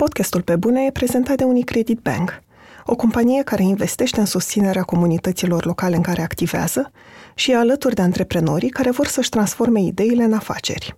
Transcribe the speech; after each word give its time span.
Podcastul 0.00 0.42
Pe 0.42 0.56
Bune 0.56 0.84
e 0.84 0.90
prezentat 0.90 1.36
de 1.36 1.44
Unicredit 1.44 1.98
Bank, 1.98 2.42
o 2.86 2.96
companie 2.96 3.42
care 3.42 3.62
investește 3.62 4.20
în 4.20 4.26
susținerea 4.26 4.82
comunităților 4.82 5.64
locale 5.64 5.96
în 5.96 6.02
care 6.02 6.22
activează 6.22 6.90
și 7.34 7.50
e 7.50 7.56
alături 7.56 7.94
de 7.94 8.02
antreprenorii 8.02 8.68
care 8.68 8.90
vor 8.90 9.06
să-și 9.06 9.28
transforme 9.28 9.80
ideile 9.80 10.22
în 10.22 10.32
afaceri. 10.32 10.96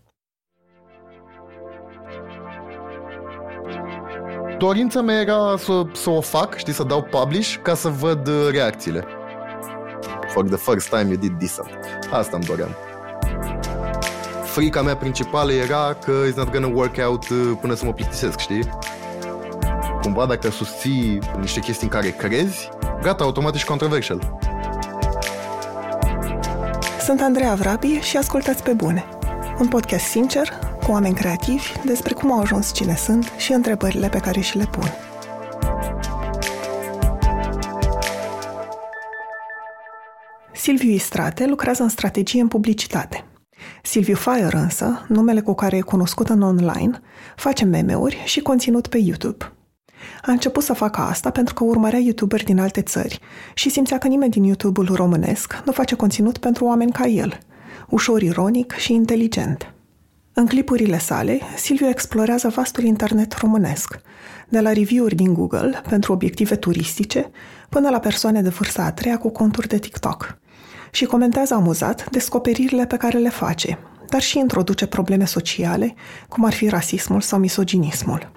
Dorința 4.59 5.01
mea 5.01 5.21
era 5.21 5.57
să, 5.57 5.83
să 5.93 6.11
o 6.11 6.21
fac, 6.21 6.57
știi, 6.57 6.73
să 6.73 6.83
dau 6.83 7.03
publish 7.03 7.57
ca 7.63 7.75
să 7.75 7.89
văd 7.89 8.29
uh, 8.29 8.49
reacțiile. 8.51 9.05
For 10.33 10.45
the 10.45 10.57
first 10.57 10.89
time 10.89 11.09
you 11.09 11.17
did 11.17 11.39
decent. 11.39 11.79
Asta 12.11 12.37
îmi 12.37 12.45
doream 12.45 12.77
frica 14.53 14.83
mea 14.83 14.97
principală 14.97 15.53
era 15.53 15.97
că 16.05 16.13
it's 16.31 16.35
not 16.35 16.51
gonna 16.51 16.71
work 16.75 16.97
out 17.07 17.29
uh, 17.29 17.53
până 17.61 17.75
să 17.75 17.85
mă 17.85 17.93
plictisesc, 17.93 18.39
știi? 18.39 18.69
Cumva 20.03 20.27
dacă 20.27 20.51
susții 20.51 21.19
niște 21.41 21.61
chestii 21.61 21.87
în 21.87 21.93
care 21.93 22.11
crezi, 22.11 22.69
gata, 23.03 23.25
automat 23.25 23.55
ești 23.55 23.67
controversial. 23.67 24.39
Sunt 27.01 27.21
Andreea 27.21 27.55
Vrabi 27.55 27.99
și 28.01 28.17
ascultați 28.17 28.63
pe 28.63 28.73
bune. 28.73 29.05
Un 29.59 29.69
podcast 29.69 30.05
sincer, 30.05 30.49
cu 30.85 30.91
oameni 30.91 31.15
creativi, 31.15 31.73
despre 31.85 32.15
cum 32.15 32.33
au 32.33 32.41
ajuns 32.41 32.73
cine 32.73 32.97
sunt 32.97 33.33
și 33.37 33.53
întrebările 33.53 34.09
pe 34.09 34.19
care 34.19 34.41
și 34.41 34.57
le 34.57 34.69
pun. 34.71 34.93
Silviu 40.53 40.91
Istrate 40.91 41.47
lucrează 41.47 41.83
în 41.83 41.89
strategie 41.89 42.41
în 42.41 42.49
publicitate– 42.49 43.25
Silviu 43.83 44.15
Fire 44.15 44.57
însă, 44.57 45.05
numele 45.09 45.41
cu 45.41 45.55
care 45.55 45.77
e 45.77 45.81
cunoscut 45.81 46.29
în 46.29 46.43
online, 46.43 47.01
face 47.37 47.65
meme-uri 47.65 48.23
și 48.25 48.41
conținut 48.41 48.87
pe 48.87 48.99
YouTube. 48.99 49.53
A 50.23 50.31
început 50.31 50.63
să 50.63 50.73
facă 50.73 51.01
asta 51.01 51.31
pentru 51.31 51.55
că 51.55 51.65
urmărea 51.65 51.99
youtuberi 51.99 52.45
din 52.45 52.61
alte 52.61 52.83
țări 52.83 53.21
și 53.55 53.71
simțea 53.71 53.99
că 53.99 54.09
nimeni 54.09 54.31
din 54.31 54.45
YouTube-ul 54.45 54.95
românesc 54.95 55.63
nu 55.65 55.73
face 55.73 55.95
conținut 55.95 56.39
pentru 56.39 56.65
oameni 56.65 56.93
ca 56.93 57.07
el, 57.07 57.39
ușor 57.89 58.23
ironic 58.23 58.73
și 58.73 58.93
inteligent. 58.93 59.75
În 60.33 60.47
clipurile 60.47 60.99
sale, 60.99 61.41
Silviu 61.57 61.89
explorează 61.89 62.49
vastul 62.49 62.85
internet 62.85 63.33
românesc, 63.33 64.01
de 64.49 64.61
la 64.61 64.73
review-uri 64.73 65.15
din 65.15 65.35
Google 65.35 65.83
pentru 65.89 66.13
obiective 66.13 66.57
turistice 66.57 67.31
până 67.69 67.91
la 67.91 67.99
persoane 67.99 68.43
de 68.43 68.49
vârsta 68.49 68.83
a 68.83 68.93
treia 68.93 69.19
cu 69.19 69.31
conturi 69.31 69.69
de 69.69 69.79
TikTok– 69.79 70.27
și 70.95 71.05
comentează 71.05 71.55
amuzat 71.55 72.11
descoperirile 72.11 72.87
pe 72.87 72.97
care 72.97 73.19
le 73.19 73.29
face, 73.29 73.79
dar 74.09 74.21
și 74.21 74.39
introduce 74.39 74.87
probleme 74.87 75.25
sociale, 75.25 75.95
cum 76.29 76.45
ar 76.45 76.53
fi 76.53 76.69
rasismul 76.69 77.21
sau 77.21 77.39
misoginismul. 77.39 78.31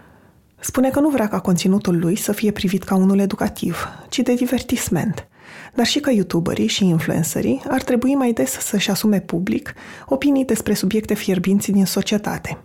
Spune 0.60 0.90
că 0.90 1.00
nu 1.00 1.10
vrea 1.10 1.28
ca 1.28 1.40
conținutul 1.40 2.00
lui 2.00 2.16
să 2.16 2.32
fie 2.32 2.52
privit 2.52 2.84
ca 2.84 2.96
unul 2.96 3.20
educativ, 3.20 3.88
ci 4.10 4.20
de 4.20 4.34
divertisment, 4.34 5.28
dar 5.76 5.86
și 5.86 6.00
că 6.00 6.12
youtuberii 6.12 6.68
și 6.68 6.86
influencerii 6.86 7.62
ar 7.70 7.84
trebui 7.84 8.16
mai 8.16 8.32
des 8.32 8.52
să-și 8.52 8.90
asume 8.90 9.20
public 9.20 9.74
opinii 10.06 10.46
despre 10.46 10.74
subiecte 10.74 11.14
fierbinți 11.14 11.72
din 11.72 11.86
societate. 11.86 12.58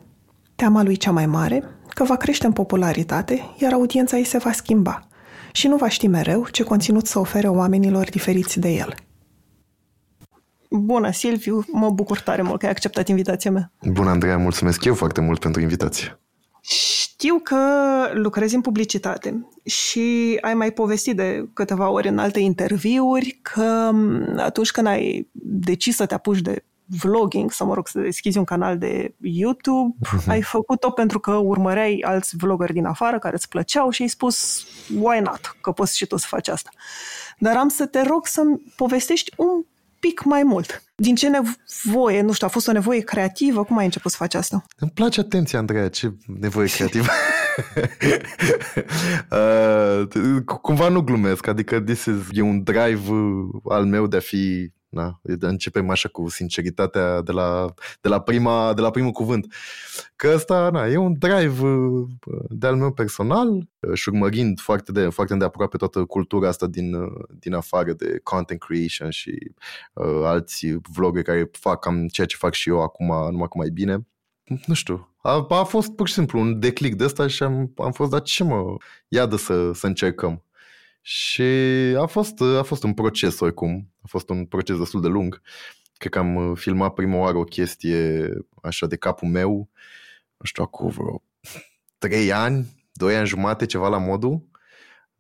Teama 0.54 0.82
lui 0.82 0.96
cea 0.96 1.10
mai 1.10 1.26
mare, 1.26 1.64
că 1.88 2.04
va 2.04 2.16
crește 2.16 2.46
în 2.46 2.52
popularitate, 2.52 3.54
iar 3.58 3.72
audiența 3.72 4.16
ei 4.16 4.24
se 4.24 4.38
va 4.38 4.52
schimba 4.52 5.08
și 5.52 5.68
nu 5.68 5.76
va 5.76 5.88
ști 5.88 6.06
mereu 6.06 6.46
ce 6.50 6.62
conținut 6.62 7.06
să 7.06 7.18
ofere 7.18 7.48
oamenilor 7.48 8.08
diferiți 8.08 8.60
de 8.60 8.68
el– 8.68 8.94
Bună, 10.70 11.10
Silviu! 11.10 11.64
Mă 11.72 11.90
bucur 11.90 12.20
tare 12.20 12.42
mult 12.42 12.58
că 12.58 12.64
ai 12.64 12.70
acceptat 12.70 13.08
invitația 13.08 13.50
mea. 13.50 13.72
Bună, 13.82 14.10
Andreea! 14.10 14.38
Mulțumesc 14.38 14.84
eu 14.84 14.94
foarte 14.94 15.20
mult 15.20 15.40
pentru 15.40 15.60
invitație. 15.60 16.20
Știu 16.70 17.38
că 17.38 17.58
lucrezi 18.12 18.54
în 18.54 18.60
publicitate 18.60 19.46
și 19.64 20.38
ai 20.40 20.54
mai 20.54 20.70
povestit 20.70 21.16
de 21.16 21.48
câteva 21.52 21.88
ori 21.88 22.08
în 22.08 22.18
alte 22.18 22.40
interviuri 22.40 23.38
că 23.42 23.90
atunci 24.36 24.70
când 24.70 24.86
ai 24.86 25.28
decis 25.42 25.96
să 25.96 26.06
te 26.06 26.14
apuci 26.14 26.40
de 26.40 26.64
vlogging, 26.98 27.52
sau 27.52 27.66
mă 27.66 27.74
rog, 27.74 27.88
să 27.88 28.00
deschizi 28.00 28.38
un 28.38 28.44
canal 28.44 28.78
de 28.78 29.14
YouTube, 29.20 29.94
uh-huh. 30.06 30.26
ai 30.26 30.42
făcut-o 30.42 30.90
pentru 30.90 31.20
că 31.20 31.34
urmăreai 31.34 32.04
alți 32.06 32.36
vloggeri 32.36 32.72
din 32.72 32.84
afară 32.84 33.18
care 33.18 33.34
îți 33.34 33.48
plăceau 33.48 33.90
și 33.90 34.02
ai 34.02 34.08
spus 34.08 34.66
why 35.00 35.20
not, 35.20 35.56
că 35.60 35.72
poți 35.72 35.96
și 35.96 36.06
tu 36.06 36.16
să 36.16 36.26
faci 36.28 36.48
asta. 36.48 36.70
Dar 37.38 37.56
am 37.56 37.68
să 37.68 37.86
te 37.86 38.02
rog 38.02 38.26
să-mi 38.26 38.62
povestești 38.76 39.32
un 39.36 39.64
pic 40.00 40.24
mai 40.24 40.42
mult. 40.42 40.82
Din 40.94 41.14
ce 41.14 41.28
nevoie, 41.28 42.20
nu 42.20 42.32
știu, 42.32 42.46
a 42.46 42.50
fost 42.50 42.68
o 42.68 42.72
nevoie 42.72 43.00
creativă? 43.00 43.64
Cum 43.64 43.78
ai 43.78 43.84
început 43.84 44.10
să 44.10 44.16
faci 44.16 44.34
asta? 44.34 44.64
Îmi 44.78 44.90
place 44.90 45.20
atenția, 45.20 45.58
Andreea, 45.58 45.88
ce 45.88 46.12
nevoie 46.26 46.68
creativă. 46.76 47.10
uh, 49.30 50.42
cumva 50.62 50.88
nu 50.88 51.00
glumesc, 51.00 51.46
adică 51.46 51.80
this 51.80 52.04
is, 52.04 52.14
e 52.32 52.40
un 52.40 52.62
drive 52.62 53.00
al 53.68 53.84
meu 53.84 54.06
de 54.06 54.16
a 54.16 54.20
fi 54.20 54.72
da? 54.90 55.20
Începem 55.40 55.90
așa 55.90 56.08
cu 56.08 56.28
sinceritatea 56.28 57.20
de 57.20 57.32
la, 57.32 57.74
de 58.00 58.08
la, 58.08 58.20
prima, 58.20 58.74
de 58.74 58.80
la 58.80 58.90
primul 58.90 59.10
cuvânt. 59.10 59.54
Că 60.16 60.30
ăsta 60.34 60.70
na, 60.70 60.86
e 60.86 60.96
un 60.96 61.18
drive 61.18 61.66
uh, 61.66 62.08
de-al 62.48 62.76
meu 62.76 62.92
personal 62.92 63.48
uh, 63.48 63.94
și 63.94 64.08
urmărind 64.08 64.60
foarte 64.60 64.92
de, 64.92 65.08
foarte 65.08 65.34
de 65.34 65.44
aproape 65.44 65.76
toată 65.76 66.04
cultura 66.04 66.48
asta 66.48 66.66
din, 66.66 66.94
uh, 66.94 67.22
din 67.38 67.54
afară 67.54 67.92
de 67.92 68.20
content 68.22 68.60
creation 68.60 69.10
și 69.10 69.52
uh, 69.92 70.20
alți 70.24 70.66
vlogger 70.94 71.22
care 71.22 71.50
fac 71.52 71.80
cam 71.80 72.06
ceea 72.08 72.26
ce 72.26 72.36
fac 72.36 72.52
și 72.52 72.68
eu 72.68 72.82
acum, 72.82 73.06
numai 73.30 73.48
cu 73.48 73.58
mai 73.58 73.68
bine. 73.68 74.06
Nu 74.66 74.74
știu, 74.74 75.14
a, 75.22 75.46
a 75.48 75.64
fost 75.64 75.90
pur 75.90 76.08
și 76.08 76.14
simplu 76.14 76.40
un 76.40 76.60
declic 76.60 76.94
de 76.94 77.04
ăsta 77.04 77.26
și 77.26 77.42
am, 77.42 77.72
am 77.76 77.92
fost, 77.92 78.10
dar 78.10 78.22
ce 78.22 78.44
mă, 78.44 78.76
iadă 79.08 79.36
să, 79.36 79.72
să 79.72 79.86
încercăm. 79.86 80.44
Și 81.00 81.42
a 81.98 82.06
fost, 82.06 82.40
a 82.40 82.62
fost 82.62 82.82
un 82.82 82.94
proces 82.94 83.40
oricum, 83.40 83.92
a 84.02 84.06
fost 84.08 84.28
un 84.28 84.46
proces 84.46 84.78
destul 84.78 85.00
de 85.00 85.08
lung. 85.08 85.40
Cred 85.96 86.12
că 86.12 86.18
am 86.18 86.36
uh, 86.36 86.58
filmat 86.58 86.94
prima 86.94 87.16
oară 87.16 87.36
o 87.36 87.44
chestie 87.44 88.30
așa 88.62 88.86
de 88.86 88.96
capul 88.96 89.28
meu, 89.28 89.68
nu 90.36 90.44
știu, 90.44 90.66
cu 90.66 90.88
vreo 90.88 91.22
3 91.98 92.32
ani, 92.32 92.66
2 92.92 93.16
ani 93.16 93.26
jumate, 93.26 93.66
ceva 93.66 93.88
la 93.88 93.98
modul, 93.98 94.48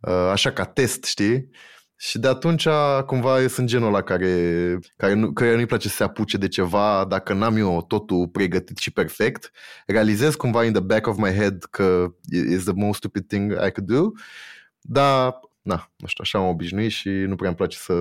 uh, 0.00 0.28
așa 0.32 0.52
ca 0.52 0.64
test, 0.64 1.04
știi? 1.04 1.50
Și 1.96 2.18
de 2.18 2.28
atunci 2.28 2.68
cumva 3.06 3.40
eu 3.40 3.48
sunt 3.48 3.66
genul 3.68 3.86
ăla 3.86 4.02
care, 4.02 4.78
care, 4.96 5.12
nu, 5.12 5.32
care 5.32 5.54
nu-i 5.54 5.66
place 5.66 5.88
să 5.88 5.94
se 5.94 6.02
apuce 6.02 6.36
de 6.36 6.48
ceva 6.48 7.04
dacă 7.08 7.32
n-am 7.32 7.56
eu 7.56 7.82
totul 7.82 8.28
pregătit 8.28 8.76
și 8.76 8.90
perfect. 8.90 9.50
Realizez 9.86 10.34
cumva 10.34 10.64
in 10.64 10.72
the 10.72 10.82
back 10.82 11.06
of 11.06 11.16
my 11.16 11.32
head 11.32 11.64
că 11.70 12.14
is 12.30 12.62
the 12.62 12.72
most 12.72 12.96
stupid 12.96 13.26
thing 13.26 13.52
I 13.52 13.70
could 13.70 13.90
do, 13.90 14.10
dar 14.80 15.40
na, 15.62 15.90
nu 15.96 16.06
știu, 16.06 16.24
așa 16.24 16.38
am 16.38 16.48
obișnuit 16.48 16.90
și 16.90 17.08
nu 17.08 17.36
prea 17.36 17.48
îmi 17.48 17.56
place 17.56 17.76
să... 17.76 17.92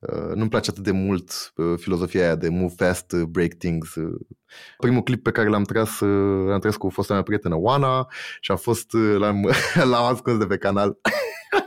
Uh, 0.00 0.34
nu-mi 0.34 0.48
place 0.48 0.70
atât 0.70 0.82
de 0.82 0.90
mult 0.90 1.52
uh, 1.56 1.74
filozofia 1.76 2.22
aia 2.22 2.34
de 2.34 2.48
move 2.48 2.74
fast, 2.76 3.12
uh, 3.12 3.22
break 3.22 3.52
things. 3.52 3.94
Primul 4.78 5.02
clip 5.02 5.22
pe 5.22 5.30
care 5.30 5.48
l-am 5.48 5.62
tras, 5.62 5.98
l-am 6.46 6.58
tras 6.60 6.76
cu 6.76 6.88
fosta 6.88 7.12
mea 7.12 7.22
prietenă 7.22 7.56
Oana 7.56 8.06
și 8.40 8.50
a 8.50 8.56
fost, 8.56 8.92
l-am, 8.92 9.50
l-am 9.90 10.04
ascuns 10.04 10.38
de 10.38 10.46
pe 10.46 10.56
canal. 10.56 10.98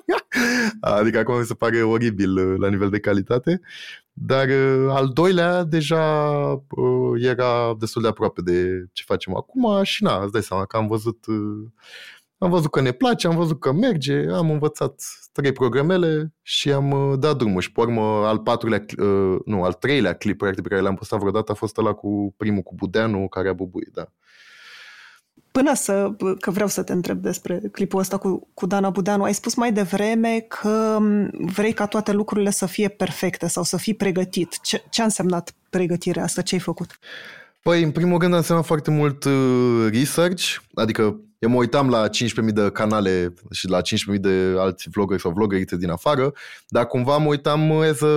adică 0.80 1.20
acum 1.20 1.38
mi 1.38 1.46
se 1.46 1.54
pare 1.54 1.84
oribil 1.84 2.60
la 2.60 2.70
nivel 2.70 2.90
de 2.90 3.00
calitate. 3.00 3.62
Dar 4.14 4.50
al 4.90 5.10
doilea 5.14 5.64
deja 5.64 6.04
era 7.16 7.76
destul 7.80 8.02
de 8.02 8.08
aproape 8.08 8.42
de 8.42 8.86
ce 8.92 9.04
facem 9.06 9.36
acum 9.36 9.84
și 9.84 10.04
na, 10.04 10.24
îți 10.24 10.32
dai 10.32 10.44
seama 10.44 10.66
că 10.66 10.78
am 10.78 10.88
văzut 10.88 11.26
am 12.38 12.50
văzut 12.50 12.72
că 12.72 12.82
ne 12.82 12.92
place, 12.92 13.28
am 13.28 13.36
văzut 13.36 13.60
că 13.60 13.72
merge, 13.72 14.26
am 14.32 14.50
învățat 14.52 15.02
trei 15.32 15.52
programele 15.52 16.34
și 16.42 16.72
am 16.72 16.92
uh, 16.92 17.20
dat 17.20 17.38
drumul. 17.38 17.62
Și 17.62 17.72
pe 17.72 17.82
urmă, 17.82 18.02
al 18.02 18.40
patrulea, 18.40 18.86
uh, 18.98 19.40
nu, 19.46 19.64
al 19.64 19.74
treilea 19.74 20.14
clip 20.14 20.38
practic, 20.38 20.64
pe 20.64 20.70
care 20.70 20.82
l-am 20.82 20.96
postat 20.96 21.20
vreodată 21.20 21.52
a 21.52 21.56
fost 21.56 21.78
ăla 21.78 21.94
cu 21.94 22.34
primul 22.38 22.62
cu 22.62 22.76
Budeanu, 22.76 23.28
care 23.28 23.50
a 23.50 23.54
bubuit, 23.54 23.90
da. 23.94 24.08
Până 25.52 25.74
să, 25.74 26.16
că 26.40 26.52
vreau 26.52 26.68
să 26.68 26.84
te 26.84 26.94
întreb 26.94 27.18
despre 27.18 27.62
clipul 27.72 28.00
ăsta 28.00 28.18
cu, 28.18 28.48
cu 28.54 28.66
Dana 28.66 28.90
Budeanu, 28.90 29.24
ai 29.24 29.34
spus 29.34 29.56
mai 29.56 29.74
devreme 29.74 30.40
că 30.40 30.98
vrei 31.32 31.74
ca 31.74 31.86
toate 31.86 32.12
lucrurile 32.12 32.50
să 32.50 32.66
fie 32.66 32.88
perfecte 32.88 33.48
sau 33.48 33.64
să 33.64 33.78
fii 33.78 33.94
pregătit. 33.94 34.60
Ce, 34.62 34.84
ce 34.90 35.02
a 35.02 35.04
însemnat 35.04 35.54
pregătirea 35.70 36.24
asta? 36.24 36.42
Ce 36.42 36.56
ai 36.56 36.62
făcut? 36.62 37.00
Păi, 37.62 37.84
în 37.84 37.92
primul 37.92 38.20
rând 38.20 38.34
a 38.34 38.38
însemnat 38.38 38.66
foarte 38.66 38.92
mult 38.92 39.24
uh, 39.24 39.88
research, 39.92 40.56
adică 40.74 41.20
eu 41.44 41.50
mă 41.50 41.56
uitam 41.56 41.90
la 41.90 42.10
15.000 42.10 42.54
de 42.54 42.70
canale 42.72 43.34
și 43.52 43.68
la 43.68 43.82
15.000 44.14 44.20
de 44.20 44.56
alți 44.58 44.90
vloggeri 44.90 45.22
sau 45.22 45.32
vloggerițe 45.32 45.78
din 45.78 45.90
afară, 45.90 46.34
dar 46.68 46.88
cumva 46.88 47.18
mă 47.18 47.28
uitam 47.28 47.72
as 47.72 48.02
a, 48.02 48.08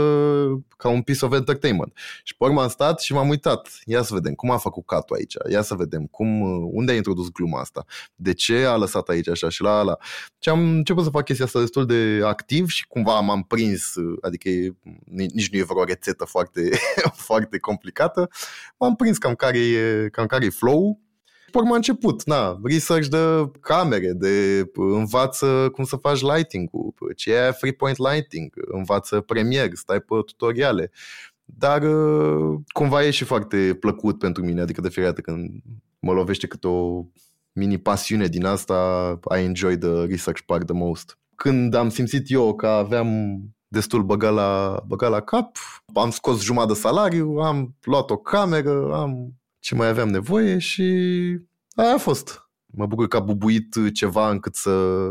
ca 0.76 0.88
un 0.88 1.02
piece 1.02 1.24
of 1.24 1.32
entertainment. 1.32 1.92
Și 2.22 2.36
pe 2.36 2.44
urmă 2.44 2.62
am 2.62 2.68
stat 2.68 3.00
și 3.00 3.12
m-am 3.12 3.28
uitat. 3.28 3.68
Ia 3.84 4.02
să 4.02 4.14
vedem 4.14 4.34
cum 4.34 4.50
a 4.50 4.56
făcut 4.56 4.86
catul 4.86 5.16
aici. 5.16 5.34
Ia 5.50 5.62
să 5.62 5.74
vedem 5.74 6.06
cum, 6.06 6.40
unde 6.72 6.92
a 6.92 6.94
introdus 6.94 7.28
gluma 7.30 7.60
asta. 7.60 7.84
De 8.14 8.32
ce 8.32 8.64
a 8.64 8.76
lăsat 8.76 9.08
aici 9.08 9.28
așa 9.28 9.48
și 9.48 9.62
la 9.62 9.78
ala. 9.78 9.96
Și 10.38 10.48
am 10.48 10.60
început 10.60 11.04
să 11.04 11.10
fac 11.10 11.24
chestia 11.24 11.44
asta 11.44 11.60
destul 11.60 11.86
de 11.86 12.20
activ 12.24 12.68
și 12.68 12.86
cumva 12.86 13.20
m-am 13.20 13.42
prins, 13.42 13.94
adică 14.20 14.50
nici 15.04 15.50
nu 15.50 15.58
e 15.58 15.62
vreo 15.62 15.84
rețetă 15.84 16.24
foarte, 16.24 16.70
foarte 17.28 17.58
complicată. 17.58 18.30
M-am 18.78 18.96
prins 18.96 19.18
cam 19.18 19.34
care 19.34 19.58
e, 19.58 20.08
cam 20.08 20.26
care 20.26 20.44
e 20.44 20.50
flow 20.50 21.04
pe 21.56 21.62
urmă 21.62 21.74
a 21.74 21.76
început, 21.76 22.24
na, 22.24 22.60
research 22.62 23.06
de 23.06 23.50
camere, 23.60 24.12
de 24.12 24.64
învață 24.74 25.70
cum 25.72 25.84
să 25.84 25.96
faci 25.96 26.20
lighting-ul, 26.20 26.94
ce 27.14 27.32
e 27.32 27.50
free 27.50 27.72
point 27.72 27.96
lighting, 27.96 28.54
învață 28.66 29.20
Premiere, 29.20 29.70
stai 29.74 30.00
pe 30.00 30.14
tutoriale. 30.26 30.90
Dar 31.44 31.82
uh, 31.82 32.58
cumva 32.72 33.04
e 33.04 33.10
și 33.10 33.24
foarte 33.24 33.76
plăcut 33.80 34.18
pentru 34.18 34.44
mine, 34.44 34.60
adică 34.60 34.80
de 34.80 34.88
fiecare 34.88 35.14
dată 35.14 35.30
când 35.30 35.50
mă 35.98 36.12
lovește 36.12 36.46
câte 36.46 36.66
o 36.66 37.04
mini 37.52 37.78
pasiune 37.78 38.26
din 38.26 38.44
asta, 38.44 39.18
I 39.36 39.42
enjoy 39.42 39.78
the 39.78 40.04
research 40.04 40.40
part 40.46 40.66
the 40.66 40.74
most. 40.74 41.18
Când 41.34 41.74
am 41.74 41.88
simțit 41.88 42.30
eu 42.30 42.54
că 42.54 42.66
aveam 42.66 43.40
destul 43.68 44.02
băgat 44.02 44.32
la, 44.32 44.82
băgat 44.86 45.10
la 45.10 45.20
cap, 45.20 45.56
am 45.94 46.10
scos 46.10 46.42
jumătate 46.42 46.72
de 46.72 46.78
salariu, 46.78 47.36
am 47.36 47.74
luat 47.82 48.10
o 48.10 48.16
cameră, 48.16 48.94
am 48.94 49.34
ce 49.66 49.74
mai 49.74 49.88
aveam 49.88 50.08
nevoie 50.08 50.58
și 50.58 50.82
aia 51.74 51.94
a 51.94 51.98
fost. 51.98 52.50
Mă 52.66 52.86
bucur 52.86 53.08
că 53.08 53.16
a 53.16 53.20
bubuit 53.20 53.74
ceva 53.94 54.30
încât 54.30 54.54
să, 54.54 54.70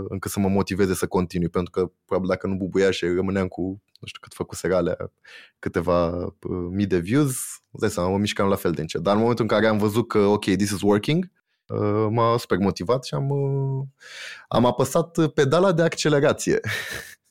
încât 0.10 0.32
să 0.32 0.40
mă 0.40 0.48
motiveze 0.48 0.94
să 0.94 1.08
continui, 1.08 1.50
pentru 1.50 1.72
că 1.72 1.92
probabil 2.06 2.30
dacă 2.30 2.48
nu 2.48 2.56
bubuia 2.56 2.92
și 2.92 3.06
rămâneam 3.06 3.48
cu, 3.48 3.62
nu 4.00 4.08
știu 4.08 4.20
cât 4.22 4.34
făcuse 4.34 4.74
alea, 4.74 5.12
câteva 5.60 6.26
uh, 6.26 6.68
mii 6.70 6.86
de 6.86 6.98
views, 6.98 7.36
îți 7.72 7.94
seama, 7.94 8.10
mă 8.10 8.18
mișcam 8.18 8.48
la 8.48 8.56
fel 8.56 8.72
de 8.72 8.82
încet. 8.82 9.02
Dar 9.02 9.14
în 9.14 9.20
momentul 9.20 9.44
în 9.44 9.50
care 9.50 9.68
am 9.68 9.78
văzut 9.78 10.08
că, 10.08 10.20
ok, 10.20 10.44
this 10.44 10.72
is 10.72 10.82
working, 10.82 11.32
uh, 11.68 12.08
m-a 12.10 12.38
super 12.38 12.58
motivat 12.58 13.06
și 13.06 13.14
am, 13.14 13.30
uh, 13.30 13.86
am 14.48 14.66
apăsat 14.66 15.28
pedala 15.28 15.72
de 15.72 15.82
accelerație. 15.82 16.60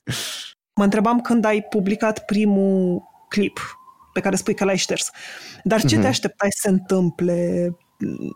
Mă 0.79 0.85
întrebam 0.85 1.20
când 1.20 1.44
ai 1.44 1.62
publicat 1.62 2.25
primul 2.25 3.03
clip 3.29 3.59
pe 4.15 4.21
care 4.21 4.37
spui 4.37 4.55
că 4.55 4.65
l-ai 4.65 4.77
șters. 4.77 5.11
Dar 5.65 5.81
ce 5.81 5.87
mm-hmm. 5.87 5.91
te 5.91 5.97
mhm. 5.97 6.07
așteptai 6.07 6.49
să 6.51 6.59
se 6.63 6.69
întâmple? 6.69 7.69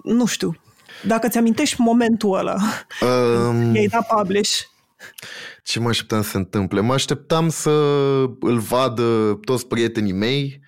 Nu 0.03 0.27
știu. 0.27 0.57
Dacă 1.07 1.29
ți-amintești 1.29 1.81
momentul 1.81 2.39
ăla, 2.39 2.57
um, 3.01 3.75
i-ai 3.75 3.87
dat 3.93 4.07
publish. 4.07 4.61
Ce 5.63 5.81
mă 5.81 5.89
așteptam 5.89 6.23
să 6.23 6.29
se 6.29 6.37
întâmple? 6.37 6.81
Mă 6.81 6.93
așteptam 6.93 7.49
să 7.49 7.71
îl 8.41 8.59
vadă 8.59 9.39
toți 9.45 9.67
prietenii 9.67 10.13
mei 10.13 10.61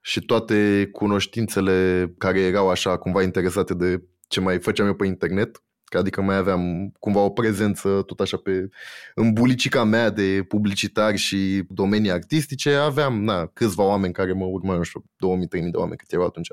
și 0.00 0.20
toate 0.20 0.88
cunoștințele 0.92 2.08
care 2.18 2.40
erau 2.40 2.70
așa 2.70 2.98
cumva 2.98 3.22
interesate 3.22 3.74
de 3.74 4.02
ce 4.28 4.40
mai 4.40 4.58
făceam 4.60 4.86
eu 4.86 4.94
pe 4.94 5.06
internet 5.06 5.62
adică 5.90 6.22
mai 6.22 6.36
aveam 6.36 6.92
cumva 6.98 7.20
o 7.20 7.30
prezență 7.30 8.02
tot 8.06 8.20
așa 8.20 8.36
pe 8.36 8.68
în 9.14 9.32
bulicica 9.32 9.84
mea 9.84 10.10
de 10.10 10.44
publicitari 10.48 11.16
și 11.16 11.62
domenii 11.68 12.10
artistice, 12.10 12.74
aveam 12.74 13.24
na, 13.24 13.46
câțiva 13.46 13.82
oameni 13.82 14.12
care 14.12 14.32
mă 14.32 14.44
urmau, 14.44 14.76
nu 14.76 14.82
știu, 14.82 15.04
2000-3000 15.04 15.70
de 15.70 15.76
oameni 15.76 15.96
cât 15.96 16.12
erau 16.12 16.26
atunci. 16.26 16.48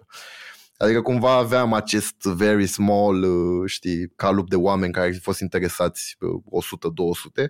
Adică 0.77 1.01
cumva 1.01 1.37
aveam 1.37 1.73
acest 1.73 2.23
very 2.23 2.67
small, 2.67 3.23
uh, 3.23 3.69
știi, 3.69 4.11
calup 4.15 4.49
de 4.49 4.55
oameni 4.55 4.93
care 4.93 5.07
au 5.07 5.13
fost 5.21 5.39
interesați, 5.39 6.17
100-200, 6.49 7.41
uh, 7.41 7.49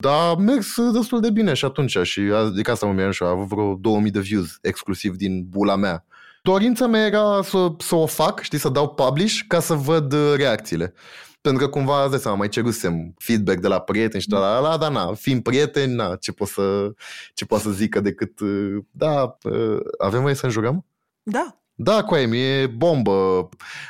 dar 0.00 0.12
a 0.12 0.34
mers 0.34 0.90
destul 0.92 1.20
de 1.20 1.30
bine 1.30 1.54
și 1.54 1.64
atunci 1.64 1.98
și 2.02 2.20
adică 2.20 2.70
asta 2.70 2.86
mă 2.86 2.92
mi-am 2.92 3.10
și 3.10 3.22
avut 3.24 3.46
vreo 3.48 3.74
2000 3.74 4.10
de 4.10 4.20
views 4.20 4.58
exclusiv 4.62 5.16
din 5.16 5.46
bula 5.48 5.76
mea. 5.76 6.04
Dorința 6.42 6.86
mea 6.86 7.06
era 7.06 7.42
să, 7.42 7.72
să 7.78 7.94
o 7.94 8.06
fac, 8.06 8.40
știi, 8.40 8.58
să 8.58 8.68
dau 8.68 8.88
publish 8.94 9.40
ca 9.48 9.60
să 9.60 9.74
văd 9.74 10.12
uh, 10.12 10.32
reacțiile. 10.36 10.94
Pentru 11.40 11.64
că 11.64 11.70
cumva, 11.70 12.08
de 12.10 12.16
seama, 12.16 12.36
mai 12.36 12.48
cerusem 12.48 13.14
feedback 13.18 13.60
de 13.60 13.68
la 13.68 13.80
prieteni 13.80 14.22
și 14.22 14.28
tot 14.28 14.38
la, 14.38 14.58
la, 14.58 14.76
dar 14.76 14.90
na, 14.90 15.14
fiind 15.14 15.42
prieteni, 15.42 15.94
na, 15.94 16.16
ce 16.16 16.32
pot 16.32 16.48
să, 16.48 16.92
ce 17.34 17.44
pot 17.44 17.60
să 17.60 17.70
zică 17.70 18.00
decât, 18.00 18.40
uh, 18.40 18.76
da, 18.90 19.36
uh, 19.42 19.78
avem 19.98 20.20
voie 20.20 20.34
să 20.34 20.44
înjurăm? 20.44 20.86
Da. 21.22 21.54
Da, 21.74 22.04
cu 22.04 22.16
e 22.16 22.66
bombă, 22.66 23.48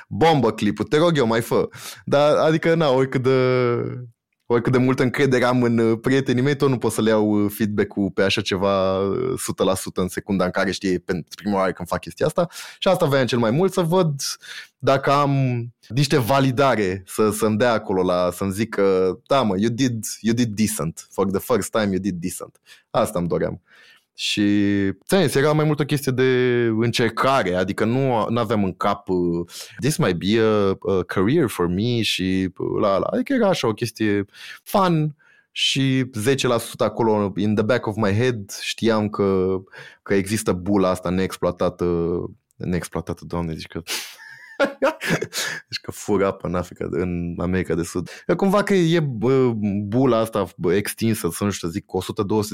bombă 0.08 0.52
clipul, 0.52 0.84
te 0.84 0.96
rog 0.96 1.16
eu, 1.16 1.26
mai 1.26 1.40
fă. 1.40 1.68
Dar, 2.04 2.36
adică, 2.36 2.74
na, 2.74 2.90
oricât 2.90 3.22
de, 3.22 3.30
oricât 4.52 4.72
de 4.72 4.78
multă 4.78 5.02
încredere 5.02 5.44
am 5.44 5.62
în 5.62 5.78
uh, 5.78 5.98
prietenii 6.00 6.42
mei, 6.42 6.56
tot 6.56 6.68
nu 6.68 6.78
pot 6.78 6.92
să 6.92 7.02
le 7.02 7.10
iau 7.10 7.44
uh, 7.44 7.52
feedback-ul 7.54 8.10
pe 8.10 8.22
așa 8.22 8.40
ceva 8.40 8.98
100% 8.98 9.34
uh, 9.64 9.92
în 9.94 10.08
secunda 10.08 10.44
în 10.44 10.50
care 10.50 10.70
știe 10.70 10.98
pentru 10.98 11.34
prima 11.34 11.56
oară 11.56 11.72
când 11.72 11.88
fac 11.88 12.00
chestia 12.00 12.26
asta. 12.26 12.48
Și 12.78 12.88
asta 12.88 13.06
voiam 13.06 13.26
cel 13.26 13.38
mai 13.38 13.50
mult, 13.50 13.72
să 13.72 13.80
văd 13.80 14.20
dacă 14.78 15.12
am 15.12 15.64
niște 15.88 16.18
validare 16.18 17.02
să, 17.06 17.30
să-mi 17.30 17.56
dea 17.56 17.72
acolo 17.72 18.02
la, 18.02 18.30
să-mi 18.32 18.52
zic 18.52 18.74
că 18.74 19.18
da 19.26 19.42
mă, 19.42 19.54
you 19.58 19.70
did, 19.70 20.04
you 20.20 20.34
did 20.34 20.54
decent. 20.54 21.08
For 21.10 21.30
the 21.30 21.40
first 21.40 21.70
time 21.70 21.88
you 21.90 21.98
did 21.98 22.14
decent. 22.14 22.60
Asta 22.90 23.18
îmi 23.18 23.28
doream. 23.28 23.62
Și 24.20 24.42
ți 25.06 25.38
era 25.38 25.52
mai 25.52 25.64
mult 25.64 25.80
o 25.80 25.84
chestie 25.84 26.12
de 26.12 26.22
încercare, 26.78 27.54
adică 27.54 27.84
nu 27.84 28.12
aveam 28.34 28.64
în 28.64 28.74
cap 28.74 29.08
uh, 29.08 29.46
this 29.78 29.96
might 29.96 30.18
be 30.18 30.40
a, 30.40 30.78
a 30.92 31.02
career 31.02 31.48
for 31.48 31.66
me 31.66 32.02
și 32.02 32.52
uh, 32.56 32.80
la 32.80 32.98
la. 32.98 33.06
Adică 33.06 33.32
era 33.32 33.48
așa 33.48 33.68
o 33.68 33.72
chestie 33.72 34.24
fun 34.62 35.16
și 35.50 36.04
10% 36.04 36.44
acolo 36.78 37.32
in 37.36 37.54
the 37.54 37.64
back 37.64 37.86
of 37.86 37.96
my 37.96 38.12
head 38.12 38.50
știam 38.60 39.08
că, 39.08 39.58
că 40.02 40.14
există 40.14 40.52
bula 40.52 40.88
asta 40.88 41.08
neexploatată 41.08 41.84
neexploatată, 42.56 43.24
doamne, 43.26 43.54
zici 43.54 43.66
că 43.66 43.82
deci 45.68 45.80
că 45.82 45.90
fură 45.90 46.26
apă 46.26 46.46
în 46.46 46.54
Africa, 46.54 46.86
în 46.90 47.34
America 47.38 47.74
de 47.74 47.82
Sud. 47.82 48.10
Cumva 48.36 48.62
că 48.62 48.74
e 48.74 49.00
bula 49.84 50.18
asta 50.18 50.46
extinsă, 50.74 51.28
să 51.32 51.44
nu 51.44 51.50
știu, 51.50 51.68
zic, 51.68 51.84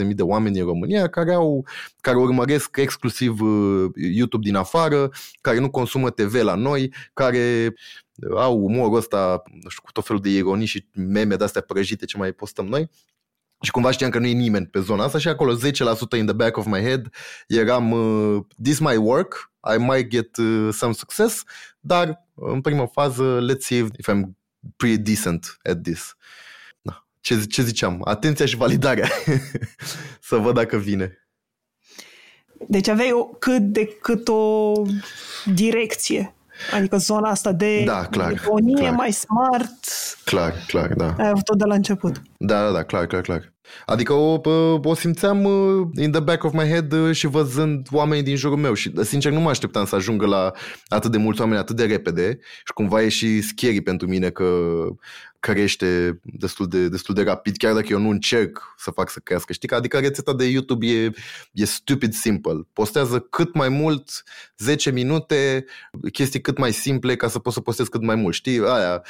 100-200 0.04 0.08
de 0.08 0.22
oameni 0.22 0.58
în 0.58 0.66
România 0.66 1.08
care 1.08 1.34
au, 1.34 1.66
care 2.00 2.16
urmăresc 2.16 2.76
exclusiv 2.76 3.40
uh, 3.40 3.90
YouTube 3.94 4.46
din 4.46 4.56
afară, 4.56 5.10
care 5.40 5.58
nu 5.58 5.70
consumă 5.70 6.10
TV 6.10 6.34
la 6.34 6.54
noi, 6.54 6.94
care 7.12 7.74
au 8.36 8.58
umorul 8.58 8.96
ăsta, 8.96 9.42
nu 9.62 9.68
știu, 9.68 9.82
cu 9.82 9.92
tot 9.92 10.06
felul 10.06 10.22
de 10.22 10.28
ironii 10.28 10.66
și 10.66 10.88
meme 10.94 11.36
de-astea 11.36 11.60
prăjite 11.60 12.04
ce 12.04 12.16
mai 12.16 12.32
postăm 12.32 12.66
noi. 12.66 12.90
Și 13.60 13.70
cumva 13.70 13.90
știam 13.90 14.10
că 14.10 14.18
nu 14.18 14.26
e 14.26 14.32
nimeni 14.32 14.66
pe 14.66 14.80
zona 14.80 15.04
asta 15.04 15.18
și 15.18 15.28
acolo 15.28 15.54
10% 15.54 15.58
in 16.16 16.26
the 16.26 16.34
back 16.34 16.56
of 16.56 16.66
my 16.66 16.80
head 16.80 17.08
eram 17.46 17.90
uh, 17.90 18.44
this 18.62 18.78
might 18.78 19.00
work, 19.00 19.52
I 19.74 19.78
might 19.78 20.08
get 20.08 20.36
uh, 20.36 20.68
some 20.72 20.92
success, 20.92 21.42
dar 21.80 22.25
în 22.36 22.60
prima 22.60 22.86
fază 22.86 23.46
let's 23.46 23.60
see 23.60 23.78
if 23.78 24.08
I'm 24.10 24.22
pretty 24.76 24.98
decent 24.98 25.58
at 25.64 25.82
this. 25.82 26.16
Da. 26.82 27.06
Ce, 27.20 27.44
ce 27.44 27.62
ziceam? 27.62 28.00
Atenția 28.04 28.46
și 28.46 28.56
validarea. 28.56 29.08
Să 30.28 30.36
văd 30.36 30.54
dacă 30.54 30.76
vine. 30.76 31.28
Deci 32.68 32.88
aveai 32.88 33.12
o, 33.12 33.24
cât 33.24 33.62
de 33.62 33.86
cât 33.86 34.28
o 34.28 34.72
direcție 35.44 36.36
Adică 36.72 36.96
zona 36.96 37.30
asta 37.30 37.52
de 37.52 37.84
da, 37.84 38.06
clar, 38.06 38.32
economie 38.32 38.74
clar. 38.74 38.94
mai 38.94 39.12
smart. 39.12 39.84
Clar, 40.24 40.54
clar, 40.66 40.92
da. 40.94 41.14
Ai 41.18 41.28
avut-o 41.28 41.54
de 41.54 41.64
la 41.64 41.74
început. 41.74 42.22
Da, 42.38 42.62
da, 42.62 42.70
da, 42.70 42.82
clar, 42.82 43.06
clar, 43.06 43.20
clar. 43.20 43.52
Adică 43.86 44.12
o, 44.12 44.40
o 44.82 44.94
simțeam 44.94 45.44
uh, 45.44 45.88
in 45.96 46.10
the 46.10 46.20
back 46.20 46.44
of 46.44 46.52
my 46.52 46.68
head 46.68 46.92
uh, 46.92 47.14
și 47.14 47.26
văzând 47.26 47.86
oamenii 47.90 48.24
din 48.24 48.36
jurul 48.36 48.56
meu. 48.56 48.72
Și 48.74 48.92
sincer 49.04 49.32
nu 49.32 49.40
mă 49.40 49.48
așteptam 49.48 49.84
să 49.84 49.94
ajungă 49.94 50.26
la 50.26 50.52
atât 50.88 51.10
de 51.10 51.18
mulți 51.18 51.40
oameni 51.40 51.58
atât 51.58 51.76
de 51.76 51.84
repede. 51.84 52.38
Și 52.42 52.72
cumva 52.74 53.02
e 53.02 53.08
și 53.08 53.40
scary 53.40 53.80
pentru 53.80 54.08
mine 54.08 54.30
că 54.30 54.44
crește 55.40 56.20
destul 56.22 56.68
de, 56.68 56.88
destul 56.88 57.14
de 57.14 57.22
rapid, 57.22 57.56
chiar 57.56 57.74
dacă 57.74 57.86
eu 57.90 57.98
nu 57.98 58.08
încerc 58.08 58.74
să 58.76 58.90
fac 58.90 59.10
să 59.10 59.20
crească. 59.22 59.52
Știi? 59.52 59.70
Adică 59.70 59.98
rețeta 59.98 60.34
de 60.34 60.44
YouTube 60.44 60.86
e, 60.86 61.10
e 61.52 61.64
stupid 61.64 62.12
simple. 62.12 62.52
Postează 62.72 63.18
cât 63.20 63.54
mai 63.54 63.68
mult, 63.68 64.24
10 64.58 64.90
minute, 64.90 65.64
chestii 66.12 66.40
cât 66.40 66.58
mai 66.58 66.72
simple 66.72 67.16
ca 67.16 67.28
să 67.28 67.38
poți 67.38 67.54
să 67.54 67.60
postezi 67.60 67.90
cât 67.90 68.02
mai 68.02 68.14
mult. 68.14 68.34
Știi? 68.34 68.58
Aia. 68.58 69.02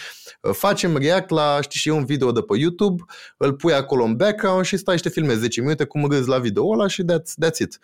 Facem 0.53 0.97
react 0.97 1.31
la, 1.31 1.59
știi, 1.61 1.81
și 1.81 1.89
eu 1.89 1.97
un 1.97 2.05
video 2.05 2.33
de 2.33 2.41
pe 2.41 2.59
YouTube, 2.59 3.03
îl 3.37 3.53
pui 3.55 3.73
acolo 3.73 4.05
în 4.05 4.17
background 4.17 4.65
și 4.65 4.77
stai 4.77 4.97
și 4.97 5.03
te 5.03 5.09
filmezi 5.09 5.39
10 5.39 5.61
minute 5.61 5.85
cum 5.85 6.05
râzi 6.11 6.29
la 6.29 6.39
video 6.39 6.69
ăla 6.71 6.87
și 6.87 7.03
that's, 7.03 7.45
that's 7.45 7.59
it. 7.59 7.79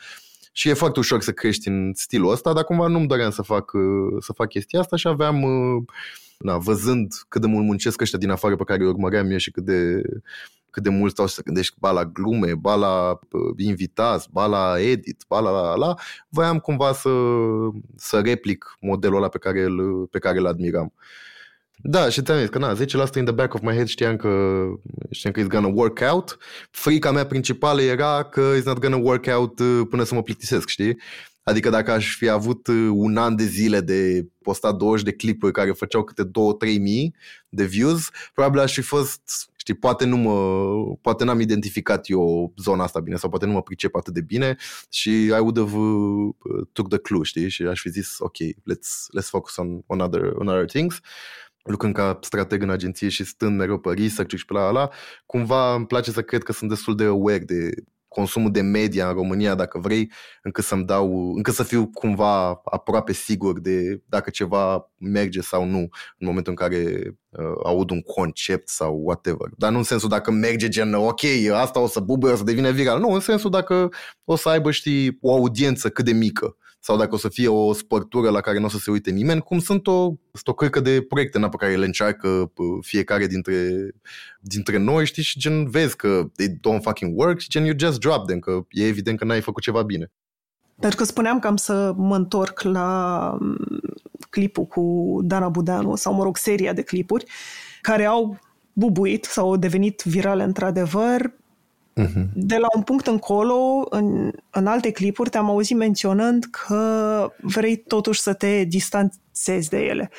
Și 0.53 0.69
e 0.69 0.75
foarte 0.75 0.99
ușor 0.99 1.21
să 1.21 1.33
crești 1.33 1.69
în 1.69 1.93
stilul 1.95 2.31
ăsta, 2.31 2.53
dar 2.53 2.65
cumva 2.65 2.87
nu-mi 2.87 3.07
doream 3.07 3.31
să 3.31 3.43
fac, 3.43 3.73
să 4.21 4.33
fac 4.33 4.49
chestia 4.49 4.81
asta 4.81 4.97
și 4.97 5.09
aveam 5.09 5.43
uh, 5.43 5.83
na, 6.39 6.59
văzând 6.59 7.13
cât 7.29 7.41
de 7.41 7.47
mult 7.47 7.65
muncesc 7.65 8.01
ăștia 8.01 8.19
din 8.19 8.31
afară 8.31 8.57
pe 8.57 8.65
care 8.65 8.83
îi 8.83 8.89
urmăream 8.89 9.31
eu 9.31 9.37
și 9.37 9.51
cât 9.51 9.65
de, 9.65 10.03
cât 10.71 10.83
de 10.83 10.89
mult 10.89 11.13
stau 11.13 11.27
să 11.27 11.43
gândești 11.43 11.77
ba 11.79 11.91
la 11.91 12.05
glume, 12.05 12.55
ba 12.55 12.75
la 12.75 13.11
uh, 13.11 13.55
invitați, 13.57 14.29
ba 14.31 14.47
la 14.47 14.81
edit, 14.81 15.25
ba 15.29 15.41
la 15.41 15.51
la, 15.51 15.75
la 15.75 15.95
voiam 16.29 16.59
cumva 16.59 16.93
să, 16.93 17.11
să 17.97 18.21
replic 18.21 18.77
modelul 18.81 19.17
ăla 19.17 19.29
pe 19.29 19.39
care 19.39 19.63
îl, 19.63 20.07
pe 20.07 20.19
care 20.19 20.39
îl 20.39 20.47
admiram. 20.47 20.93
Da, 21.85 22.09
și 22.09 22.23
ți-am 22.23 22.39
zis 22.39 22.49
că 22.49 22.59
na, 22.59 22.75
10% 22.75 22.79
in 23.17 23.25
the 23.25 23.35
back 23.35 23.55
of 23.55 23.61
my 23.61 23.73
head 23.73 23.87
știam 23.87 24.17
că, 24.17 24.63
știam 25.11 25.33
că 25.33 25.41
it's 25.41 25.49
gonna 25.49 25.69
work 25.69 26.01
out. 26.11 26.37
Frica 26.71 27.13
mea 27.13 27.27
principală 27.27 27.83
era 27.83 28.23
că 28.23 28.53
it's 28.59 28.65
not 28.65 28.79
gonna 28.79 28.97
work 28.97 29.27
out 29.27 29.59
uh, 29.59 29.81
până 29.91 30.05
să 30.05 30.15
mă 30.15 30.23
plictisesc, 30.23 30.69
știi? 30.69 30.99
Adică 31.43 31.71
dacă 31.71 31.91
aș 31.91 32.17
fi 32.17 32.29
avut 32.29 32.67
uh, 32.67 32.89
un 32.93 33.17
an 33.17 33.37
de 33.37 33.45
zile 33.45 33.81
de 33.81 34.27
postat 34.43 34.77
20 34.77 35.05
de 35.05 35.13
clipuri 35.13 35.53
care 35.53 35.71
făceau 35.71 36.05
câte 36.05 36.25
2-3 36.25 36.31
mii 36.81 37.15
de 37.49 37.65
views, 37.65 38.09
probabil 38.35 38.61
aș 38.61 38.75
fi 38.75 38.81
fost, 38.81 39.51
Știi, 39.57 39.75
poate 39.75 40.05
nu 40.05 40.17
mă, 40.17 40.97
poate 41.01 41.25
n-am 41.25 41.41
identificat 41.41 42.09
eu 42.09 42.53
zona 42.57 42.85
asta 42.85 43.01
bine 43.01 43.17
sau 43.17 43.31
poate 43.31 43.47
nu 43.47 43.53
mă 43.53 43.63
pricep 43.63 43.95
atât 43.95 44.15
de 44.15 44.21
bine 44.21 44.57
și 44.91 45.25
I 45.25 45.31
would 45.31 45.59
have 45.59 45.77
uh, 45.77 46.35
took 46.73 46.89
the 46.89 46.99
clue, 46.99 47.23
știi, 47.23 47.49
și 47.49 47.63
aș 47.63 47.81
fi 47.81 47.89
zis, 47.89 48.17
ok, 48.19 48.37
let's, 48.43 49.21
let's 49.21 49.29
focus 49.29 49.57
on, 49.57 49.83
on, 49.87 50.01
other, 50.01 50.33
on 50.35 50.47
other 50.47 50.65
things 50.65 51.01
lucrând 51.63 51.95
ca 51.95 52.19
strateg 52.23 52.63
în 52.63 52.71
agenție 52.71 53.09
și 53.09 53.25
stând 53.25 53.57
mereu 53.57 53.79
pe 53.79 53.93
research 53.93 54.35
și 54.37 54.45
pe 54.45 54.53
la 54.53 54.67
ala, 54.67 54.91
cumva 55.27 55.75
îmi 55.75 55.87
place 55.87 56.11
să 56.11 56.23
cred 56.23 56.43
că 56.43 56.53
sunt 56.53 56.71
destul 56.71 56.97
de 56.97 57.05
aware 57.05 57.39
de 57.39 57.71
consumul 58.09 58.51
de 58.51 58.61
media 58.61 59.09
în 59.09 59.15
România, 59.15 59.55
dacă 59.55 59.79
vrei, 59.79 60.13
încât 60.43 60.65
să-mi 60.65 60.85
dau, 60.85 61.33
încât 61.35 61.55
să 61.55 61.63
fiu 61.63 61.87
cumva 61.87 62.61
aproape 62.65 63.13
sigur 63.13 63.61
de 63.61 64.03
dacă 64.07 64.31
ceva 64.31 64.91
merge 64.99 65.41
sau 65.41 65.65
nu 65.65 65.79
în 66.19 66.27
momentul 66.27 66.53
în 66.53 66.69
care 66.69 67.03
uh, 67.07 67.15
aud 67.65 67.91
un 67.91 68.01
concept 68.01 68.69
sau 68.69 69.01
whatever. 69.05 69.49
Dar 69.57 69.71
nu 69.71 69.77
în 69.77 69.85
sensul 69.85 70.09
dacă 70.09 70.31
merge 70.31 70.69
gen, 70.69 70.95
ok, 70.95 71.21
asta 71.53 71.81
o 71.81 71.87
să 71.87 72.01
bubuie, 72.01 72.33
o 72.33 72.37
să 72.37 72.45
devine 72.45 72.71
viral. 72.71 73.01
Nu, 73.01 73.09
în 73.09 73.21
sensul 73.21 73.51
dacă 73.51 73.89
o 74.25 74.37
să 74.37 74.49
aibă, 74.49 74.71
știi, 74.71 75.19
o 75.21 75.35
audiență 75.35 75.89
cât 75.89 76.05
de 76.05 76.13
mică 76.13 76.57
sau 76.85 76.97
dacă 76.97 77.15
o 77.15 77.19
să 77.19 77.29
fie 77.29 77.49
o 77.49 77.73
spărtură 77.73 78.31
la 78.31 78.41
care 78.41 78.59
nu 78.59 78.65
o 78.65 78.69
să 78.69 78.79
se 78.79 78.91
uite 78.91 79.11
nimeni, 79.11 79.41
cum 79.41 79.59
sunt 79.59 79.87
o, 79.87 80.03
sunt 80.33 80.49
o 80.49 80.55
cărcă 80.55 80.81
de 80.81 81.03
proiecte 81.03 81.39
na, 81.39 81.49
pe 81.49 81.57
care 81.57 81.77
le 81.77 81.85
încearcă 81.85 82.53
fiecare 82.81 83.27
dintre, 83.27 83.89
dintre 84.41 84.79
noi, 84.79 85.07
știi, 85.07 85.23
și 85.23 85.39
gen 85.39 85.71
vezi 85.71 85.97
că 85.97 86.31
they 86.37 86.49
don't 86.49 86.83
fucking 86.83 87.19
work 87.19 87.39
și 87.39 87.49
gen 87.49 87.65
you 87.65 87.75
just 87.79 87.99
drop 87.99 88.27
them, 88.27 88.39
că 88.39 88.61
e 88.71 88.87
evident 88.87 89.19
că 89.19 89.25
n-ai 89.25 89.41
făcut 89.41 89.63
ceva 89.63 89.83
bine. 89.83 90.13
Pentru 90.83 90.99
că 90.99 91.05
spuneam 91.05 91.39
că 91.39 91.47
am 91.47 91.57
să 91.57 91.93
mă 91.97 92.17
întorc 92.17 92.61
la 92.61 93.37
mm, 93.41 93.57
clipul 94.31 94.65
cu 94.65 95.19
Dana 95.23 95.49
Budeanu, 95.49 95.97
sau 95.97 96.15
mă 96.15 96.23
rog, 96.23 96.37
seria 96.37 96.73
de 96.73 96.83
clipuri, 96.83 97.25
care 97.81 98.05
au 98.05 98.39
bubuit 98.73 99.25
sau 99.25 99.49
au 99.49 99.57
devenit 99.57 100.03
virale 100.03 100.43
într-adevăr, 100.43 101.33
Uh-huh. 102.01 102.25
De 102.35 102.57
la 102.57 102.67
un 102.77 102.83
punct 102.83 103.07
încolo, 103.07 103.87
în, 103.91 104.33
în 104.51 104.67
alte 104.67 104.91
clipuri, 104.91 105.31
te-am 105.31 105.51
auzit 105.51 105.77
menționând 105.77 106.45
că 106.45 107.33
vrei 107.41 107.77
totuși 107.77 108.21
să 108.21 108.33
te 108.33 108.65
distanțezi 108.65 109.69
de 109.69 109.79
ele. 109.79 110.11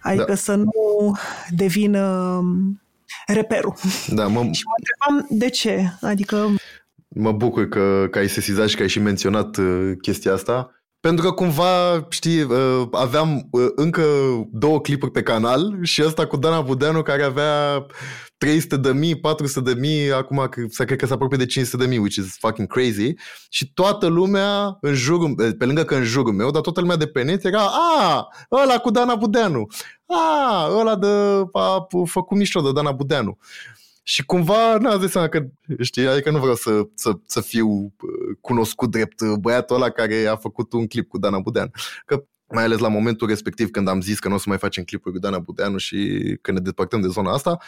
Adică 0.00 0.24
da. 0.28 0.34
să 0.34 0.54
nu 0.54 1.16
devină 1.50 2.06
um, 2.40 2.82
reperul. 3.26 3.74
Da, 4.08 4.26
mă... 4.26 4.40
Și 4.52 4.62
mă 4.64 4.74
întrebam 4.78 5.26
de 5.38 5.48
ce. 5.48 5.92
Adică... 6.00 6.48
Mă 7.20 7.32
bucur 7.32 7.68
că, 7.68 8.06
că 8.10 8.18
ai 8.18 8.28
sesizat 8.28 8.68
și 8.68 8.76
că 8.76 8.82
ai 8.82 8.88
și 8.88 8.98
menționat 9.00 9.56
uh, 9.56 9.92
chestia 10.00 10.32
asta. 10.32 10.70
Pentru 11.00 11.24
că 11.24 11.30
cumva, 11.30 12.06
știi, 12.08 12.42
uh, 12.42 12.82
aveam 12.90 13.48
uh, 13.50 13.66
încă 13.74 14.02
două 14.50 14.80
clipuri 14.80 15.10
pe 15.10 15.22
canal 15.22 15.78
și 15.82 16.02
ăsta 16.04 16.26
cu 16.26 16.36
Dana 16.36 16.60
Budeanu 16.60 17.02
care 17.02 17.22
avea 17.22 17.86
300 18.36 18.76
de 18.76 18.92
mii, 18.92 19.20
400 19.20 19.72
de 19.72 19.80
mii, 19.80 20.12
acum 20.12 20.48
să 20.68 20.84
cred 20.84 20.98
că 20.98 21.06
se 21.06 21.12
apropie 21.12 21.36
de 21.36 21.46
500 21.46 21.82
de 21.82 21.88
mii, 21.88 21.98
which 21.98 22.16
is 22.16 22.36
fucking 22.38 22.68
crazy. 22.68 23.14
Și 23.48 23.72
toată 23.72 24.06
lumea 24.06 24.78
în 24.80 24.94
jurul, 24.94 25.34
pe 25.58 25.64
lângă 25.64 25.82
că 25.82 25.94
în 25.94 26.04
jurul 26.04 26.32
meu, 26.32 26.50
dar 26.50 26.62
toată 26.62 26.80
lumea 26.80 26.96
de 26.96 27.06
pe 27.06 27.22
net 27.22 27.44
era, 27.44 27.70
a, 27.98 28.28
ăla 28.62 28.78
cu 28.78 28.90
Dana 28.90 29.14
Budeanu, 29.14 29.66
a, 30.06 30.68
ăla 30.78 30.96
de, 30.96 31.06
a 31.52 31.86
făcut 32.04 32.36
mișto 32.36 32.60
de 32.60 32.72
Dana 32.72 32.92
Budeanu. 32.92 33.38
Și 34.08 34.24
cumva, 34.24 34.76
nu 34.78 34.90
am 34.90 35.00
zis 35.00 35.10
seama 35.10 35.28
că, 35.28 35.46
știi, 35.80 36.06
adică 36.06 36.30
nu 36.30 36.38
vreau 36.38 36.54
să, 36.54 36.88
să, 36.94 37.12
să 37.26 37.40
fiu 37.40 37.68
uh, 37.68 38.36
cunoscut 38.40 38.90
drept 38.90 39.22
băiatul 39.40 39.76
ăla 39.76 39.90
care 39.90 40.26
a 40.26 40.36
făcut 40.36 40.72
un 40.72 40.86
clip 40.86 41.08
cu 41.08 41.18
Dana 41.18 41.38
Budeanu. 41.38 41.70
Că 42.04 42.24
mai 42.46 42.64
ales 42.64 42.78
la 42.78 42.88
momentul 42.88 43.28
respectiv 43.28 43.70
când 43.70 43.88
am 43.88 44.00
zis 44.00 44.18
că 44.18 44.28
nu 44.28 44.34
o 44.34 44.38
să 44.38 44.44
mai 44.48 44.58
facem 44.58 44.84
clipuri 44.84 45.14
cu 45.14 45.20
Dana 45.20 45.38
Budeanu 45.38 45.76
și 45.76 46.38
că 46.42 46.52
ne 46.52 46.60
depărtăm 46.60 47.00
de 47.00 47.08
zona 47.08 47.32
asta, 47.32 47.58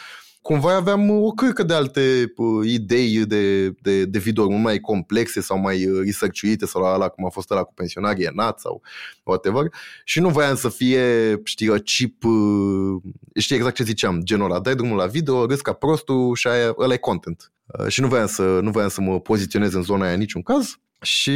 cumva 0.41 0.75
aveam 0.75 1.09
o 1.09 1.31
cărcă 1.31 1.63
de 1.63 1.73
alte 1.73 2.33
uh, 2.35 2.69
idei 2.69 3.25
de, 3.25 3.69
de, 3.69 4.05
de 4.05 4.19
video 4.19 4.49
mult 4.49 4.63
mai 4.63 4.79
complexe 4.79 5.41
sau 5.41 5.59
mai 5.59 5.85
uh, 5.85 6.01
researchuite 6.05 6.65
sau 6.65 6.81
la 6.81 6.87
ala 6.87 7.07
cum 7.07 7.25
a 7.25 7.29
fost 7.29 7.49
la 7.49 7.63
cu 7.63 7.73
pensionarii 7.73 8.25
Enat 8.25 8.59
sau 8.59 8.81
whatever 9.23 9.65
și 10.03 10.19
nu 10.19 10.29
voiam 10.29 10.55
să 10.55 10.69
fie, 10.69 11.39
știi, 11.43 11.81
chip, 11.81 12.23
uh, 12.23 13.01
știi 13.35 13.55
exact 13.55 13.75
ce 13.75 13.83
ziceam, 13.83 14.21
genul 14.23 14.51
ăla, 14.51 14.59
dai 14.59 14.75
drumul 14.75 14.97
la 14.97 15.05
video, 15.05 15.45
râs 15.45 15.61
ca 15.61 15.73
prostul 15.73 16.35
și 16.35 16.47
aia, 16.47 16.73
ăla 16.77 16.93
e 16.93 16.97
content. 16.97 17.51
Uh, 17.65 17.87
și 17.87 18.01
nu 18.01 18.07
voiam, 18.07 18.27
să, 18.27 18.59
nu 18.61 18.71
voiam 18.71 18.89
să 18.89 19.01
mă 19.01 19.19
poziționez 19.19 19.73
în 19.73 19.83
zona 19.83 20.03
aia 20.03 20.13
în 20.13 20.19
niciun 20.19 20.41
caz 20.41 20.79
și 21.01 21.31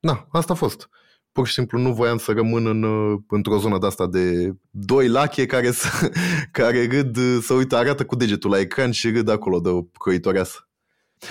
na, 0.00 0.26
asta 0.30 0.52
a 0.52 0.56
fost 0.56 0.88
pur 1.36 1.46
și 1.46 1.52
simplu 1.52 1.78
nu 1.78 1.92
voiam 1.92 2.18
să 2.18 2.32
rămân 2.32 2.66
în, 2.66 2.82
uh, 2.82 3.18
într-o 3.28 3.58
zonă 3.58 3.78
de 3.78 3.86
asta 3.86 4.06
de 4.06 4.54
doi 4.70 5.08
lache 5.08 5.46
care, 5.46 5.70
să, 5.70 5.88
care 6.58 6.86
râd, 6.86 7.18
să 7.42 7.54
uită, 7.54 7.76
arată 7.76 8.04
cu 8.04 8.16
degetul 8.16 8.50
la 8.50 8.58
ecran 8.58 8.90
și 8.90 9.10
râd 9.10 9.28
acolo 9.28 9.60
de 9.60 9.70
croitoreasă. 9.98 10.65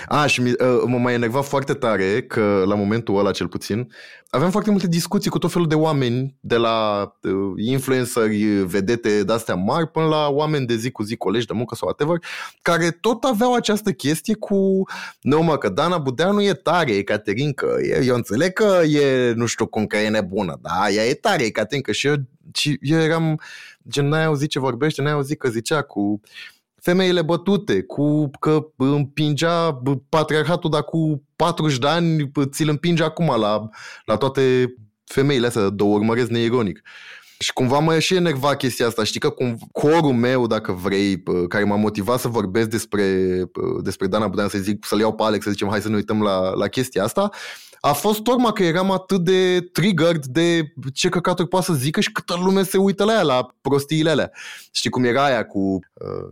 A, 0.06 0.26
și 0.26 0.40
mi, 0.40 0.50
uh, 0.50 0.82
mă 0.86 0.98
mai 0.98 1.14
enerva 1.14 1.40
foarte 1.40 1.74
tare 1.74 2.22
că 2.22 2.62
la 2.66 2.74
momentul 2.74 3.18
ăla 3.18 3.30
cel 3.30 3.48
puțin 3.48 3.88
aveam 4.30 4.50
foarte 4.50 4.70
multe 4.70 4.86
discuții 4.86 5.30
cu 5.30 5.38
tot 5.38 5.52
felul 5.52 5.68
de 5.68 5.74
oameni 5.74 6.36
de 6.40 6.56
la 6.56 7.02
uh, 7.22 7.32
influenceri, 7.56 8.44
vedete 8.44 9.22
de-astea 9.22 9.54
mari 9.54 9.90
până 9.90 10.06
la 10.06 10.28
oameni 10.28 10.66
de 10.66 10.76
zi 10.76 10.90
cu 10.90 11.02
zi, 11.02 11.16
colegi 11.16 11.46
de 11.46 11.52
muncă 11.52 11.74
sau 11.74 11.88
whatever, 11.88 12.18
care 12.62 12.90
tot 12.90 13.24
aveau 13.24 13.54
această 13.54 13.92
chestie 13.92 14.34
cu 14.34 14.82
nu 15.20 15.42
mă, 15.42 15.58
că 15.58 15.68
Dana 15.68 15.98
Budeanu 15.98 16.42
e 16.42 16.52
tare, 16.52 16.92
e 16.92 17.02
Caterinca, 17.02 17.66
eu 18.02 18.14
înțeleg 18.14 18.52
că 18.52 18.80
e 18.84 19.32
nu 19.32 19.46
știu 19.46 19.66
cum 19.66 19.86
că 19.86 19.96
e 19.96 20.08
nebună, 20.08 20.58
da, 20.60 20.90
ea 20.90 21.06
e 21.06 21.14
tare, 21.14 21.44
e 21.44 21.50
Caterinca 21.50 21.92
și 21.92 22.06
eu, 22.06 22.14
și 22.54 22.78
eu 22.80 23.00
eram 23.00 23.40
gen 23.88 24.08
n-ai 24.08 24.24
auzit 24.24 24.50
ce 24.50 24.58
vorbește, 24.58 25.02
n-ai 25.02 25.12
auzit 25.12 25.38
că 25.38 25.48
zicea 25.48 25.82
cu 25.82 26.20
femeile 26.86 27.22
bătute, 27.22 27.82
cu 27.82 28.30
că 28.40 28.66
împingea 28.76 29.82
patriarhatul, 30.08 30.70
dar 30.70 30.82
cu 30.82 31.22
40 31.36 31.78
de 31.78 31.86
ani 31.86 32.30
ți-l 32.50 32.68
împinge 32.68 33.02
acum 33.02 33.34
la, 33.40 33.68
la 34.04 34.16
toate 34.16 34.74
femeile 35.04 35.46
astea, 35.46 35.68
două 35.68 35.94
urmăresc 35.94 36.28
neironic. 36.28 36.82
Și 37.38 37.52
cumva 37.52 37.78
mă 37.78 37.98
și 37.98 38.14
enerva 38.14 38.56
chestia 38.56 38.86
asta. 38.86 39.04
Știi 39.04 39.20
că 39.20 39.30
cum, 39.30 39.58
corul 39.72 40.12
meu, 40.12 40.46
dacă 40.46 40.72
vrei, 40.72 41.22
care 41.48 41.64
m-a 41.64 41.76
motivat 41.76 42.20
să 42.20 42.28
vorbesc 42.28 42.68
despre, 42.68 43.04
despre 43.82 44.06
Dana 44.06 44.28
Budean, 44.28 44.48
să 44.48 44.58
zic, 44.58 44.84
să-l 44.84 44.98
iau 44.98 45.14
pe 45.14 45.22
Alex, 45.22 45.44
să 45.44 45.50
zicem, 45.50 45.68
hai 45.68 45.80
să 45.80 45.88
ne 45.88 45.94
uităm 45.94 46.22
la, 46.22 46.54
la 46.54 46.68
chestia 46.68 47.04
asta, 47.04 47.30
a 47.80 47.92
fost 47.92 48.22
tocmai 48.22 48.52
că 48.52 48.62
eram 48.62 48.90
atât 48.90 49.24
de 49.24 49.60
triggered 49.72 50.24
de 50.24 50.72
ce 50.92 51.08
căcaturi 51.08 51.48
poate 51.48 51.64
să 51.66 51.72
zică 51.72 52.00
și 52.00 52.12
câtă 52.12 52.36
lume 52.44 52.62
se 52.62 52.76
uită 52.76 53.04
la 53.04 53.12
ea, 53.12 53.22
la 53.22 53.46
prostiile 53.60 54.10
alea. 54.10 54.30
Știi 54.72 54.90
cum 54.90 55.04
era 55.04 55.24
aia 55.24 55.46
cu 55.46 55.58
uh, 55.58 55.78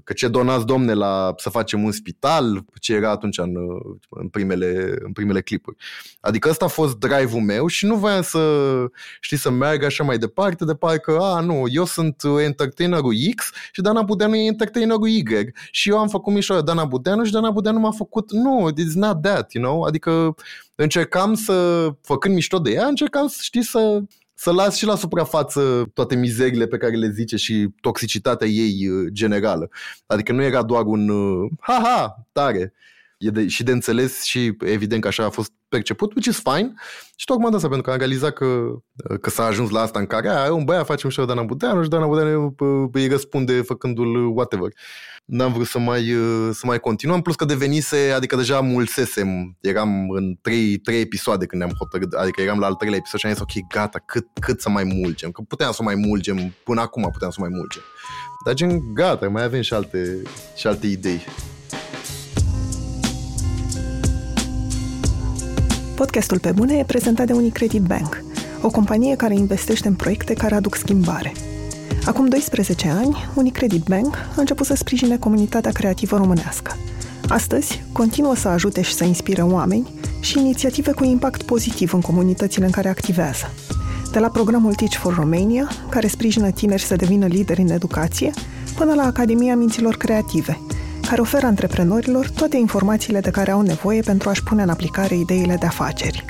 că 0.05 0.13
ce 0.13 0.29
donați 0.29 0.67
domne 0.67 0.93
la 0.93 1.35
să 1.37 1.51
facem 1.51 1.85
un 1.85 1.93
spital, 1.93 2.65
ce 2.81 2.95
era 2.95 3.11
atunci 3.11 3.39
în, 3.39 3.57
uh, 3.57 3.97
în, 4.09 4.29
primele, 4.29 4.95
în 5.05 5.13
primele 5.13 5.41
clipuri. 5.41 5.77
Adică 6.21 6.49
ăsta 6.49 6.65
a 6.65 6.69
fost 6.69 6.97
drive-ul 6.97 7.41
meu 7.41 7.67
și 7.67 7.87
nu 7.87 7.97
voiam 7.97 8.23
să, 8.23 8.41
știi, 9.21 9.37
să 9.37 9.51
meargă 9.51 9.87
așa 9.87 10.05
mai 10.05 10.19
departe, 10.19 10.65
de 10.65 10.75
parcă, 10.75 11.19
a, 11.21 11.41
nu, 11.41 11.65
eu 11.69 11.85
sunt 11.85 12.23
entertainerul 12.43 13.15
X 13.37 13.51
și 13.73 13.81
Dana 13.81 14.03
Budeanu 14.03 14.35
e 14.35 14.47
entertainerul 14.47 15.09
Y 15.09 15.23
și 15.71 15.89
eu 15.89 15.99
am 15.99 16.09
făcut 16.09 16.33
mișoară 16.33 16.63
Dana 16.63 16.85
Budeanu 16.85 17.25
și 17.25 17.33
Dana 17.33 17.51
Budeanu 17.51 17.79
m-a 17.79 17.91
făcut, 17.91 18.33
nu, 18.33 18.69
it's 18.73 18.95
not 18.95 19.23
that, 19.23 19.53
you 19.53 19.65
know? 19.65 19.83
Adică 19.83 20.35
încercam 20.75 21.35
să, 21.35 21.89
făcând 22.01 22.35
mișto 22.35 22.59
de 22.59 22.71
ea, 22.71 22.87
încercam, 22.87 23.29
știi, 23.41 23.63
să, 23.63 24.03
să 24.35 24.53
las 24.53 24.77
și 24.77 24.87
la 24.87 24.97
suprafață 24.97 25.91
toate 25.95 26.17
mizerile 26.17 26.67
pe 26.67 26.77
care 26.77 26.97
le 26.97 27.11
zice 27.11 27.37
și 27.37 27.69
toxicitatea 27.81 28.47
ei 28.47 28.89
uh, 28.89 29.13
generală. 29.13 29.69
Adică 30.07 30.33
nu 30.33 30.43
era 30.43 30.63
doar 30.63 30.85
un 30.85 31.09
uh, 31.09 31.51
ha-ha, 31.61 32.27
tare. 32.33 32.73
E 33.27 33.31
de, 33.31 33.47
și 33.47 33.63
de 33.63 33.73
înțeles 33.73 34.23
și 34.23 34.57
evident 34.61 35.03
că 35.03 35.09
așa 35.09 35.25
a 35.25 35.31
fost 35.31 35.53
perceput, 35.69 36.15
which 36.15 36.29
is 36.29 36.41
fine. 36.43 36.73
Și 37.17 37.25
tocmai 37.25 37.51
de 37.51 37.57
asta, 37.57 37.69
pentru 37.69 37.87
că 37.87 37.93
am 37.93 37.99
realizat 37.99 38.33
că, 38.33 38.45
uh, 38.45 39.19
că 39.21 39.31
s-a 39.31 39.45
ajuns 39.45 39.71
la 39.71 39.81
asta 39.81 39.99
în 39.99 40.07
care 40.07 40.29
a, 40.29 40.53
un 40.53 40.65
băiat 40.65 40.87
face 40.87 41.07
un 41.07 41.27
Dana 41.27 41.43
Budeanu 41.43 41.83
și 41.83 41.89
Dana 41.89 42.07
Budeanu 42.07 42.55
îi 42.93 43.09
răspunde 43.09 43.63
făcându-l 43.63 44.27
whatever 44.37 44.71
n-am 45.25 45.53
vrut 45.53 45.67
să 45.67 45.79
mai, 45.79 46.15
uh, 46.15 46.51
să 46.53 46.67
mai 46.67 46.79
continuăm, 46.79 47.23
plus 47.23 47.35
că 47.35 47.45
devenise, 47.45 48.13
adică 48.17 48.37
deja 48.37 48.61
mulsesem, 48.61 49.57
eram 49.61 50.11
în 50.11 50.37
trei, 50.43 50.77
trei 50.77 51.01
episoade 51.01 51.47
când 51.47 51.63
ne-am 51.63 51.75
hotărât, 51.79 52.13
adică 52.13 52.43
eram 52.43 52.59
la 52.59 52.67
al 52.67 52.75
treilea 52.75 52.99
episod 52.99 53.21
și 53.21 53.27
am 53.27 53.33
zis, 53.33 53.43
ok, 53.43 53.67
gata, 53.69 53.99
cât, 54.07 54.27
cât 54.41 54.61
să 54.61 54.69
mai 54.69 54.85
mulgem, 54.85 55.31
că 55.31 55.43
puteam 55.49 55.73
să 55.73 55.83
mai 55.83 55.95
mulgem, 55.95 56.55
până 56.65 56.81
acum 56.81 57.09
puteam 57.13 57.31
să 57.31 57.37
mai 57.41 57.51
mulgem. 57.53 57.83
Dar 58.45 58.55
gen, 58.55 58.95
gata, 58.95 59.29
mai 59.29 59.45
avem 59.45 59.61
și 59.61 59.75
alte, 59.75 60.23
și 60.57 60.67
alte 60.67 60.87
idei. 60.87 61.25
Podcastul 65.97 66.39
Pe 66.39 66.53
Bune 66.53 66.75
e 66.75 66.85
prezentat 66.85 67.27
de 67.27 67.33
Unicredit 67.33 67.83
Bank, 67.83 68.23
o 68.63 68.71
companie 68.71 69.17
care 69.17 69.35
investește 69.35 69.89
în 69.89 69.95
proiecte 69.95 70.35
care 70.35 70.55
aduc 70.55 70.75
schimbare– 70.75 71.33
Acum 72.05 72.29
12 72.29 72.89
ani, 72.89 73.17
Unicredit 73.35 73.83
Bank 73.85 74.15
a 74.17 74.41
început 74.41 74.67
să 74.67 74.75
sprijine 74.75 75.17
comunitatea 75.17 75.73
creativă 75.73 76.17
românească. 76.17 76.77
Astăzi, 77.29 77.83
continuă 77.93 78.35
să 78.35 78.49
ajute 78.49 78.83
și 78.83 78.93
să 78.93 79.05
inspire 79.05 79.43
oameni 79.43 79.89
și 80.21 80.39
inițiative 80.39 80.93
cu 80.93 81.05
impact 81.05 81.43
pozitiv 81.43 81.95
în 81.95 82.01
comunitățile 82.01 82.65
în 82.65 82.71
care 82.71 82.89
activează. 82.89 83.51
De 84.13 84.19
la 84.19 84.29
programul 84.29 84.75
Teach 84.75 84.95
for 84.95 85.15
Romania, 85.15 85.69
care 85.89 86.07
sprijină 86.07 86.51
tineri 86.51 86.83
să 86.83 86.97
devină 86.97 87.27
lideri 87.27 87.61
în 87.61 87.71
educație, 87.71 88.31
până 88.77 88.95
la 88.95 89.03
Academia 89.03 89.57
Minților 89.57 89.97
Creative, 89.97 90.61
care 91.05 91.21
oferă 91.21 91.47
antreprenorilor 91.47 92.31
toate 92.31 92.57
informațiile 92.57 93.21
de 93.21 93.31
care 93.31 93.51
au 93.51 93.61
nevoie 93.61 94.01
pentru 94.01 94.29
a-și 94.29 94.43
pune 94.43 94.63
în 94.63 94.69
aplicare 94.69 95.17
ideile 95.17 95.57
de 95.57 95.67
afaceri. 95.67 96.25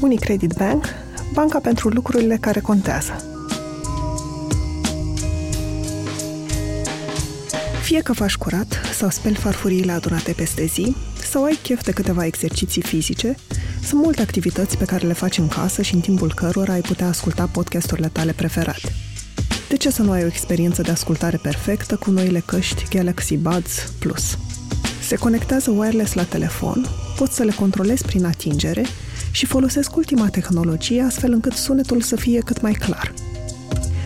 Unicredit 0.00 0.52
Bank, 0.52 0.84
banca 1.32 1.58
pentru 1.58 1.88
lucrurile 1.88 2.36
care 2.36 2.60
contează. 2.60 3.22
Fie 7.82 8.00
că 8.00 8.12
faci 8.12 8.36
curat 8.36 8.80
sau 8.94 9.10
speli 9.10 9.34
farfuriile 9.34 9.92
adunate 9.92 10.32
peste 10.32 10.64
zi, 10.64 10.96
sau 11.30 11.44
ai 11.44 11.58
chef 11.62 11.82
de 11.82 11.92
câteva 11.92 12.24
exerciții 12.24 12.82
fizice, 12.82 13.34
sunt 13.84 14.02
multe 14.02 14.22
activități 14.22 14.78
pe 14.78 14.84
care 14.84 15.06
le 15.06 15.12
faci 15.12 15.38
în 15.38 15.48
casă 15.48 15.82
și 15.82 15.94
în 15.94 16.00
timpul 16.00 16.34
cărora 16.34 16.72
ai 16.72 16.80
putea 16.80 17.08
asculta 17.08 17.48
podcasturile 17.52 18.08
tale 18.08 18.32
preferate. 18.32 19.07
De 19.68 19.76
ce 19.76 19.90
să 19.90 20.02
nu 20.02 20.10
ai 20.10 20.22
o 20.22 20.26
experiență 20.26 20.82
de 20.82 20.90
ascultare 20.90 21.36
perfectă 21.42 21.96
cu 21.96 22.10
noile 22.10 22.42
căști 22.46 22.86
Galaxy 22.96 23.36
Buds 23.36 23.92
Plus? 23.98 24.38
Se 25.02 25.16
conectează 25.16 25.70
wireless 25.70 26.12
la 26.12 26.24
telefon, 26.24 26.86
poți 27.16 27.34
să 27.34 27.42
le 27.42 27.52
controlezi 27.52 28.04
prin 28.04 28.24
atingere 28.24 28.84
și 29.30 29.46
folosesc 29.46 29.96
ultima 29.96 30.28
tehnologie 30.28 31.02
astfel 31.02 31.32
încât 31.32 31.52
sunetul 31.52 32.00
să 32.00 32.16
fie 32.16 32.40
cât 32.40 32.60
mai 32.60 32.72
clar. 32.72 33.14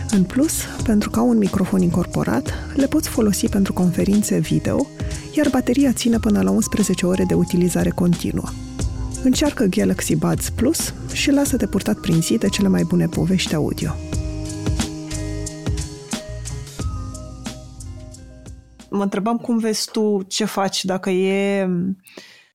În 0.09 0.23
plus, 0.23 0.53
pentru 0.83 1.09
că 1.09 1.19
au 1.19 1.29
un 1.29 1.37
microfon 1.37 1.81
incorporat, 1.81 2.53
le 2.75 2.87
poți 2.87 3.09
folosi 3.09 3.47
pentru 3.47 3.73
conferințe 3.73 4.37
video, 4.37 4.87
iar 5.37 5.47
bateria 5.51 5.91
ține 5.91 6.17
până 6.19 6.41
la 6.41 6.51
11 6.51 7.05
ore 7.05 7.23
de 7.23 7.33
utilizare 7.33 7.89
continuă. 7.89 8.47
Încearcă 9.23 9.63
Galaxy 9.63 10.15
Buds 10.15 10.49
Plus 10.49 10.93
și 11.13 11.31
lasă-te 11.31 11.67
purtat 11.67 11.97
prin 11.97 12.21
zi 12.21 12.37
de 12.37 12.47
cele 12.47 12.67
mai 12.67 12.83
bune 12.83 13.05
povești 13.05 13.55
audio. 13.55 13.95
Mă 18.95 19.03
întrebam 19.03 19.37
cum 19.37 19.57
vezi 19.57 19.91
tu 19.91 20.21
ce 20.27 20.45
faci, 20.45 20.85
dacă 20.85 21.09
e 21.09 21.69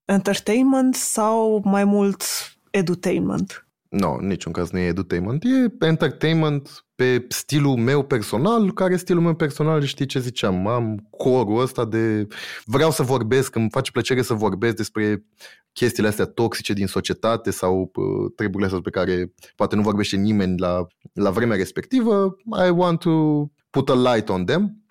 entertainment 0.04 0.94
sau 0.94 1.62
mai 1.64 1.84
mult 1.84 2.22
edutainment? 2.70 3.66
Nu, 3.88 3.98
no, 3.98 4.20
niciun 4.20 4.52
caz 4.52 4.70
nu 4.70 4.78
e 4.78 4.86
edutainment. 4.86 5.44
E 5.44 5.86
entertainment 5.86 6.84
pe 6.94 7.26
stilul 7.28 7.76
meu 7.76 8.02
personal, 8.02 8.72
care 8.72 8.96
stilul 8.96 9.22
meu 9.22 9.34
personal, 9.34 9.82
știi 9.82 10.06
ce 10.06 10.18
ziceam, 10.18 10.66
am 10.66 11.06
corul 11.10 11.60
ăsta 11.60 11.84
de 11.84 12.26
vreau 12.64 12.90
să 12.90 13.02
vorbesc, 13.02 13.54
îmi 13.54 13.70
face 13.70 13.90
plăcere 13.90 14.22
să 14.22 14.34
vorbesc 14.34 14.76
despre 14.76 15.24
chestiile 15.72 16.08
astea 16.08 16.24
toxice 16.24 16.72
din 16.72 16.86
societate 16.86 17.50
sau 17.50 17.90
uh, 17.94 18.32
treburile 18.36 18.66
astea 18.66 18.80
pe 18.80 18.90
care 18.90 19.32
poate 19.56 19.76
nu 19.76 19.82
vorbește 19.82 20.16
nimeni 20.16 20.58
la, 20.58 20.86
la 21.12 21.30
vremea 21.30 21.56
respectivă. 21.56 22.36
I 22.66 22.70
want 22.70 22.98
to 22.98 23.44
put 23.70 23.88
a 23.88 23.94
light 23.94 24.28
on 24.28 24.44
them 24.44 24.82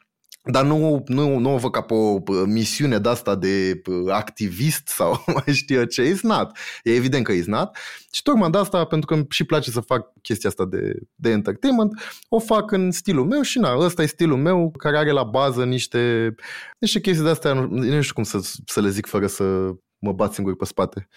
dar 0.52 0.66
nu, 0.66 1.04
nu, 1.06 1.38
nu 1.38 1.54
o 1.54 1.58
văd 1.58 1.72
ca 1.72 1.82
pe 1.82 1.94
o 1.94 2.20
misiune 2.46 3.00
de 3.00 3.10
asta 3.10 3.36
de 3.36 3.82
activist 4.10 4.88
sau 4.88 5.24
mai 5.46 5.56
știu 5.56 5.84
ce, 5.84 6.04
is 6.04 6.22
not. 6.22 6.58
E 6.84 6.96
evident 6.96 7.24
că 7.24 7.32
is 7.32 7.46
not. 7.46 7.78
Și 8.12 8.22
tocmai 8.22 8.50
de 8.50 8.58
asta, 8.58 8.86
pentru 8.86 9.08
că 9.08 9.14
îmi 9.14 9.26
și 9.30 9.44
place 9.44 9.72
să 9.72 9.80
fac 9.80 10.14
chestia 10.22 10.50
asta 10.50 10.66
de, 10.66 11.00
de 11.16 11.30
entertainment, 11.30 12.02
o 12.30 12.40
fac 12.40 12.72
în 12.72 12.92
stilul 12.92 13.26
meu 13.26 13.42
și 13.42 13.60
na, 13.60 13.78
ăsta 13.78 14.02
e 14.02 14.06
stilul 14.06 14.38
meu 14.38 14.72
care 14.78 14.98
are 14.98 15.12
la 15.12 15.24
bază 15.24 15.66
niște, 15.66 16.36
niște 16.80 17.00
chestii 17.00 17.24
de 17.24 17.30
astea, 17.30 17.54
nu, 17.54 17.68
nu 17.68 18.02
știu 18.02 18.14
cum 18.14 18.24
să, 18.24 18.40
să 18.66 18.82
le 18.82 18.90
zic 18.90 19.06
fără 19.06 19.28
să 19.28 19.72
mă 20.00 20.14
bat 20.14 20.34
singur 20.34 20.56
pe 20.56 20.66
spate 20.66 21.08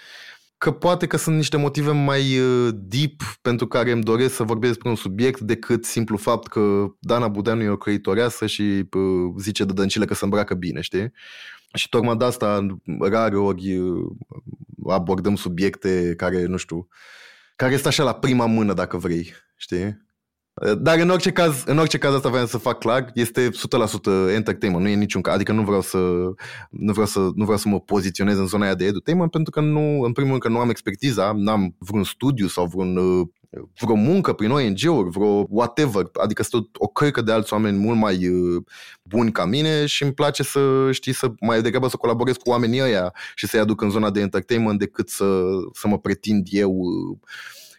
că 0.61 0.71
poate 0.71 1.07
că 1.07 1.17
sunt 1.17 1.37
niște 1.37 1.57
motive 1.57 1.91
mai 1.91 2.39
uh, 2.39 2.75
deep 2.75 3.23
pentru 3.43 3.67
care 3.67 3.91
îmi 3.91 4.03
doresc 4.03 4.35
să 4.35 4.43
vorbesc 4.43 4.73
despre 4.73 4.91
un 4.91 4.97
subiect 4.97 5.41
decât 5.41 5.85
simplu 5.85 6.17
fapt 6.17 6.47
că 6.47 6.87
Dana 6.99 7.29
Budeanu 7.29 7.63
e 7.63 7.69
o 7.69 7.77
creitoreasă 7.77 8.47
și 8.47 8.63
uh, 8.93 9.35
zice 9.39 9.65
de 9.65 9.73
dăncile 9.73 10.05
că 10.05 10.15
se 10.15 10.25
îmbracă 10.25 10.55
bine, 10.55 10.81
știi? 10.81 11.13
Și 11.73 11.89
tocmai 11.89 12.17
de 12.17 12.25
asta 12.25 12.67
rare 13.01 13.37
ori 13.37 13.77
uh, 13.77 14.11
abordăm 14.89 15.37
subiecte 15.37 16.15
care, 16.17 16.45
nu 16.45 16.57
știu, 16.57 16.89
care 17.57 17.73
este 17.73 17.89
așa 17.89 18.03
la 18.03 18.15
prima 18.15 18.47
mână, 18.47 18.73
dacă 18.73 18.97
vrei, 18.97 19.33
știi? 19.57 20.09
Dar 20.79 20.99
în 20.99 21.11
orice 21.11 21.33
caz, 21.33 21.63
în 21.67 21.79
orice 21.79 21.99
caz 21.99 22.15
asta 22.15 22.29
vreau 22.29 22.47
să 22.47 22.59
fac 22.59 22.79
clar, 22.79 23.11
este 23.15 23.49
100% 23.49 24.35
entertainment, 24.35 24.85
nu 24.85 24.91
e 24.91 24.95
niciun 24.95 25.21
caz, 25.21 25.35
adică 25.35 25.53
nu 25.53 25.63
vreau 25.63 25.81
să 25.81 25.99
nu 26.71 26.93
vreau 26.93 27.07
să 27.07 27.19
nu 27.19 27.45
vreau 27.45 27.57
să 27.59 27.69
mă 27.69 27.81
poziționez 27.81 28.39
în 28.39 28.47
zona 28.47 28.65
aia 28.65 28.75
de 28.75 28.85
entertainment 28.85 29.31
pentru 29.31 29.51
că 29.51 29.61
nu, 29.61 30.01
în 30.01 30.13
primul 30.13 30.31
rând 30.31 30.43
că 30.43 30.49
nu 30.49 30.59
am 30.59 30.71
expertiza, 30.71 31.33
n-am 31.37 31.75
vreun 31.79 32.05
studiu 32.05 32.47
sau 32.47 32.67
vreun 32.67 32.95
vreo 33.81 33.95
muncă 33.95 34.33
prin 34.33 34.51
ONG-uri, 34.51 35.11
vreo 35.11 35.47
whatever, 35.49 36.11
adică 36.13 36.43
sunt 36.43 36.69
o 36.73 36.87
cărcă 36.87 37.21
de 37.21 37.33
alți 37.33 37.53
oameni 37.53 37.79
mult 37.79 37.99
mai 37.99 38.29
buni 39.03 39.33
ca 39.33 39.45
mine 39.45 39.87
și 39.87 40.03
îmi 40.03 40.13
place 40.13 40.43
să 40.43 40.89
știi 40.91 41.13
să 41.13 41.33
mai 41.41 41.63
degrabă 41.63 41.89
să 41.89 41.97
colaborez 41.97 42.37
cu 42.37 42.51
oamenii 42.51 42.83
ăia 42.83 43.15
și 43.35 43.47
să-i 43.47 43.61
aduc 43.61 43.81
în 43.81 43.91
zona 43.91 44.11
de 44.11 44.21
entertainment 44.21 44.79
decât 44.79 45.09
să, 45.09 45.43
să 45.73 45.89
mă 45.89 45.99
pretind 45.99 46.47
eu 46.51 46.71
uh, 46.71 47.19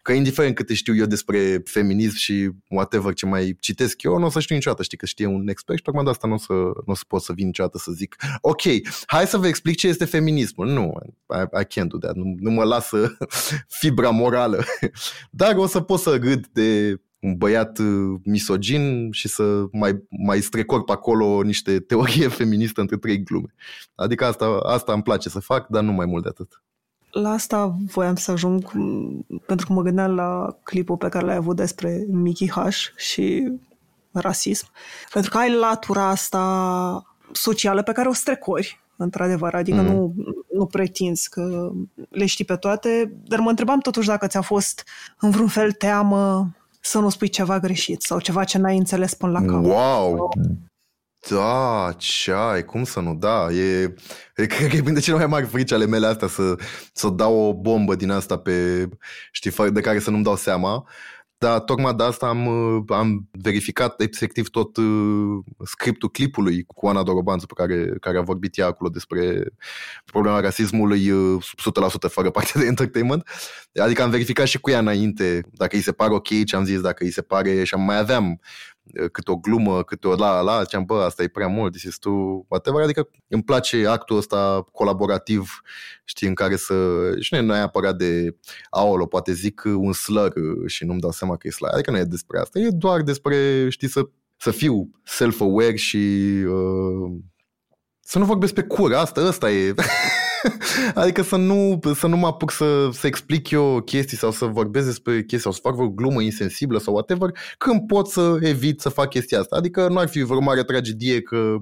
Că 0.01 0.11
indiferent 0.11 0.55
câte 0.55 0.73
știu 0.73 0.95
eu 0.95 1.05
despre 1.05 1.61
feminism 1.63 2.15
și 2.15 2.49
whatever 2.69 3.13
ce 3.13 3.25
mai 3.25 3.57
citesc 3.59 4.01
eu, 4.01 4.17
nu 4.17 4.25
o 4.25 4.29
să 4.29 4.39
știu 4.39 4.55
niciodată, 4.55 4.83
știi 4.83 4.97
că 4.97 5.05
știe 5.05 5.25
un 5.25 5.47
expert 5.47 5.77
și 5.77 5.83
tocmai 5.83 6.03
de 6.03 6.09
asta 6.09 6.27
nu 6.27 6.33
o 6.33 6.37
să, 6.37 6.53
nu 6.53 6.83
o 6.85 6.95
să 6.95 7.03
pot 7.07 7.21
să 7.21 7.33
vin 7.33 7.45
niciodată 7.45 7.77
să 7.77 7.91
zic 7.91 8.15
ok, 8.41 8.61
hai 9.05 9.27
să 9.27 9.37
vă 9.37 9.47
explic 9.47 9.77
ce 9.77 9.87
este 9.87 10.05
feminismul. 10.05 10.67
Nu, 10.67 10.93
I, 11.29 11.61
I 11.61 11.65
can't 11.65 11.87
do 11.87 11.97
that, 11.97 12.15
nu, 12.15 12.35
nu 12.39 12.51
mă 12.51 12.63
lasă 12.63 13.17
fibra 13.79 14.09
morală. 14.09 14.63
Dar 15.31 15.55
o 15.55 15.67
să 15.67 15.79
pot 15.79 15.99
să 15.99 16.15
râd 16.15 16.47
de 16.47 17.01
un 17.19 17.37
băiat 17.37 17.77
uh, 17.77 18.19
misogin 18.23 19.11
și 19.11 19.27
să 19.27 19.65
mai, 19.71 20.03
mai 20.09 20.41
strecor 20.41 20.83
pe 20.83 20.91
acolo 20.91 21.41
niște 21.41 21.79
teorie 21.79 22.27
feministă 22.39 22.81
între 22.81 22.97
trei 22.97 23.23
glume. 23.23 23.53
Adică 23.95 24.25
asta, 24.25 24.45
asta 24.45 24.93
îmi 24.93 25.03
place 25.03 25.29
să 25.29 25.39
fac, 25.39 25.67
dar 25.67 25.83
nu 25.83 25.91
mai 25.91 26.05
mult 26.05 26.23
de 26.23 26.29
atât 26.29 26.61
la 27.11 27.29
asta 27.29 27.75
voiam 27.93 28.15
să 28.15 28.31
ajung 28.31 28.71
pentru 29.45 29.65
că 29.65 29.73
mă 29.73 29.81
gândeam 29.81 30.15
la 30.15 30.57
clipul 30.63 30.97
pe 30.97 31.09
care 31.09 31.25
l-ai 31.25 31.35
avut 31.35 31.55
despre 31.55 32.05
Mickey 32.09 32.49
H 32.49 32.67
și 32.95 33.51
rasism. 34.11 34.67
Pentru 35.13 35.31
că 35.31 35.37
ai 35.37 35.53
latura 35.53 36.07
asta 36.07 37.05
socială 37.31 37.81
pe 37.81 37.91
care 37.91 38.07
o 38.07 38.13
strecori, 38.13 38.79
într-adevăr, 38.95 39.53
adică 39.53 39.81
mm. 39.81 39.85
nu, 39.85 40.13
nu 40.53 40.65
pretinzi 40.65 41.29
că 41.29 41.71
le 42.09 42.25
știi 42.25 42.45
pe 42.45 42.55
toate, 42.55 43.13
dar 43.23 43.39
mă 43.39 43.49
întrebam 43.49 43.79
totuși 43.79 44.07
dacă 44.07 44.27
ți-a 44.27 44.41
fost 44.41 44.83
în 45.19 45.29
vreun 45.29 45.47
fel 45.47 45.71
teamă 45.71 46.51
să 46.81 46.99
nu 46.99 47.09
spui 47.09 47.27
ceva 47.27 47.59
greșit 47.59 48.01
sau 48.01 48.19
ceva 48.19 48.43
ce 48.43 48.57
n-ai 48.57 48.77
înțeles 48.77 49.13
până 49.13 49.31
la 49.31 49.41
capăt. 49.45 49.71
Wow! 49.71 50.29
Da, 51.29 51.93
ce 51.97 52.31
ai, 52.31 52.65
cum 52.65 52.83
să 52.83 52.99
nu, 52.99 53.15
da, 53.15 53.51
e, 53.51 53.93
e 54.35 54.45
cred 54.45 54.69
că 54.69 54.75
e 54.75 54.81
printre 54.81 55.01
cele 55.01 55.17
mai 55.17 55.27
mari 55.27 55.45
frici 55.45 55.71
ale 55.71 55.85
mele 55.85 56.07
astea 56.07 56.27
să, 56.27 56.55
să 56.93 57.09
dau 57.09 57.35
o 57.35 57.53
bombă 57.53 57.95
din 57.95 58.09
asta 58.09 58.37
pe, 58.37 58.87
știi, 59.31 59.71
de 59.71 59.81
care 59.81 59.99
să 59.99 60.09
nu-mi 60.09 60.23
dau 60.23 60.35
seama, 60.35 60.87
dar 61.37 61.59
tocmai 61.59 61.93
de 61.93 62.03
asta 62.03 62.27
am, 62.27 62.47
am 62.87 63.29
verificat 63.31 64.01
efectiv 64.01 64.49
tot 64.49 64.77
uh, 64.77 65.39
scriptul 65.65 66.09
clipului 66.09 66.63
cu 66.63 66.87
Ana 66.87 67.03
Dorobanțu 67.03 67.45
pe 67.45 67.53
care, 67.55 67.93
care 67.99 68.17
a 68.17 68.21
vorbit 68.21 68.57
ea 68.57 68.65
acolo 68.65 68.89
despre 68.89 69.43
problema 70.05 70.39
rasismului 70.39 71.09
uh, 71.09 71.43
100% 72.07 72.09
fără 72.09 72.29
partea 72.29 72.61
de 72.61 72.67
entertainment. 72.67 73.27
Adică 73.75 74.01
am 74.01 74.09
verificat 74.09 74.47
și 74.47 74.59
cu 74.59 74.69
ea 74.69 74.79
înainte 74.79 75.41
dacă 75.51 75.75
îi 75.75 75.81
se 75.81 75.91
pare 75.91 76.13
ok 76.13 76.45
ce 76.45 76.55
am 76.55 76.65
zis, 76.65 76.81
dacă 76.81 77.03
îi 77.03 77.11
se 77.11 77.21
pare. 77.21 77.63
Și 77.63 77.73
am 77.73 77.81
mai 77.81 77.97
aveam 77.97 78.39
Eh, 78.39 78.70
cât 79.11 79.27
o 79.27 79.35
glumă, 79.35 79.83
cât 79.83 80.03
o 80.03 80.15
la 80.15 80.41
la, 80.41 80.61
ziceam, 80.61 80.85
bă, 80.85 81.03
asta 81.03 81.23
e 81.23 81.27
prea 81.27 81.47
mult, 81.47 81.71
this 81.71 81.83
is 81.83 81.97
too 81.97 82.45
whatever, 82.47 82.81
adică 82.83 83.09
îmi 83.27 83.43
place 83.43 83.87
actul 83.87 84.17
ăsta 84.17 84.65
colaborativ, 84.71 85.61
știi, 86.03 86.27
în 86.27 86.33
care 86.33 86.55
să, 86.55 86.75
și 87.19 87.33
nu 87.33 87.39
e 87.39 87.41
neapărat 87.41 87.95
de, 87.95 88.35
aolo, 88.69 89.05
poate 89.05 89.33
zic 89.33 89.61
un 89.65 89.93
slur 89.93 90.33
și 90.65 90.85
nu-mi 90.85 90.99
dau 90.99 91.11
seama 91.11 91.37
că 91.37 91.47
e 91.47 91.51
slur, 91.51 91.69
adică 91.73 91.91
nu 91.91 91.97
e 91.97 92.03
despre 92.03 92.39
asta, 92.39 92.59
e 92.59 92.69
doar 92.69 93.01
despre, 93.01 93.69
știi, 93.69 93.89
să, 93.89 94.09
să 94.37 94.51
fiu 94.51 94.89
self-aware 95.03 95.75
și 95.75 95.97
uh, 96.47 97.11
să 97.99 98.19
nu 98.19 98.25
vorbesc 98.25 98.53
pe 98.53 98.63
cur, 98.63 98.93
asta, 98.93 99.21
asta 99.21 99.51
e. 99.51 99.73
adică 101.01 101.21
să 101.21 101.35
nu, 101.35 101.79
să 101.95 102.07
nu 102.07 102.17
mă 102.17 102.27
apuc 102.27 102.51
să, 102.51 102.89
să 102.91 103.07
explic 103.07 103.49
eu 103.49 103.81
chestii 103.81 104.17
sau 104.17 104.31
să 104.31 104.45
vorbesc 104.45 104.85
despre 104.85 105.13
chestii 105.13 105.39
sau 105.39 105.51
să 105.51 105.59
fac 105.61 105.75
vreo 105.75 105.89
glumă 105.89 106.21
insensibilă 106.21 106.79
sau 106.79 106.93
whatever, 106.93 107.29
când 107.57 107.87
pot 107.87 108.07
să 108.07 108.37
evit 108.41 108.81
să 108.81 108.89
fac 108.89 109.09
chestia 109.09 109.39
asta. 109.39 109.55
Adică 109.55 109.87
nu 109.87 109.99
ar 109.99 110.07
fi 110.07 110.21
vreo 110.21 110.39
mare 110.39 110.63
tragedie 110.63 111.21
că 111.21 111.55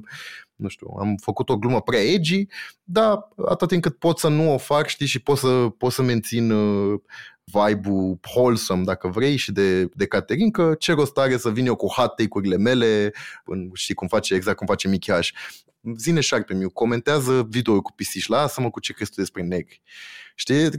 nu 0.56 0.68
știu, 0.68 0.88
am 1.00 1.16
făcut 1.22 1.50
o 1.50 1.58
glumă 1.58 1.82
prea 1.82 2.00
edgy, 2.00 2.48
dar 2.84 3.28
atât 3.46 3.68
timp 3.68 3.82
cât 3.82 3.98
pot 3.98 4.20
să 4.20 4.28
nu 4.28 4.54
o 4.54 4.58
fac, 4.58 4.88
știi, 4.88 5.06
și 5.06 5.20
pot 5.20 5.38
să, 5.38 5.68
pot 5.78 5.92
să 5.92 6.02
mențin 6.02 6.52
uh, 6.52 7.00
vibe-ul 7.44 8.20
wholesome, 8.36 8.84
dacă 8.84 9.08
vrei, 9.08 9.36
și 9.36 9.52
de, 9.52 9.86
de 9.94 10.06
Caterin, 10.06 10.52
că 10.52 10.76
ce 10.80 10.94
rost 10.94 11.18
are 11.18 11.38
să 11.38 11.50
vin 11.50 11.66
eu 11.66 11.76
cu 11.76 11.88
hot 11.88 12.16
take-urile 12.16 12.58
mele, 12.58 13.12
și 13.74 13.94
cum 13.94 14.08
face, 14.08 14.34
exact 14.34 14.58
cum 14.58 14.68
face 14.68 14.88
Michi 14.88 15.12
H. 15.84 15.90
zine 15.98 16.20
șarpe 16.20 16.54
miu, 16.54 16.70
comentează 16.70 17.48
video 17.50 17.82
cu 17.82 17.92
pisici, 17.94 18.28
lasă-mă 18.28 18.70
cu 18.70 18.80
ce 18.80 18.94
crezi 18.94 19.12
tu 19.12 19.20
despre 19.20 19.42
negri. 19.42 19.82
Știi? 20.36 20.70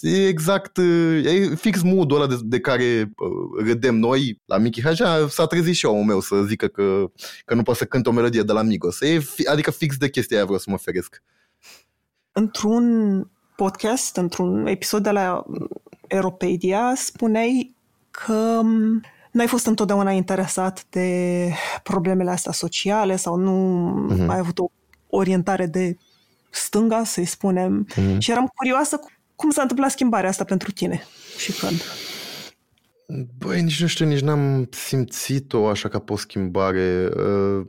E 0.00 0.26
exact, 0.26 0.78
e 1.24 1.54
fix 1.54 1.82
modul 1.82 2.16
ăla 2.16 2.26
de, 2.26 2.38
de 2.42 2.60
care 2.60 3.12
uh, 3.16 3.64
râdem 3.64 3.96
noi 3.96 4.40
la 4.44 4.58
Mickey 4.58 4.82
Hagea, 4.82 5.28
s-a 5.28 5.46
trezit 5.46 5.74
și 5.74 5.86
omul 5.86 6.04
meu 6.04 6.20
să 6.20 6.42
zică 6.42 6.66
că, 6.66 7.10
că 7.44 7.54
nu 7.54 7.62
poate 7.62 7.78
să 7.78 7.84
cânte 7.84 8.08
o 8.08 8.12
melodie 8.12 8.42
de 8.42 8.52
la 8.52 8.62
Migos. 8.62 9.00
E, 9.00 9.20
adică 9.50 9.70
fix 9.70 9.96
de 9.96 10.10
chestia 10.10 10.36
aia 10.36 10.44
vreau 10.44 10.60
să 10.60 10.70
mă 10.70 10.78
feresc. 10.78 11.22
Într-un 12.32 13.30
podcast, 13.56 14.16
într-un 14.16 14.66
episod 14.66 15.02
de 15.02 15.10
la 15.10 15.44
Europedia, 16.06 16.92
spuneai 16.96 17.74
că 18.10 18.60
n-ai 19.30 19.46
fost 19.46 19.66
întotdeauna 19.66 20.10
interesat 20.10 20.86
de 20.90 21.50
problemele 21.82 22.30
astea 22.30 22.52
sociale 22.52 23.16
sau 23.16 23.36
nu 23.36 24.08
uh-huh. 24.12 24.26
ai 24.26 24.38
avut 24.38 24.58
o 24.58 24.70
orientare 25.08 25.66
de 25.66 25.96
stânga, 26.50 27.04
să-i 27.04 27.24
spunem. 27.24 27.86
Uh-huh. 27.90 28.18
Și 28.18 28.30
eram 28.30 28.46
curioasă 28.54 29.00
cum 29.36 29.50
s-a 29.50 29.62
întâmplat 29.62 29.90
schimbarea 29.90 30.28
asta 30.28 30.44
pentru 30.44 30.70
tine 30.70 31.02
și 31.38 31.52
când. 31.52 31.82
Băi, 33.38 33.62
nici 33.62 33.80
nu 33.80 33.86
știu, 33.86 34.06
nici 34.06 34.20
n-am 34.20 34.68
simțit-o 34.70 35.68
așa 35.68 35.88
ca 35.88 35.98
pe 35.98 36.12
o 36.12 36.16
schimbare. 36.16 37.08
Uh, 37.16 37.66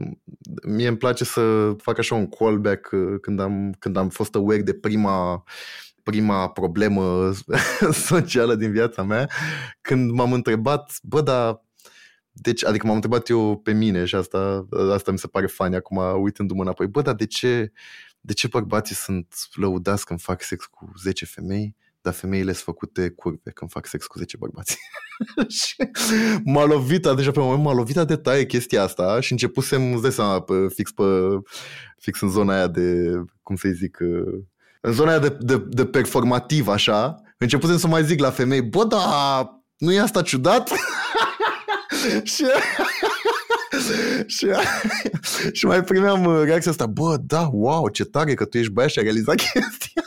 mie 0.67 0.87
îmi 0.87 0.97
place 0.97 1.23
să 1.23 1.73
fac 1.77 1.97
așa 1.97 2.15
un 2.15 2.27
callback 2.27 2.89
uh, 2.91 3.19
când 3.21 3.39
am, 3.39 3.75
când 3.79 3.97
am 3.97 4.09
fost 4.09 4.35
aware 4.35 4.61
de 4.61 4.73
prima 4.73 5.43
prima 6.09 6.49
problemă 6.49 7.31
socială 8.09 8.55
din 8.55 8.71
viața 8.71 9.03
mea, 9.03 9.29
când 9.81 10.11
m-am 10.11 10.33
întrebat, 10.33 10.99
bă, 11.03 11.21
dar 11.21 11.61
deci, 12.31 12.65
adică 12.65 12.85
m-am 12.85 12.95
întrebat 12.95 13.29
eu 13.29 13.57
pe 13.57 13.71
mine 13.73 14.05
și 14.05 14.15
asta, 14.15 14.67
asta 14.91 15.11
mi 15.11 15.17
se 15.17 15.27
pare 15.27 15.47
fani 15.47 15.75
acum 15.75 15.97
uitându-mă 16.21 16.61
înapoi. 16.61 16.87
Bă, 16.87 17.01
dar 17.01 17.15
de 17.15 17.25
ce, 17.25 17.71
de 18.21 18.33
ce 18.33 18.47
bărbații 18.47 18.95
sunt 18.95 19.35
lăudați 19.53 20.05
când 20.05 20.21
fac 20.21 20.43
sex 20.43 20.65
cu 20.65 20.91
10 21.01 21.25
femei, 21.25 21.75
dar 22.01 22.13
femeile 22.13 22.51
sunt 22.51 22.63
făcute 22.63 23.09
curve 23.09 23.51
când 23.53 23.71
fac 23.71 23.85
sex 23.85 24.05
cu 24.05 24.17
10 24.17 24.37
bărbați? 24.37 24.77
și 25.57 25.75
m-a 26.43 26.65
lovit, 26.65 27.07
deja 27.15 27.31
pe 27.31 27.39
moment 27.39 27.63
m-a 27.63 27.73
lovit 27.73 27.95
de 27.95 28.15
taie 28.15 28.45
chestia 28.45 28.83
asta 28.83 29.19
și 29.19 29.31
începusem, 29.31 29.93
îți 29.93 30.01
dai 30.01 30.11
seama, 30.11 30.41
pe, 30.41 30.53
fix, 30.73 30.91
pe, 30.91 31.03
fix 31.97 32.21
în 32.21 32.29
zona 32.29 32.53
aia 32.53 32.67
de, 32.67 33.11
cum 33.43 33.55
să-i 33.55 33.73
zic, 33.73 33.97
în 34.79 34.93
zona 34.93 35.09
aia 35.09 35.19
de, 35.19 35.37
de, 35.39 35.57
de 35.69 35.85
performativ, 35.85 36.67
așa, 36.67 37.21
începusem 37.37 37.77
să 37.77 37.87
mai 37.87 38.03
zic 38.03 38.19
la 38.19 38.29
femei, 38.29 38.61
bă, 38.61 38.83
da, 38.83 39.49
nu 39.77 39.91
e 39.91 39.99
asta 39.99 40.21
ciudat? 40.21 40.69
și, 42.23 42.45
și, 44.35 44.47
și 45.57 45.65
mai 45.65 45.83
primeam 45.83 46.25
uh, 46.25 46.41
reacția 46.43 46.71
asta, 46.71 46.85
bă, 46.85 47.17
da, 47.21 47.49
wow, 47.51 47.89
ce 47.89 48.03
tare 48.03 48.33
că 48.33 48.45
tu 48.45 48.57
ești 48.57 48.71
băiat 48.71 48.89
și 48.89 48.97
ai 48.99 49.03
realizat 49.03 49.35
chestia. 49.35 50.03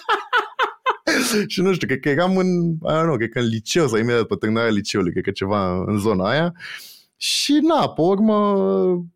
și 1.46 1.60
nu 1.60 1.72
știu, 1.72 1.86
cred 1.86 2.00
că 2.00 2.08
eram 2.08 2.36
în, 2.36 2.46
I 2.70 2.92
don't 2.92 3.02
know, 3.02 3.16
cred 3.16 3.30
că 3.30 3.38
în 3.38 3.46
liceu 3.46 3.88
sau 3.88 3.98
imediat 3.98 4.26
pe 4.26 4.34
terminarea 4.34 4.70
liceului, 4.70 5.12
cred 5.12 5.24
că 5.24 5.30
ceva 5.30 5.84
în 5.86 5.98
zona 5.98 6.28
aia. 6.28 6.52
Și 7.22 7.58
na, 7.62 7.88
pe 7.88 8.00
urmă, 8.00 8.54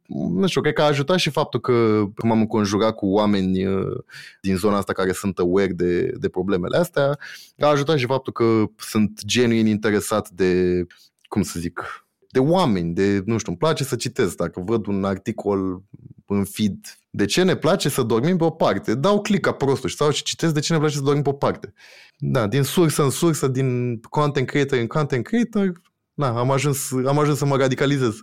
nu 0.08 0.46
știu, 0.46 0.60
cred 0.60 0.74
că 0.74 0.82
a 0.82 0.86
ajutat 0.86 1.18
și 1.18 1.30
faptul 1.30 1.60
că 1.60 2.04
m-am 2.22 2.40
înconjurat 2.40 2.94
cu 2.94 3.06
oameni 3.06 3.66
uh, 3.66 3.98
din 4.40 4.56
zona 4.56 4.76
asta 4.76 4.92
care 4.92 5.12
sunt 5.12 5.38
aware 5.38 5.72
de, 5.72 6.12
de 6.18 6.28
problemele 6.28 6.76
astea. 6.76 7.18
A 7.58 7.66
ajutat 7.66 7.98
și 7.98 8.06
faptul 8.06 8.32
că 8.32 8.64
sunt 8.78 9.24
genuin 9.24 9.66
interesat 9.66 10.30
de, 10.30 10.82
cum 11.28 11.42
să 11.42 11.60
zic, 11.60 12.06
de 12.30 12.38
oameni, 12.38 12.94
de, 12.94 13.22
nu 13.24 13.38
știu, 13.38 13.50
îmi 13.50 13.58
place 13.58 13.84
să 13.84 13.96
citesc. 13.96 14.36
Dacă 14.36 14.60
văd 14.60 14.86
un 14.86 15.04
articol 15.04 15.82
în 16.26 16.44
feed, 16.44 16.98
de 17.10 17.24
ce 17.24 17.42
ne 17.42 17.56
place 17.56 17.88
să 17.88 18.02
dormim 18.02 18.36
pe 18.36 18.44
o 18.44 18.50
parte? 18.50 18.94
Dau 18.94 19.20
click 19.20 19.44
ca 19.44 19.52
prostul 19.52 19.88
și 19.88 19.96
sau 19.96 20.10
și 20.10 20.22
citesc 20.22 20.54
de 20.54 20.60
ce 20.60 20.72
ne 20.72 20.78
place 20.78 20.94
să 20.94 21.02
dormim 21.02 21.22
pe 21.22 21.28
o 21.28 21.32
parte. 21.32 21.72
Da, 22.18 22.46
din 22.46 22.62
sursă 22.62 23.02
în 23.02 23.10
sursă, 23.10 23.48
din 23.48 24.00
content 24.00 24.46
creator 24.46 24.78
în 24.78 24.86
content 24.86 25.24
creator, 25.24 25.80
na, 26.16 26.38
am 26.38 26.50
ajuns, 26.50 26.92
am 27.06 27.18
ajuns 27.18 27.38
să 27.38 27.44
mă 27.44 27.56
radicalizez. 27.56 28.14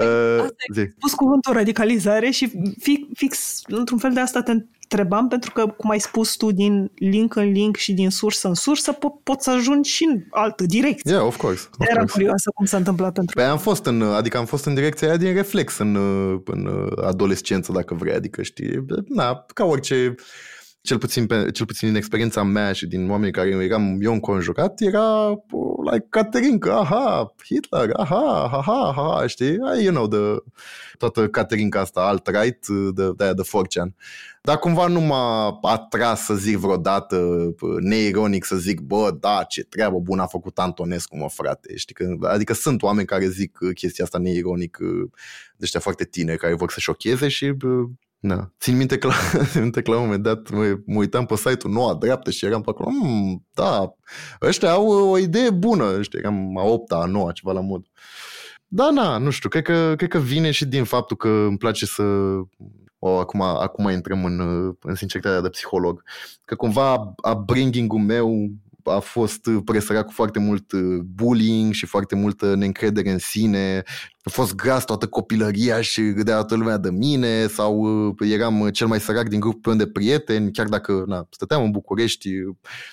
uh, 0.00 0.40
ai 0.40 0.92
spus 0.96 1.14
cuvântul 1.14 1.52
radicalizare 1.52 2.30
și 2.30 2.52
fix, 2.78 3.06
fix 3.14 3.62
într-un 3.66 3.98
fel 3.98 4.12
de 4.12 4.20
asta 4.20 4.42
te 4.42 4.52
întrebam, 4.82 5.28
pentru 5.28 5.52
că, 5.52 5.66
cum 5.66 5.90
ai 5.90 6.00
spus 6.00 6.36
tu, 6.36 6.52
din 6.52 6.90
link 6.94 7.36
în 7.36 7.50
link 7.50 7.76
și 7.76 7.92
din 7.92 8.10
sursă 8.10 8.48
în 8.48 8.54
sursă, 8.54 8.94
po- 8.94 9.22
poți 9.22 9.44
să 9.44 9.50
ajungi 9.50 9.90
și 9.90 10.04
în 10.04 10.22
altă 10.30 10.64
direcție. 10.64 11.12
Yeah, 11.12 11.26
of 11.26 11.36
course. 11.36 11.68
Of 11.78 11.86
Era 11.86 11.98
course. 11.98 12.12
curioasă 12.12 12.50
cum 12.54 12.66
s-a 12.66 12.76
întâmplat 12.76 13.12
pentru 13.12 13.34
Păi 13.34 13.44
am 13.44 13.58
fost 13.58 13.86
în, 13.86 14.02
adică 14.02 14.36
am 14.36 14.44
fost 14.44 14.64
în 14.64 14.74
direcția 14.74 15.08
aia 15.08 15.16
din 15.16 15.34
reflex 15.34 15.78
în, 15.78 15.96
în 16.44 16.88
adolescență, 17.04 17.72
like 17.76 17.94
vrei, 17.94 18.14
adică 18.14 18.42
știi, 18.42 18.84
na, 19.08 19.44
ca 19.54 19.64
orice 19.64 20.14
cel 20.84 20.98
puțin, 20.98 21.26
pe, 21.26 21.50
cel 21.50 21.66
puțin 21.66 21.88
din 21.88 21.96
experiența 21.96 22.42
mea 22.42 22.72
și 22.72 22.86
din 22.86 23.10
oamenii 23.10 23.32
care 23.32 23.48
eram 23.48 23.98
eu 24.02 24.12
înconjurat, 24.12 24.80
era 24.80 25.28
like 25.90 26.06
Caterinca, 26.08 26.78
aha, 26.78 27.34
Hitler, 27.44 27.90
aha, 27.92 28.50
aha, 28.52 28.92
aha, 28.96 29.26
știi? 29.26 29.58
You 29.82 29.94
know, 29.94 30.08
the, 30.08 30.42
toată 30.98 31.28
Caterinca 31.28 31.80
asta 31.80 32.00
alt-right, 32.00 32.66
de, 32.94 33.12
de, 33.16 33.32
de 33.32 33.42
4 33.50 33.94
Dar 34.42 34.58
cumva 34.58 34.86
nu 34.86 35.00
m-a 35.00 35.58
atras 35.62 36.24
să 36.24 36.34
zic 36.34 36.56
vreodată, 36.56 37.48
neironic 37.80 38.44
să 38.44 38.56
zic, 38.56 38.80
bă, 38.80 39.16
da, 39.20 39.44
ce 39.48 39.62
treabă 39.62 39.98
bună 39.98 40.22
a 40.22 40.26
făcut 40.26 40.58
Antonescu, 40.58 41.16
mă, 41.16 41.28
frate. 41.28 41.76
Știi? 41.76 41.94
Că, 41.94 42.16
adică 42.20 42.54
sunt 42.54 42.82
oameni 42.82 43.06
care 43.06 43.28
zic 43.28 43.58
chestia 43.74 44.04
asta 44.04 44.18
neironic, 44.18 44.78
de 45.56 45.62
ăștia 45.62 45.80
foarte 45.80 46.04
tineri, 46.04 46.38
care 46.38 46.54
vor 46.54 46.70
să 46.70 46.80
șocheze 46.80 47.28
și 47.28 47.52
da. 48.26 48.50
Țin 48.60 48.76
minte 48.76 48.98
că 48.98 49.06
la, 49.06 49.14
țin 49.50 49.62
minte 49.62 49.82
că 49.82 49.90
la 49.90 49.96
un 49.96 50.02
moment 50.04 50.22
dat 50.22 50.50
mă, 50.50 50.78
mă 50.86 50.98
uitam 50.98 51.26
pe 51.26 51.36
site-ul 51.36 51.72
Noua 51.72 51.94
Dreaptă 51.94 52.30
și 52.30 52.44
eram 52.44 52.60
pe 52.60 52.70
acolo, 52.70 52.88
mmm, 52.90 53.46
da, 53.54 53.94
ăștia 54.42 54.70
au 54.70 54.86
o 54.86 55.18
idee 55.18 55.50
bună, 55.50 56.02
știi, 56.02 56.18
eram 56.18 56.58
a 56.58 56.62
opta, 56.62 56.96
a 56.96 57.04
noua, 57.04 57.32
ceva 57.32 57.52
la 57.52 57.60
mod. 57.60 57.86
Da, 58.66 58.90
na, 58.90 59.18
nu 59.18 59.30
știu, 59.30 59.48
cred 59.48 59.62
că, 59.62 59.94
cred 59.96 60.08
că 60.08 60.18
vine 60.18 60.50
și 60.50 60.66
din 60.66 60.84
faptul 60.84 61.16
că 61.16 61.28
îmi 61.28 61.58
place 61.58 61.86
să... 61.86 62.02
O, 62.98 63.18
acum, 63.18 63.40
acum 63.40 63.88
intrăm 63.88 64.24
în, 64.24 64.40
în 64.80 64.94
sinceritatea 64.94 65.40
de 65.40 65.48
psiholog. 65.48 66.02
Că 66.44 66.54
cumva 66.54 67.14
upbringing-ul 67.32 68.00
meu 68.00 68.48
a 68.84 68.98
fost 68.98 69.50
presărat 69.64 70.06
cu 70.06 70.12
foarte 70.12 70.38
mult 70.38 70.72
uh, 70.72 70.98
bullying 71.14 71.72
și 71.72 71.86
foarte 71.86 72.14
multă 72.14 72.54
neîncredere 72.54 73.10
în 73.10 73.18
sine. 73.18 73.82
A 74.22 74.30
fost 74.30 74.54
gras 74.54 74.84
toată 74.84 75.06
copilăria 75.06 75.80
și 75.80 76.00
râdea 76.16 76.34
toată 76.34 76.54
lumea 76.54 76.76
de 76.76 76.90
mine 76.90 77.46
sau 77.46 77.78
uh, 78.08 78.14
eram 78.30 78.68
cel 78.68 78.86
mai 78.86 79.00
sărac 79.00 79.28
din 79.28 79.40
grupul 79.40 79.74
meu 79.74 79.86
de 79.86 79.92
prieteni, 79.92 80.52
chiar 80.52 80.66
dacă 80.66 81.04
na, 81.06 81.26
stăteam 81.30 81.62
în 81.62 81.70
București, 81.70 82.30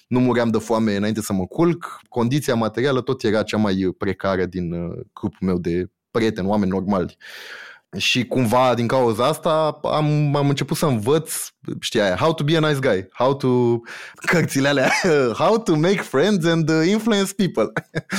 nu 0.08 0.19
muream 0.19 0.49
de 0.49 0.58
foame 0.58 0.95
înainte 0.95 1.21
să 1.21 1.34
mă 1.34 1.45
culc. 1.45 1.99
Condiția 2.10 2.56
materială 2.56 3.01
tot 3.01 3.23
era 3.23 3.43
cea 3.43 3.58
mai 3.58 3.93
precară 3.97 4.45
din 4.45 4.71
uh, 4.73 4.99
grupul 5.13 5.47
meu 5.47 5.58
de 5.58 5.89
prieteni, 6.12 6.47
oameni 6.47 6.71
normali. 6.71 7.17
Și 7.97 8.25
cumva 8.25 8.73
din 8.75 8.88
cauza 8.88 9.25
asta 9.25 9.80
am, 9.84 10.36
am 10.36 10.49
început 10.49 10.77
să 10.77 10.86
învăț, 10.86 11.34
știi 11.80 12.01
aia, 12.01 12.15
how 12.15 12.34
to 12.34 12.43
be 12.43 12.58
a 12.58 12.60
nice 12.60 12.80
guy, 12.80 13.08
how 13.13 13.36
to, 13.36 13.80
cărțile 14.25 14.67
alea, 14.67 14.91
how 15.43 15.60
to 15.60 15.75
make 15.75 16.01
friends 16.01 16.45
and 16.45 16.69
uh, 16.69 16.88
influence 16.88 17.34
people, 17.34 17.71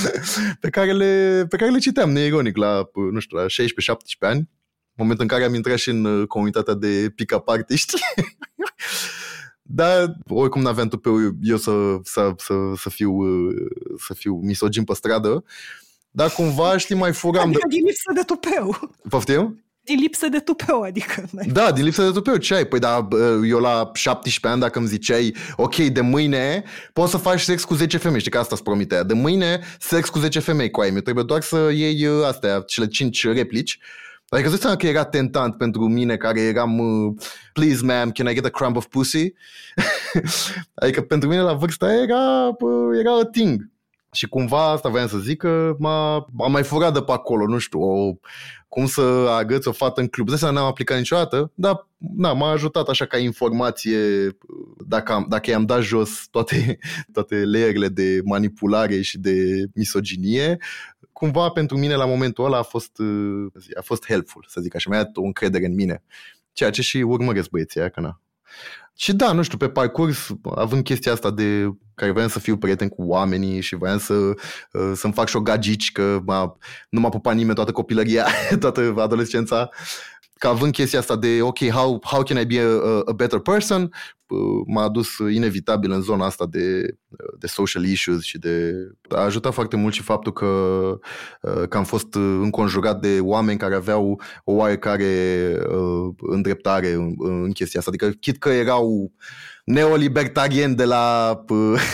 pe 0.60 0.70
care 0.70 0.92
le, 0.92 1.44
pe 1.48 1.56
care 1.56 1.70
le 1.70 1.78
citeam 1.78 2.10
neironic 2.10 2.56
la, 2.56 2.90
nu 3.12 3.18
știu, 3.18 3.36
la 3.36 3.46
16-17 3.46 3.46
ani, 4.18 4.48
moment 4.94 5.20
în 5.20 5.26
care 5.26 5.44
am 5.44 5.54
intrat 5.54 5.76
și 5.76 5.88
în 5.88 6.04
uh, 6.04 6.26
comunitatea 6.26 6.74
de 6.74 7.12
pick-up 7.14 7.48
artiști. 7.48 7.94
Dar 9.62 10.16
oricum 10.28 10.62
n-aveam 10.62 10.88
tupeu 10.88 11.16
eu 11.42 11.56
să, 11.56 11.98
să, 12.02 12.34
să, 12.36 12.54
să, 12.76 12.90
fiu, 12.90 13.12
uh, 13.12 13.54
să 13.98 14.14
fiu 14.14 14.34
misogin 14.34 14.84
pe 14.84 14.94
stradă, 14.94 15.44
dar 16.12 16.30
cumva, 16.30 16.76
știi, 16.76 16.94
mai 16.94 17.12
furam... 17.12 17.48
Adică 17.48 17.66
de... 17.68 17.74
din 17.76 17.84
lipsă 17.84 18.12
de 18.14 18.22
tupeu. 18.26 18.90
Poftim? 19.08 19.64
Din 19.84 19.98
lipsă 19.98 20.28
de 20.28 20.38
tupeu, 20.38 20.80
adică. 20.80 21.24
Da, 21.52 21.72
din 21.72 21.84
lipsă 21.84 22.02
de 22.02 22.10
tupeu, 22.10 22.36
ce 22.36 22.54
ai? 22.54 22.64
Păi 22.64 22.78
da, 22.78 23.08
eu 23.44 23.58
la 23.58 23.90
17 23.94 24.46
ani, 24.46 24.60
dacă 24.60 24.78
îmi 24.78 24.88
ziceai, 24.88 25.34
ok, 25.56 25.76
de 25.76 26.00
mâine 26.00 26.64
poți 26.92 27.10
să 27.10 27.16
faci 27.16 27.40
sex 27.40 27.64
cu 27.64 27.74
10 27.74 27.96
femei, 27.96 28.18
știi 28.18 28.30
că 28.30 28.38
asta 28.38 28.54
îți 28.54 28.62
promitea. 28.62 29.02
De 29.02 29.14
mâine, 29.14 29.60
sex 29.78 30.08
cu 30.08 30.18
10 30.18 30.38
femei 30.38 30.70
cu 30.70 30.80
ai 30.80 30.90
meu. 30.90 31.00
Trebuie 31.00 31.24
doar 31.24 31.42
să 31.42 31.70
iei 31.72 32.06
uh, 32.06 32.24
astea, 32.26 32.60
cele 32.60 32.86
5 32.86 33.26
replici. 33.26 33.78
Adică 34.28 34.48
îți 34.48 34.60
seama 34.60 34.76
că 34.76 34.86
era 34.86 35.04
tentant 35.04 35.56
pentru 35.56 35.88
mine 35.88 36.16
care 36.16 36.40
eram 36.40 36.78
uh, 36.78 37.14
Please 37.52 37.80
ma'am, 37.84 38.10
can 38.10 38.28
I 38.28 38.34
get 38.34 38.44
a 38.44 38.48
crumb 38.48 38.76
of 38.76 38.86
pussy? 38.86 39.32
adică 40.74 41.00
pentru 41.00 41.28
mine 41.28 41.40
la 41.40 41.52
vârsta 41.52 41.86
aia 41.86 42.02
era, 42.02 42.56
era 43.00 43.18
a 43.18 43.24
thing. 43.32 43.70
Și 44.12 44.28
cumva 44.28 44.70
asta 44.70 44.88
voiam 44.88 45.08
să 45.08 45.18
zic 45.18 45.38
că 45.38 45.74
m-a, 45.78 46.26
m-a 46.32 46.46
mai 46.46 46.62
furat 46.62 46.92
de 46.92 47.02
pe 47.02 47.12
acolo, 47.12 47.46
nu 47.46 47.58
știu, 47.58 47.80
o, 47.80 48.14
cum 48.68 48.86
să 48.86 49.00
agăți 49.30 49.68
o 49.68 49.72
fată 49.72 50.00
în 50.00 50.06
club. 50.06 50.30
De 50.30 50.36
n-am 50.40 50.56
aplicat 50.56 50.98
niciodată, 50.98 51.52
dar 51.54 51.88
na, 52.16 52.32
m-a 52.32 52.50
ajutat 52.50 52.88
așa 52.88 53.06
ca 53.06 53.18
informație 53.18 53.98
dacă, 54.86 55.12
am, 55.12 55.26
dacă 55.28 55.50
i-am 55.50 55.66
dat 55.66 55.82
jos 55.82 56.26
toate, 56.30 56.78
toate 57.12 57.34
leerile 57.34 57.88
de 57.88 58.20
manipulare 58.24 59.00
și 59.00 59.18
de 59.18 59.66
misoginie, 59.74 60.58
cumva 61.12 61.48
pentru 61.48 61.78
mine 61.78 61.94
la 61.94 62.06
momentul 62.06 62.44
ăla 62.44 62.58
a 62.58 62.62
fost, 62.62 62.96
a 63.76 63.80
fost 63.80 64.06
helpful, 64.06 64.44
să 64.48 64.60
zic 64.60 64.74
așa, 64.74 64.90
mi-a 64.90 65.02
dat 65.02 65.16
o 65.16 65.22
încredere 65.22 65.66
în 65.66 65.74
mine. 65.74 66.02
ceea 66.52 66.70
ce 66.70 66.82
și 66.82 66.96
urmăresc 66.96 67.50
băieții 67.50 67.80
aia, 67.80 67.88
că 67.88 68.00
na. 68.00 68.20
Și 68.96 69.12
da, 69.12 69.32
nu 69.32 69.42
știu, 69.42 69.58
pe 69.58 69.68
parcurs, 69.68 70.28
având 70.54 70.84
chestia 70.84 71.12
asta 71.12 71.30
de 71.30 71.70
care 71.94 72.10
voiam 72.10 72.28
să 72.28 72.38
fiu 72.38 72.56
prieten 72.56 72.88
cu 72.88 73.02
oamenii 73.02 73.60
și 73.60 73.76
voiam 73.76 73.98
să, 73.98 74.14
uh, 74.14 74.92
să-mi 74.94 75.12
fac 75.12 75.28
și 75.28 75.36
o 75.36 75.40
gagici, 75.40 75.92
că 75.92 76.20
m-a, 76.24 76.56
nu 76.88 77.00
m-a 77.00 77.08
pupat 77.08 77.34
nimeni 77.34 77.54
toată 77.54 77.72
copilăria, 77.72 78.26
toată 78.60 78.94
adolescența, 78.96 79.68
că 80.38 80.48
având 80.48 80.72
chestia 80.72 80.98
asta 80.98 81.16
de, 81.16 81.42
ok, 81.42 81.58
how, 81.58 82.00
how 82.04 82.22
can 82.22 82.40
I 82.40 82.44
be 82.44 82.60
a, 82.60 83.02
a 83.04 83.12
better 83.12 83.38
person, 83.38 83.92
m-a 84.66 84.82
adus 84.82 85.08
inevitabil 85.18 85.90
în 85.90 86.00
zona 86.00 86.26
asta 86.26 86.46
de, 86.50 86.96
de 87.38 87.46
social 87.46 87.84
issues 87.84 88.22
și 88.22 88.38
de... 88.38 88.72
A 89.08 89.20
ajutat 89.20 89.52
foarte 89.52 89.76
mult 89.76 89.94
și 89.94 90.02
faptul 90.02 90.32
că, 90.32 90.98
că 91.68 91.76
am 91.76 91.84
fost 91.84 92.14
înconjurat 92.14 93.00
de 93.00 93.18
oameni 93.20 93.58
care 93.58 93.74
aveau 93.74 94.20
o 94.44 94.52
oarecare 94.52 95.06
uh, 95.68 96.14
îndreptare 96.18 96.92
în, 96.92 97.14
în 97.18 97.52
chestia 97.52 97.80
asta. 97.80 97.90
Adică, 97.94 98.16
chit 98.20 98.38
că 98.38 98.48
erau 98.48 99.12
neolibertarieni 99.64 100.74
de 100.74 100.84
la... 100.84 101.36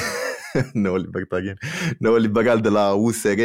neolibertarieni, 0.73 1.59
neoliberal 1.99 2.61
de 2.61 2.69
la 2.69 2.93
USR, 2.93 3.41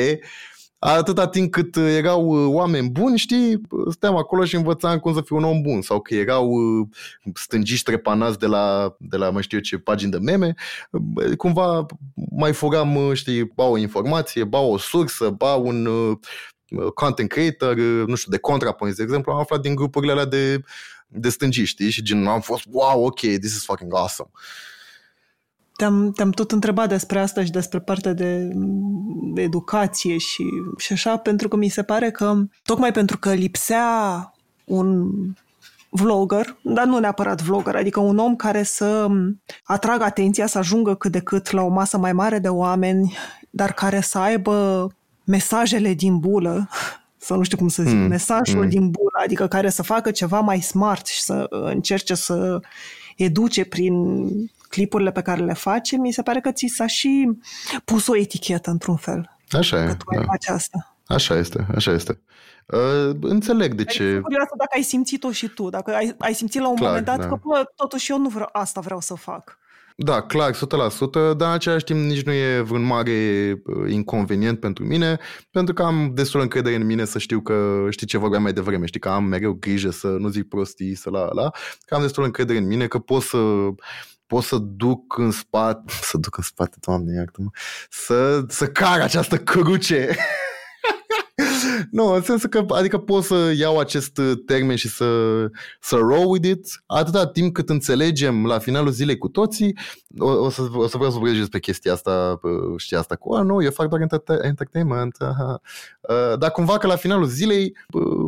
atâta 0.85 1.27
timp 1.27 1.51
cât 1.51 1.75
uh, 1.75 1.83
erau 1.87 2.25
uh, 2.25 2.53
oameni 2.53 2.89
buni, 2.89 3.17
știi, 3.17 3.61
stăteam 3.89 4.15
acolo 4.15 4.45
și 4.45 4.55
învățam 4.55 4.99
cum 4.99 5.13
să 5.13 5.21
fiu 5.21 5.35
un 5.35 5.43
om 5.43 5.61
bun 5.61 5.81
sau 5.81 6.01
că 6.01 6.15
erau 6.15 6.49
uh, 6.49 6.87
stângiști 7.33 7.83
trepanați 7.83 8.39
de 8.39 8.45
la, 8.45 8.95
de 8.99 9.17
la, 9.17 9.29
mai 9.29 9.41
știu 9.41 9.57
eu 9.57 9.63
ce, 9.63 9.77
pagini 9.77 10.11
de 10.11 10.17
meme, 10.17 10.53
cumva 11.37 11.85
mai 12.29 12.53
furam, 12.53 13.13
știi, 13.13 13.43
ba 13.43 13.63
o 13.63 13.77
informație, 13.77 14.43
ba 14.43 14.59
o 14.59 14.77
sursă, 14.77 15.29
ba 15.29 15.53
un 15.53 15.87
content 16.93 17.29
creator, 17.29 17.75
nu 17.75 18.15
știu, 18.15 18.31
de 18.31 18.37
ContraPoints, 18.37 18.97
de 18.97 19.03
exemplu, 19.03 19.31
am 19.31 19.39
aflat 19.39 19.61
din 19.61 19.75
grupurile 19.75 20.11
alea 20.11 20.25
de, 20.25 20.61
de 21.07 21.29
stângiști, 21.29 21.89
și 21.89 22.03
gen 22.03 22.27
am 22.27 22.41
fost, 22.41 22.63
wow, 22.71 23.05
ok, 23.05 23.19
this 23.19 23.55
is 23.55 23.65
fucking 23.65 23.93
awesome. 23.95 24.29
Te-am, 25.83 26.11
te-am 26.11 26.31
tot 26.31 26.51
întrebat 26.51 26.89
despre 26.89 27.19
asta 27.19 27.43
și 27.43 27.51
despre 27.51 27.79
partea 27.79 28.13
de, 28.13 28.49
de 29.33 29.41
educație 29.41 30.17
și, 30.17 30.43
și 30.77 30.93
așa, 30.93 31.17
pentru 31.17 31.47
că 31.47 31.55
mi 31.55 31.69
se 31.69 31.83
pare 31.83 32.11
că, 32.11 32.35
tocmai 32.63 32.91
pentru 32.91 33.17
că 33.17 33.33
lipsea 33.33 34.33
un 34.63 35.09
vlogger, 35.89 36.57
dar 36.61 36.85
nu 36.85 36.99
neapărat 36.99 37.41
vlogger, 37.41 37.75
adică 37.75 37.99
un 37.99 38.17
om 38.17 38.35
care 38.35 38.63
să 38.63 39.07
atragă 39.63 40.03
atenția, 40.03 40.47
să 40.47 40.57
ajungă 40.57 40.95
cât 40.95 41.11
de 41.11 41.19
cât 41.19 41.51
la 41.51 41.61
o 41.61 41.69
masă 41.69 41.97
mai 41.97 42.13
mare 42.13 42.39
de 42.39 42.49
oameni, 42.49 43.17
dar 43.49 43.73
care 43.73 44.01
să 44.01 44.17
aibă 44.17 44.87
mesajele 45.23 45.93
din 45.93 46.19
bulă, 46.19 46.69
sau 47.17 47.37
nu 47.37 47.43
știu 47.43 47.57
cum 47.57 47.67
să 47.67 47.83
zic, 47.83 47.97
mm. 47.97 48.07
mesajul 48.07 48.63
mm. 48.63 48.69
din 48.69 48.89
bulă, 48.89 49.21
adică 49.23 49.47
care 49.47 49.69
să 49.69 49.83
facă 49.83 50.11
ceva 50.11 50.39
mai 50.39 50.61
smart 50.61 51.05
și 51.05 51.21
să 51.21 51.45
încerce 51.49 52.15
să 52.15 52.59
educe 53.17 53.65
prin 53.65 54.27
clipurile 54.73 55.11
pe 55.11 55.21
care 55.21 55.43
le 55.43 55.53
face, 55.53 55.97
mi 55.97 56.11
se 56.11 56.21
pare 56.21 56.39
că 56.39 56.51
ți 56.51 56.65
s-a 56.65 56.87
și 56.87 57.29
pus 57.85 58.07
o 58.07 58.17
etichetă 58.17 58.69
într-un 58.69 58.95
fel. 58.95 59.37
Așa 59.51 59.83
e. 59.83 59.85
Că 59.85 59.93
tu 59.93 60.15
da. 60.15 60.21
faci 60.21 60.47
asta. 60.47 60.95
Așa 61.05 61.37
este, 61.37 61.67
așa 61.75 61.91
este. 61.91 62.21
Uh, 62.65 63.15
înțeleg 63.21 63.73
de 63.73 63.83
ce... 63.83 64.19
Curioasă 64.19 64.53
dacă 64.57 64.71
ai 64.75 64.81
simțit-o 64.81 65.31
și 65.31 65.47
tu, 65.47 65.69
dacă 65.69 65.93
ai, 65.95 66.15
ai 66.17 66.33
simțit 66.33 66.61
la 66.61 66.69
un 66.69 66.75
Clar, 66.75 66.87
moment 66.87 67.05
dat 67.05 67.19
da. 67.19 67.27
că, 67.27 67.39
bă, 67.43 67.71
totuși 67.75 68.11
eu 68.11 68.19
nu 68.19 68.29
vreau, 68.29 68.49
asta 68.51 68.81
vreau 68.81 68.99
să 68.99 69.13
fac. 69.13 69.57
Da, 69.95 70.21
clar, 70.21 70.53
100%, 70.53 70.57
dar 71.11 71.47
în 71.47 71.53
același 71.53 71.83
timp 71.83 71.99
nici 71.99 72.23
nu 72.23 72.31
e 72.31 72.61
vreun 72.61 72.83
mare 72.83 73.11
uh, 73.65 73.91
inconvenient 73.91 74.59
pentru 74.59 74.85
mine, 74.85 75.19
pentru 75.51 75.73
că 75.73 75.83
am 75.83 76.11
destul 76.13 76.41
încredere 76.41 76.75
în 76.75 76.85
mine 76.85 77.05
să 77.05 77.19
știu 77.19 77.41
că 77.41 77.85
știi 77.89 78.07
ce 78.07 78.17
vorbeam 78.17 78.41
mai 78.41 78.53
devreme, 78.53 78.85
știi 78.85 78.99
că 78.99 79.09
am 79.09 79.23
mereu 79.23 79.53
grijă 79.53 79.89
să 79.89 80.07
nu 80.07 80.27
zic 80.27 80.47
prostii, 80.47 80.95
să 80.95 81.09
la 81.09 81.29
la, 81.33 81.51
că 81.85 81.95
am 81.95 82.01
destul 82.01 82.23
încredere 82.23 82.57
în 82.57 82.67
mine 82.67 82.87
că 82.87 82.99
pot 82.99 83.21
să 83.21 83.37
pot 84.25 84.43
să 84.43 84.57
duc 84.57 85.17
în 85.17 85.31
spate, 85.31 85.93
să 86.09 86.17
duc 86.17 86.37
în 86.37 86.43
spate, 86.43 86.77
doamne, 86.79 87.13
iartă-mă, 87.13 87.49
să, 87.89 88.45
să 88.47 88.67
car 88.67 89.01
această 89.01 89.37
cruce 89.37 90.15
nu, 91.91 92.13
în 92.13 92.21
sensul 92.21 92.49
că 92.49 92.65
adică 92.67 92.97
pot 92.97 93.23
să 93.23 93.53
iau 93.57 93.79
acest 93.79 94.17
uh, 94.17 94.31
termen 94.45 94.75
și 94.75 94.87
să, 94.87 95.05
să 95.79 95.95
roll 95.95 96.29
with 96.29 96.47
it 96.47 96.83
atâta 96.85 97.27
timp 97.27 97.53
cât 97.53 97.69
înțelegem 97.69 98.45
la 98.45 98.59
finalul 98.59 98.91
zilei 98.91 99.17
cu 99.17 99.27
toții 99.27 99.77
o, 100.17 100.29
o, 100.29 100.49
să, 100.49 100.61
o 100.61 100.87
să 100.87 100.97
vreau 100.97 101.11
să 101.11 101.17
vorbesc 101.17 101.39
despre 101.39 101.59
chestia 101.59 101.93
asta 101.93 102.39
știți 102.77 102.99
asta 102.99 103.15
cu, 103.15 103.35
nu, 103.35 103.63
eu 103.63 103.71
fac 103.71 103.87
doar 103.87 104.01
entertainment 104.41 105.15
aha. 105.19 105.61
Uh, 106.01 106.37
dar 106.37 106.51
cumva 106.51 106.77
că 106.77 106.87
la 106.87 106.95
finalul 106.95 107.25
zilei 107.25 107.77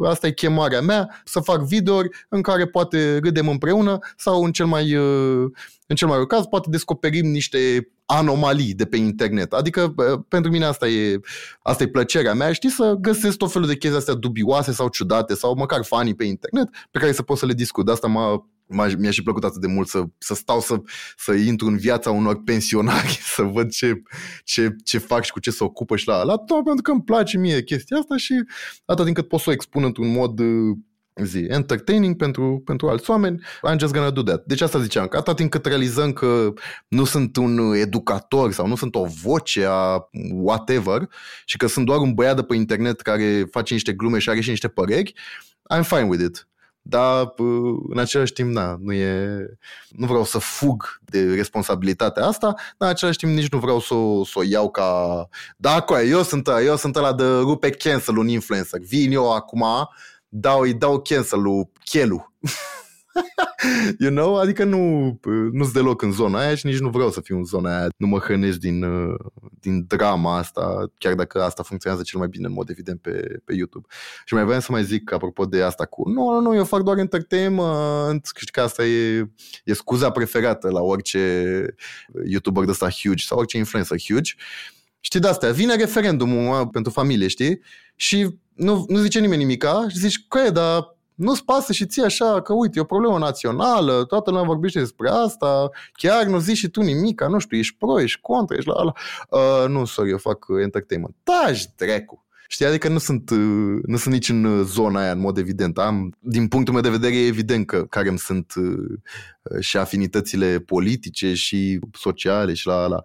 asta 0.04 0.28
e 0.28 0.32
chemarea 0.32 0.82
mea 0.82 1.22
să 1.24 1.40
fac 1.40 1.62
videouri 1.62 2.10
în 2.30 2.42
care 2.42 2.66
poate 2.66 3.18
râdem 3.18 3.48
împreună 3.48 3.98
sau 4.18 4.44
în 4.44 4.52
cel 4.52 4.66
mai 4.66 4.96
uh, 4.96 5.52
în 5.88 5.96
cel 5.96 6.08
mai 6.08 6.18
rău 6.18 6.26
caz, 6.26 6.46
poate 6.46 6.70
descoperim 6.70 7.28
niște 7.28 7.90
anomalii 8.06 8.74
de 8.74 8.86
pe 8.86 8.98
internet. 8.98 9.54
Adică, 9.54 9.96
pentru 10.28 10.52
mine 10.52 10.66
asta 10.66 10.88
e, 10.88 11.20
asta 11.62 11.84
e 11.84 11.88
plăcerea 11.88 12.34
mea, 12.34 12.54
știi, 12.54 12.70
să 12.70 12.98
găsesc 13.00 13.38
tot 13.38 13.52
felul 13.52 13.68
de 13.68 13.78
chestii 13.78 14.00
astea 14.00 14.14
dubioase 14.14 14.72
sau 14.72 14.88
ciudate 14.88 15.34
sau 15.34 15.56
măcar 15.56 15.84
fanii 15.84 16.16
pe 16.16 16.24
internet 16.24 16.70
pe 16.92 17.00
care 17.00 17.12
să 17.12 17.22
pot 17.22 17.38
să 17.38 17.46
le 17.46 17.54
discut. 17.54 17.86
De 17.86 17.92
asta 17.92 18.08
m-a, 18.08 18.46
mi-a 18.98 19.12
și 19.12 19.24
plăcut 19.24 19.44
atât 19.44 19.62
de 19.62 19.68
mult 19.68 19.88
să, 19.88 20.04
să 20.18 20.34
stau 20.34 20.60
să, 20.60 20.82
să 21.18 21.34
intru 21.34 21.68
în 21.68 21.78
viața 21.78 22.12
unor 22.12 22.44
pensionari, 22.44 23.20
să 23.36 23.42
văd 23.42 23.70
ce, 23.70 24.02
ce, 24.44 24.76
ce 24.84 24.98
fac 24.98 25.24
și 25.24 25.32
cu 25.32 25.40
ce 25.40 25.52
se 25.52 25.64
ocupă 25.64 25.96
și 25.96 26.08
la 26.08 26.24
la 26.24 26.38
tot 26.38 26.64
pentru 26.64 26.82
că 26.82 26.92
îmi 26.92 27.04
place 27.04 27.38
mie 27.38 27.64
chestia 27.64 27.98
asta 27.98 28.18
și 28.18 28.34
atât 28.86 29.04
timp 29.04 29.18
cât 29.18 29.28
pot 29.28 29.40
să 29.40 29.50
o 29.50 29.54
expun 29.54 29.84
într-un 29.84 30.12
mod 30.12 30.40
zi, 31.24 31.46
entertaining 31.50 32.16
pentru, 32.16 32.62
pentru 32.66 32.90
alți 32.90 33.10
oameni, 33.10 33.42
I'm 33.42 33.78
just 33.80 33.94
gonna 33.94 34.10
do 34.10 34.24
that. 34.24 34.46
Deci 34.46 34.62
asta 34.62 34.80
ziceam, 34.80 35.08
că 35.08 35.18
atât 35.18 35.36
timp 35.36 35.50
cât 35.50 35.66
realizăm 35.66 36.14
că 36.14 36.54
nu 36.88 37.04
sunt 37.04 37.36
un 37.36 37.74
educator 37.74 38.52
sau 38.52 38.68
nu 38.68 38.76
sunt 38.76 38.96
o 38.96 39.06
voce 39.24 39.66
a 39.70 40.10
whatever 40.32 41.10
și 41.46 41.58
că 41.58 41.68
sunt 41.68 41.86
doar 41.86 42.00
un 42.00 42.14
băiat 42.14 42.36
de 42.36 42.44
pe 42.44 42.56
internet 42.56 43.02
care 43.02 43.48
face 43.52 43.74
niște 43.74 43.94
glume 43.94 44.20
și 44.20 44.30
are 44.30 44.42
și 44.42 44.50
niște 44.50 44.68
păreri, 44.68 45.14
I'm 45.76 45.84
fine 45.84 46.04
with 46.04 46.24
it. 46.24 46.48
Dar 46.88 47.34
în 47.90 47.98
același 47.98 48.34
timp, 48.34 48.52
na, 48.52 48.78
nu, 48.82 48.94
e, 48.94 49.46
nu 49.90 50.06
vreau 50.06 50.24
să 50.24 50.38
fug 50.38 51.00
de 51.02 51.34
responsabilitatea 51.34 52.26
asta, 52.26 52.48
dar 52.48 52.58
în 52.78 52.88
același 52.88 53.18
timp 53.18 53.32
nici 53.32 53.50
nu 53.50 53.60
vreau 53.60 53.80
să 53.80 53.94
o, 53.94 54.24
să 54.26 54.40
o 54.40 54.44
iau 54.44 54.72
ca 54.72 55.28
da, 55.58 55.86
eu 56.08 56.24
sunt, 56.24 56.50
eu 56.66 56.76
sunt 56.76 56.96
ăla 56.96 57.14
de 57.14 57.24
rupe 57.24 57.70
cancel 57.70 58.18
un 58.18 58.28
influencer. 58.28 58.80
Vin 58.80 59.12
eu 59.12 59.34
acum 59.34 59.64
dau, 60.40 60.62
îi 60.62 60.74
dau 60.74 61.02
cancel 61.02 61.42
lui 61.42 61.70
Chelu. 61.84 62.34
you 64.00 64.12
know? 64.12 64.38
Adică 64.38 64.64
nu, 64.64 65.20
nu-s 65.52 65.72
deloc 65.72 66.02
în 66.02 66.12
zona 66.12 66.40
aia 66.40 66.56
și 66.56 66.66
nici 66.66 66.80
nu 66.80 66.90
vreau 66.90 67.12
să 67.12 67.22
fiu 67.22 67.38
în 67.38 67.44
zona 67.44 67.78
aia. 67.78 67.88
Nu 67.98 68.08
mă 68.08 68.20
hrănesc 68.20 68.58
din, 68.58 68.84
uh, 68.84 69.16
din 69.60 69.86
drama 69.88 70.38
asta, 70.38 70.92
chiar 70.98 71.14
dacă 71.14 71.44
asta 71.44 71.64
funcționează 71.64 72.04
cel 72.04 72.20
mai 72.20 72.28
bine 72.28 72.48
în 72.48 72.54
mod 72.54 72.70
evident 72.70 73.02
pe, 73.02 73.42
pe 73.46 73.54
YouTube. 73.54 73.88
Și 74.26 74.34
mai 74.34 74.44
vreau 74.44 74.60
să 74.60 74.72
mai 74.72 74.84
zic 74.84 75.12
apropo 75.12 75.46
de 75.46 75.62
asta 75.62 75.86
cu 75.86 76.10
nu, 76.10 76.30
nu, 76.32 76.40
nu, 76.40 76.56
eu 76.56 76.66
fac 76.66 76.82
doar 76.82 76.98
entertainment, 76.98 78.32
știi 78.36 78.52
că 78.52 78.62
asta 78.62 78.86
e, 78.86 79.30
e 79.64 79.74
scuza 79.74 80.10
preferată 80.10 80.70
la 80.70 80.82
orice 80.82 81.66
YouTuber 82.26 82.64
de 82.64 82.72
ăsta 82.72 82.90
huge 82.90 83.24
sau 83.24 83.38
orice 83.38 83.58
influencer 83.58 83.98
huge. 84.08 84.34
Știi 85.00 85.20
de 85.20 85.28
astea, 85.28 85.52
vine 85.52 85.76
referendumul 85.76 86.68
pentru 86.68 86.92
familie, 86.92 87.28
știi? 87.28 87.62
Și 87.96 88.40
nu, 88.54 88.86
nu 88.88 88.98
zice 88.98 89.20
nimeni 89.20 89.42
nimica 89.42 89.86
și 89.90 89.98
zici, 89.98 90.28
că 90.28 90.50
dar 90.50 90.96
nu-ți 91.16 91.44
pasă 91.44 91.74
și 91.74 91.86
ție 91.86 92.04
așa 92.04 92.42
că 92.42 92.54
uite, 92.54 92.78
e 92.78 92.82
o 92.82 92.86
problemă 92.86 93.18
națională, 93.18 94.06
toată 94.06 94.30
lumea 94.30 94.46
vorbește 94.46 94.80
despre 94.80 95.10
asta, 95.10 95.70
chiar 95.94 96.26
nu 96.26 96.40
zici 96.40 96.58
și 96.58 96.70
tu 96.70 96.82
nimica, 96.82 97.28
nu 97.28 97.40
știu, 97.40 97.58
ești 97.58 97.76
pro, 97.78 98.02
ești 98.02 98.22
contra, 98.22 98.56
ești 98.56 98.70
la 98.70 98.76
ala. 98.76 98.94
Uh, 99.30 99.70
nu, 99.70 99.86
sorry, 99.86 100.10
eu 100.10 100.18
fac 100.18 100.46
entertainment. 100.62 101.16
Taci, 101.24 101.66
drecu! 101.76 102.26
Știi, 102.48 102.66
adică 102.66 102.88
nu 102.90 102.98
sunt, 102.98 103.30
uh, 103.30 103.80
nu 103.86 103.98
sunt 103.98 104.14
nici 104.14 104.30
în 104.30 104.64
zona 104.64 105.02
aia, 105.02 105.12
în 105.12 105.20
mod 105.20 105.38
evident. 105.38 105.78
Am, 105.78 106.16
din 106.20 106.48
punctul 106.48 106.74
meu 106.74 106.82
de 106.82 106.90
vedere, 106.90 107.16
e 107.16 107.26
evident 107.26 107.66
că 107.66 107.86
care 107.86 108.10
îmi 108.10 108.20
sunt 108.20 108.54
uh, 108.56 109.60
și 109.60 109.78
afinitățile 109.78 110.60
politice 110.60 111.34
și 111.34 111.80
sociale 111.94 112.54
și 112.54 112.68
la 112.68 112.84
ala. 112.84 113.02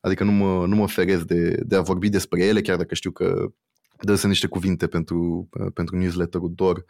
Adică 0.00 0.24
nu 0.24 0.32
mă, 0.32 0.66
nu 0.66 0.76
mă 0.76 0.88
feresc 0.88 1.22
de, 1.22 1.60
de 1.66 1.76
a 1.76 1.80
vorbi 1.80 2.08
despre 2.08 2.44
ele, 2.44 2.60
chiar 2.60 2.76
dacă 2.76 2.94
știu 2.94 3.10
că 3.10 3.52
dă 4.00 4.26
niște 4.26 4.46
cuvinte 4.46 4.86
pentru, 4.86 5.48
pentru 5.74 5.96
newsletterul 5.96 6.52
DOR 6.54 6.84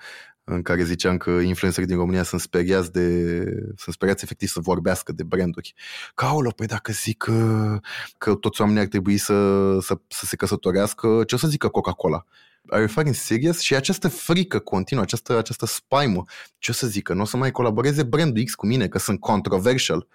în 0.45 0.63
care 0.63 0.85
ziceam 0.85 1.17
că 1.17 1.31
influencerii 1.31 1.89
din 1.89 1.97
România 1.97 2.23
sunt 2.23 2.41
speriați 2.41 2.93
de 2.93 3.45
sunt 3.77 3.95
speriați 3.95 4.25
efectiv 4.25 4.49
să 4.49 4.61
vorbească 4.61 5.13
de 5.13 5.23
branduri. 5.23 5.75
Ca 6.15 6.27
aolo, 6.27 6.51
păi 6.51 6.67
dacă 6.67 6.93
zic 6.93 7.17
că, 7.17 7.79
că 8.19 8.35
toți 8.35 8.61
oamenii 8.61 8.83
ar 8.83 8.89
trebui 8.89 9.17
să, 9.17 9.79
să, 9.81 10.01
să 10.09 10.27
se 10.27 10.37
căsătorească, 10.37 11.25
ce 11.27 11.35
o 11.35 11.39
să 11.39 11.49
zică 11.49 11.69
Coca-Cola? 11.69 12.25
Are 12.69 12.81
you 12.81 12.89
fucking 12.89 13.15
serious? 13.15 13.61
Și 13.61 13.75
această 13.75 14.09
frică 14.09 14.59
continuă, 14.59 15.03
această, 15.03 15.39
această 15.39 15.67
spaimă, 15.67 16.25
ce 16.59 16.71
o 16.71 16.75
să 16.75 16.87
zică? 16.87 17.15
Nu 17.15 17.21
o 17.21 17.25
să 17.25 17.37
mai 17.37 17.51
colaboreze 17.51 18.03
brandul 18.03 18.45
X 18.45 18.55
cu 18.55 18.67
mine, 18.67 18.89
că 18.89 18.99
sunt 18.99 19.21
controversial. 19.21 20.07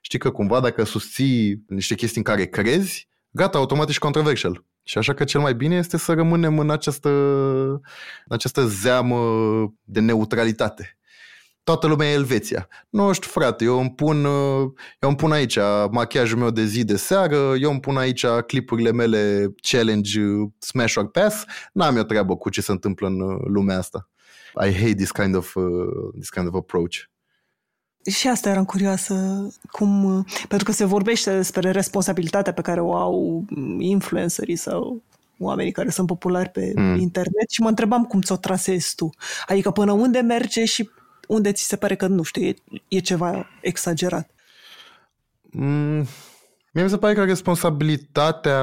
Știi 0.00 0.18
că 0.18 0.30
cumva 0.30 0.60
dacă 0.60 0.84
susții 0.84 1.64
niște 1.66 1.94
chestii 1.94 2.18
în 2.18 2.24
care 2.24 2.46
crezi, 2.46 3.08
gata, 3.30 3.58
automat 3.58 3.88
ești 3.88 4.00
controversial. 4.00 4.64
Și 4.88 4.98
așa 4.98 5.14
că 5.14 5.24
cel 5.24 5.40
mai 5.40 5.54
bine 5.54 5.76
este 5.76 5.96
să 5.96 6.12
rămânem 6.12 6.58
în 6.58 6.70
această, 6.70 7.08
în 8.24 8.28
această 8.28 8.66
zeamă 8.66 9.18
de 9.84 10.00
neutralitate. 10.00 10.98
toată 11.64 11.86
lumea 11.86 12.08
e 12.08 12.12
Elveția. 12.12 12.68
Nu 12.88 13.12
știu, 13.12 13.30
frate, 13.30 13.64
eu 13.64 13.80
îmi 13.80 13.94
pun, 13.94 14.24
eu 14.24 15.08
îmi 15.08 15.16
pun 15.16 15.32
aici 15.32 15.58
machiajul 15.90 16.38
meu 16.38 16.50
de 16.50 16.64
zi 16.64 16.84
de 16.84 16.96
seară, 16.96 17.54
eu 17.60 17.70
îmi 17.70 17.80
pun 17.80 17.96
aici 17.96 18.26
clipurile 18.26 18.92
mele 18.92 19.54
challenge 19.70 20.20
smash 20.58 20.96
or 20.96 21.10
pass, 21.10 21.44
n-am 21.72 21.96
eu 21.96 22.02
treabă 22.02 22.36
cu 22.36 22.50
ce 22.50 22.60
se 22.60 22.72
întâmplă 22.72 23.06
în 23.06 23.18
lumea 23.44 23.78
asta. 23.78 24.08
I 24.64 24.72
hate 24.72 24.94
this 24.94 25.10
kind 25.10 25.34
of, 25.34 25.54
uh, 25.54 26.12
this 26.14 26.30
kind 26.30 26.46
of 26.46 26.54
approach. 26.54 26.96
Și 28.08 28.28
asta 28.28 28.48
eram 28.48 28.64
curioasă, 28.64 29.46
cum, 29.70 30.24
pentru 30.48 30.66
că 30.66 30.72
se 30.72 30.84
vorbește 30.84 31.36
despre 31.36 31.70
responsabilitatea 31.70 32.52
pe 32.52 32.62
care 32.62 32.80
o 32.80 32.94
au 32.94 33.44
influencerii 33.78 34.56
sau 34.56 35.02
oamenii 35.38 35.72
care 35.72 35.90
sunt 35.90 36.06
populari 36.06 36.48
pe 36.48 36.72
mm. 36.74 36.98
internet 36.98 37.50
și 37.50 37.60
mă 37.60 37.68
întrebam 37.68 38.04
cum 38.04 38.20
ți-o 38.20 38.36
trasezi 38.36 38.94
tu. 38.94 39.10
Adică 39.46 39.70
până 39.70 39.92
unde 39.92 40.20
merge 40.20 40.64
și 40.64 40.90
unde 41.28 41.52
ți 41.52 41.66
se 41.66 41.76
pare 41.76 41.96
că, 41.96 42.06
nu 42.06 42.22
știu, 42.22 42.42
e, 42.42 42.54
e 42.88 42.98
ceva 42.98 43.46
exagerat. 43.60 44.30
Mm, 45.42 46.06
Mie 46.78 46.86
mi 46.86 46.92
se 46.92 46.98
pare 46.98 47.14
că 47.14 47.24
responsabilitatea, 47.24 48.62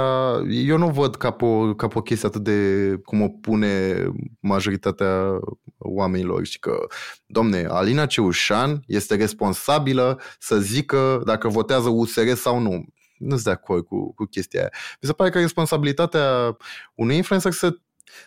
eu 0.50 0.78
nu 0.78 0.90
văd 0.90 1.16
ca 1.16 1.32
pe, 1.32 1.46
o, 1.46 1.74
ca 1.74 1.88
pe 1.88 1.98
o 1.98 2.02
chestie 2.02 2.28
atât 2.28 2.44
de 2.44 3.00
cum 3.04 3.22
o 3.22 3.28
pune 3.28 4.04
majoritatea 4.40 5.40
oamenilor. 5.78 6.46
Și 6.46 6.60
că, 6.60 6.78
domne, 7.26 7.66
Alina 7.70 8.06
Ceușan 8.06 8.84
este 8.88 9.16
responsabilă 9.16 10.20
să 10.40 10.60
zică 10.60 11.22
dacă 11.26 11.48
votează 11.48 11.90
USR 11.90 12.34
sau 12.34 12.60
nu. 12.60 12.86
Nu 13.18 13.30
sunt 13.30 13.44
de 13.44 13.50
acord 13.50 13.86
cu, 13.86 14.14
cu 14.14 14.26
chestia 14.26 14.60
aia. 14.60 14.70
Mi 15.02 15.08
se 15.08 15.14
pare 15.14 15.30
că 15.30 15.40
responsabilitatea 15.40 16.58
unui 16.96 17.16
influencer 17.16 17.52
să 17.52 17.78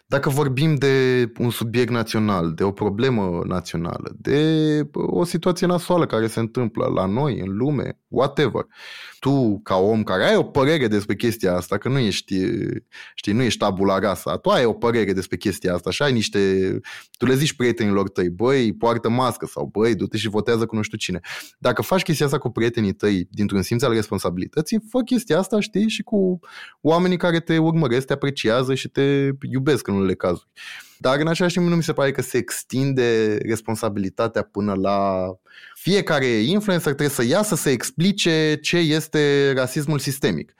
dacă 0.06 0.28
vorbim 0.28 0.74
de 0.74 1.26
un 1.38 1.50
subiect 1.50 1.90
național, 1.90 2.52
de 2.54 2.64
o 2.64 2.72
problemă 2.72 3.42
națională, 3.46 4.12
de 4.16 4.40
o 4.92 5.24
situație 5.24 5.66
nasoală 5.66 6.06
care 6.06 6.26
se 6.26 6.40
întâmplă 6.40 6.86
la 6.86 7.06
noi, 7.06 7.40
în 7.40 7.56
lume, 7.56 7.98
whatever, 8.08 8.66
tu, 9.18 9.60
ca 9.62 9.76
om 9.76 10.02
care 10.02 10.24
ai 10.24 10.36
o 10.36 10.42
părere 10.42 10.88
despre 10.88 11.14
chestia 11.14 11.54
asta, 11.54 11.78
că 11.78 11.88
nu 11.88 11.98
ești, 11.98 12.36
știi, 13.14 13.32
nu 13.32 13.42
ești 13.42 13.58
tabula 13.58 13.98
rasa, 13.98 14.36
tu 14.36 14.48
ai 14.48 14.64
o 14.64 14.72
părere 14.72 15.12
despre 15.12 15.36
chestia 15.36 15.74
asta 15.74 15.90
și 15.90 16.02
ai 16.02 16.12
niște, 16.12 16.70
tu 17.18 17.26
le 17.26 17.34
zici 17.34 17.52
prietenilor 17.52 18.08
tăi, 18.08 18.30
băi, 18.30 18.72
poartă 18.74 19.08
mască 19.08 19.46
sau 19.46 19.68
băi, 19.72 19.94
du-te 19.94 20.16
și 20.16 20.28
votează 20.28 20.66
cu 20.66 20.76
nu 20.76 20.82
știu 20.82 20.98
cine. 20.98 21.20
Dacă 21.58 21.82
faci 21.82 22.02
chestia 22.02 22.26
asta 22.26 22.38
cu 22.38 22.50
prietenii 22.50 22.92
tăi 22.92 23.28
dintr-un 23.30 23.62
simț 23.62 23.82
al 23.82 23.92
responsabilității, 23.92 24.80
fă 24.90 25.00
chestia 25.00 25.38
asta, 25.38 25.60
știi, 25.60 25.88
și 25.88 26.02
cu 26.02 26.38
oamenii 26.80 27.16
care 27.16 27.40
te 27.40 27.58
urmăresc, 27.58 28.06
te 28.06 28.12
apreciază 28.12 28.74
și 28.74 28.88
te 28.88 29.30
iubesc 29.50 29.86
în 29.86 29.94
unele 29.94 30.14
cazuri. 30.14 30.48
Dar 30.98 31.20
în 31.20 31.28
același 31.28 31.54
timp 31.54 31.68
nu 31.68 31.76
mi 31.76 31.82
se 31.82 31.92
pare 31.92 32.10
că 32.10 32.22
se 32.22 32.36
extinde 32.36 33.38
responsabilitatea 33.42 34.42
până 34.42 34.74
la 34.74 35.30
fiecare 35.74 36.26
influencer 36.26 36.94
trebuie 36.94 37.08
să 37.08 37.24
iasă 37.24 37.54
să 37.54 37.70
explice 37.70 38.58
ce 38.62 38.76
este 38.76 39.52
rasismul 39.56 39.98
sistemic. 39.98 40.54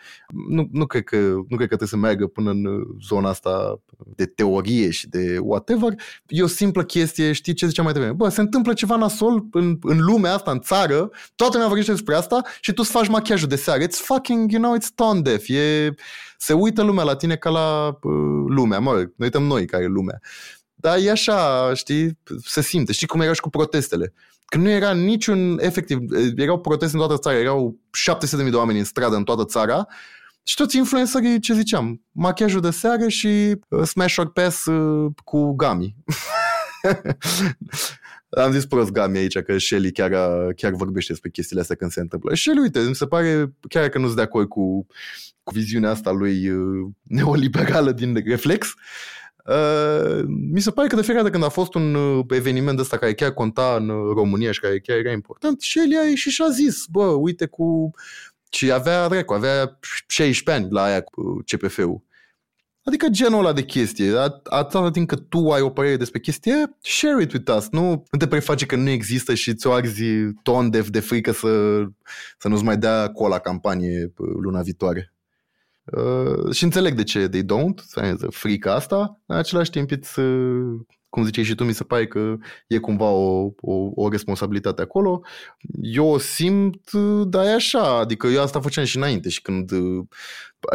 Nu, 0.49 0.69
nu, 0.73 0.87
cred 0.87 1.05
că, 1.05 1.17
nu 1.17 1.57
cred 1.57 1.69
că 1.69 1.77
trebuie 1.77 1.89
să 1.89 1.97
meargă 1.97 2.27
până 2.27 2.51
în 2.51 2.83
zona 3.07 3.29
asta 3.29 3.81
de 4.17 4.27
teorie 4.27 4.91
și 4.91 5.09
de 5.09 5.39
whatever. 5.41 5.93
E 6.27 6.43
o 6.43 6.47
simplă 6.47 6.85
chestie, 6.85 7.33
știi 7.33 7.53
ce 7.53 7.67
ziceam 7.67 7.85
mai 7.85 7.95
devreme? 7.95 8.15
Bă, 8.15 8.29
se 8.29 8.41
întâmplă 8.41 8.73
ceva 8.73 8.97
nasol 8.97 9.45
în, 9.53 9.79
în 9.83 9.99
lumea 9.99 10.35
asta, 10.35 10.51
în 10.51 10.61
țară, 10.61 11.11
toată 11.35 11.53
lumea 11.53 11.67
vorbește 11.67 11.93
despre 11.93 12.15
asta 12.15 12.43
și 12.61 12.73
tu 12.73 12.83
îți 12.83 12.91
faci 12.91 13.09
machiajul 13.09 13.49
de 13.49 13.57
seară. 13.57 13.83
It's 13.83 14.01
fucking, 14.03 14.51
you 14.51 14.63
know, 14.63 14.77
it's 14.77 14.95
tone 14.95 15.21
deaf. 15.21 15.49
E, 15.49 15.95
se 16.41 16.53
uită 16.53 16.83
lumea 16.83 17.05
la 17.05 17.17
tine 17.17 17.37
ca 17.37 17.51
la 17.51 17.99
uh, 18.03 18.45
lumea, 18.49 18.79
mă, 18.79 18.93
noi 18.93 19.13
uităm 19.17 19.43
noi 19.43 19.67
care 19.67 19.83
e 19.83 19.87
lumea. 19.87 20.21
Dar 20.75 20.99
e 20.99 21.11
așa, 21.11 21.71
știi, 21.75 22.19
se 22.45 22.61
simte. 22.61 22.93
Știi 22.93 23.07
cum 23.07 23.21
era 23.21 23.33
și 23.33 23.41
cu 23.41 23.51
protestele. 23.51 24.13
Că 24.45 24.59
nu 24.59 24.69
era 24.69 24.93
niciun, 24.93 25.59
efectiv, 25.61 25.99
erau 26.37 26.61
proteste 26.61 26.97
în 26.97 27.07
toată 27.07 27.21
țara, 27.23 27.39
erau 27.39 27.79
700.000 28.45 28.51
de 28.51 28.57
oameni 28.57 28.79
în 28.79 28.85
stradă 28.85 29.17
în 29.17 29.25
toată 29.25 29.45
țara 29.45 29.87
și 30.43 30.55
toți 30.55 30.77
influencerii, 30.77 31.41
ce 31.41 31.55
ziceam, 31.55 32.03
machiajul 32.11 32.61
de 32.61 32.71
seară 32.71 33.09
și 33.09 33.57
uh, 33.69 33.83
smash 33.83 34.17
or 34.17 34.33
pass 34.33 34.65
uh, 34.65 35.13
cu 35.25 35.53
gami. 35.55 35.97
Am 38.29 38.53
zis 38.53 38.67
prost 38.67 38.91
Gami 38.91 39.19
aici 39.19 39.39
că 39.39 39.59
Shelly 39.59 39.93
chiar, 39.93 40.11
chiar 40.53 40.73
vorbește 40.73 41.13
despre 41.13 41.31
chestiile 41.31 41.61
astea 41.61 41.77
când 41.77 41.91
se 41.91 42.01
întâmplă. 42.01 42.35
Shelly, 42.35 42.61
uite, 42.61 42.81
mi 42.81 42.95
se 42.95 43.07
pare, 43.07 43.55
chiar 43.69 43.89
că 43.89 43.99
nu 43.99 44.05
sunt 44.05 44.17
de 44.17 44.23
acord 44.23 44.49
cu, 44.49 44.87
cu 45.43 45.53
viziunea 45.53 45.91
asta 45.91 46.11
lui 46.11 46.49
uh, 46.49 46.89
neoliberală 47.03 47.93
din 47.93 48.23
Reflex, 48.27 48.75
Uh, 49.49 50.25
mi 50.27 50.61
se 50.61 50.71
pare 50.71 50.89
că 50.89 50.95
de 50.95 51.03
fiecare 51.03 51.25
dată 51.25 51.33
când 51.33 51.45
a 51.45 51.49
fost 51.49 51.75
un 51.75 51.95
uh, 51.95 52.25
eveniment 52.29 52.79
ăsta 52.79 52.97
care 52.99 53.15
chiar 53.15 53.33
conta 53.33 53.77
în 53.77 53.89
uh, 53.89 54.13
România 54.15 54.53
și 54.53 54.61
care 54.61 54.81
chiar 54.81 54.97
era 54.97 55.13
important, 55.13 55.61
și 55.61 55.79
el 55.79 56.01
a 56.01 56.09
ieșit 56.09 56.33
și 56.33 56.43
a 56.43 56.51
zis, 56.51 56.85
bă, 56.91 57.05
uite 57.05 57.47
cu... 57.47 57.91
Și 58.51 58.73
avea, 58.73 59.09
dracu, 59.09 59.33
avea 59.33 59.79
16 60.07 60.65
ani 60.65 60.73
la 60.73 60.83
aia 60.83 61.01
cu 61.01 61.43
CPF-ul. 61.47 62.03
Adică 62.89 63.07
genul 63.09 63.39
ăla 63.39 63.53
de 63.53 63.63
chestie. 63.63 64.17
Atâta 64.45 64.91
timp 64.91 65.09
că 65.09 65.17
tu 65.17 65.51
ai 65.51 65.61
o 65.61 65.71
părere 65.71 65.97
despre 65.97 66.21
chestie, 66.21 66.77
share 66.81 67.23
it 67.23 67.33
with 67.33 67.53
us. 67.57 67.69
Nu, 67.71 67.89
nu 68.11 68.19
te 68.19 68.27
preface 68.27 68.67
că 68.67 68.77
nu 68.77 68.89
există 68.89 69.35
și 69.35 69.55
ți-o 69.55 69.73
arzi 69.73 70.33
ton 70.43 70.71
de, 70.71 70.81
de 70.81 71.01
frică 71.01 71.33
să, 71.33 71.83
să 72.39 72.49
nu-ți 72.49 72.65
mai 72.65 72.77
dea 72.77 73.09
cola 73.09 73.39
campanie 73.39 74.13
luna 74.17 74.63
viitoare. 74.63 75.13
Uh, 75.85 76.53
și 76.53 76.65
înțeleg 76.65 76.95
de 76.95 77.03
ce 77.03 77.29
they 77.29 77.43
don't, 77.43 78.07
frica 78.31 78.75
asta, 78.75 79.21
în 79.27 79.37
același 79.37 79.71
timp 79.71 79.91
îți, 79.91 80.19
uh, 80.19 80.81
cum 81.09 81.25
ziceai 81.25 81.45
și 81.45 81.55
tu, 81.55 81.65
mi 81.65 81.73
se 81.73 81.85
pare 81.85 82.07
că 82.07 82.37
e 82.67 82.79
cumva 82.79 83.11
o, 83.11 83.51
o, 83.61 83.91
o 83.95 84.09
responsabilitate 84.09 84.83
acolo. 84.83 85.23
Eu 85.81 86.07
o 86.07 86.19
simt, 86.19 86.91
dar 87.25 87.45
e 87.45 87.53
așa, 87.53 87.99
adică 87.99 88.27
eu 88.27 88.43
asta 88.43 88.61
făceam 88.61 88.85
și 88.85 88.97
înainte 88.97 89.29
și 89.29 89.43
când 89.43 89.71
uh, 89.71 90.07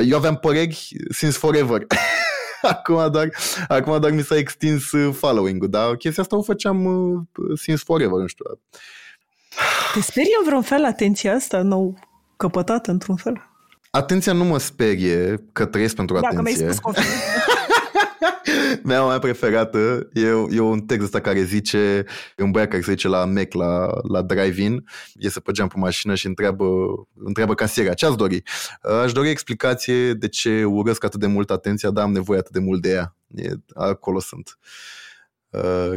eu 0.06 0.18
aveam 0.18 0.36
păreri 0.36 0.90
since 1.10 1.38
forever. 1.38 1.86
acum, 2.62 3.12
doar, 3.12 3.30
acum 3.68 4.00
doar 4.00 4.12
mi 4.12 4.24
s-a 4.24 4.38
extins 4.38 4.84
following-ul, 5.12 5.70
dar 5.70 5.96
chestia 5.96 6.24
asta 6.24 6.38
o 6.38 6.42
făceam 6.42 6.80
since 7.56 7.84
forever, 7.86 8.20
nu 8.20 8.28
știu. 8.28 8.46
Te 9.94 10.02
sperie 10.02 10.36
în 10.40 10.46
vreun 10.46 10.62
fel 10.62 10.86
atenția 10.86 11.34
asta 11.34 11.62
nou 11.62 12.00
căpătată 12.38 12.92
într-un 12.92 13.16
fel? 13.16 13.53
Atenția 13.96 14.34
nu 14.34 14.44
mă 14.44 14.58
sperie 14.58 15.50
că 15.52 15.66
trăiesc 15.66 15.96
pentru 15.96 16.16
Dacă 16.16 16.28
atenție. 16.28 16.66
Dacă 16.66 16.74
mi-ai 16.84 16.96
spus 16.96 17.06
Mea 18.90 19.04
mai 19.04 19.20
preferată 19.20 20.10
e, 20.14 20.28
e 20.56 20.60
un 20.60 20.82
text 20.82 21.04
ăsta 21.04 21.20
care 21.20 21.44
zice, 21.44 22.06
e 22.38 22.44
un 22.44 22.52
băiat 22.52 22.70
care 22.70 22.82
se 22.82 22.92
zice 22.92 23.08
la 23.08 23.26
Mac, 23.26 23.54
la, 23.54 23.88
la 24.08 24.22
drive-in, 24.22 24.86
iese 25.14 25.40
pe 25.40 25.52
geam 25.52 25.68
pe 25.68 25.78
mașină 25.78 26.16
și 26.16 26.28
întreabă, 26.28 26.66
întreabă 27.14 27.54
casiera, 27.54 27.94
ce 27.94 28.06
ați 28.06 28.18
dori? 28.18 28.44
Aș 29.04 29.12
dori 29.12 29.30
explicație 29.30 30.14
de 30.14 30.28
ce 30.28 30.64
urăsc 30.64 31.04
atât 31.04 31.20
de 31.20 31.28
mult 31.28 31.52
atenția, 31.52 31.90
dar 31.90 32.04
am 32.04 32.12
nevoie 32.12 32.40
atât 32.40 32.52
de 32.52 32.60
mult 32.60 32.82
de 32.82 32.90
ea. 32.90 33.16
E, 33.36 33.52
acolo 33.74 34.20
sunt. 34.20 34.58
Uh, 34.60 35.03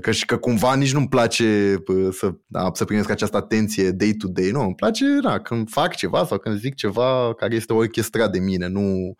că 0.00 0.10
și 0.10 0.24
că 0.24 0.36
cumva 0.36 0.74
nici 0.74 0.92
nu-mi 0.92 1.08
place 1.08 1.82
uh, 1.86 2.08
să, 2.12 2.34
da, 2.46 2.70
să 2.74 2.84
primesc 2.84 3.10
această 3.10 3.36
atenție 3.36 3.90
day 3.90 4.12
to 4.12 4.28
day, 4.28 4.50
nu, 4.50 4.60
îmi 4.60 4.74
place 4.74 5.04
da, 5.22 5.40
când 5.40 5.70
fac 5.70 5.94
ceva 5.94 6.24
sau 6.24 6.38
când 6.38 6.58
zic 6.58 6.74
ceva 6.74 7.34
care 7.34 7.54
este 7.54 7.72
orchestrat 7.72 8.32
de 8.32 8.38
mine, 8.38 8.66
nu 8.66 9.16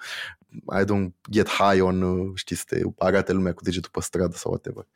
I 0.81 0.85
don't 0.85 1.31
get 1.31 1.49
high 1.49 1.83
on, 1.83 2.03
uh, 2.03 2.31
știți, 2.35 2.61
să 2.61 2.75
te 2.75 2.83
arate 2.99 3.33
lumea 3.33 3.53
cu 3.53 3.63
degetul 3.63 3.91
pe 3.93 4.01
stradă 4.01 4.37
sau 4.37 4.51
whatever. 4.51 4.87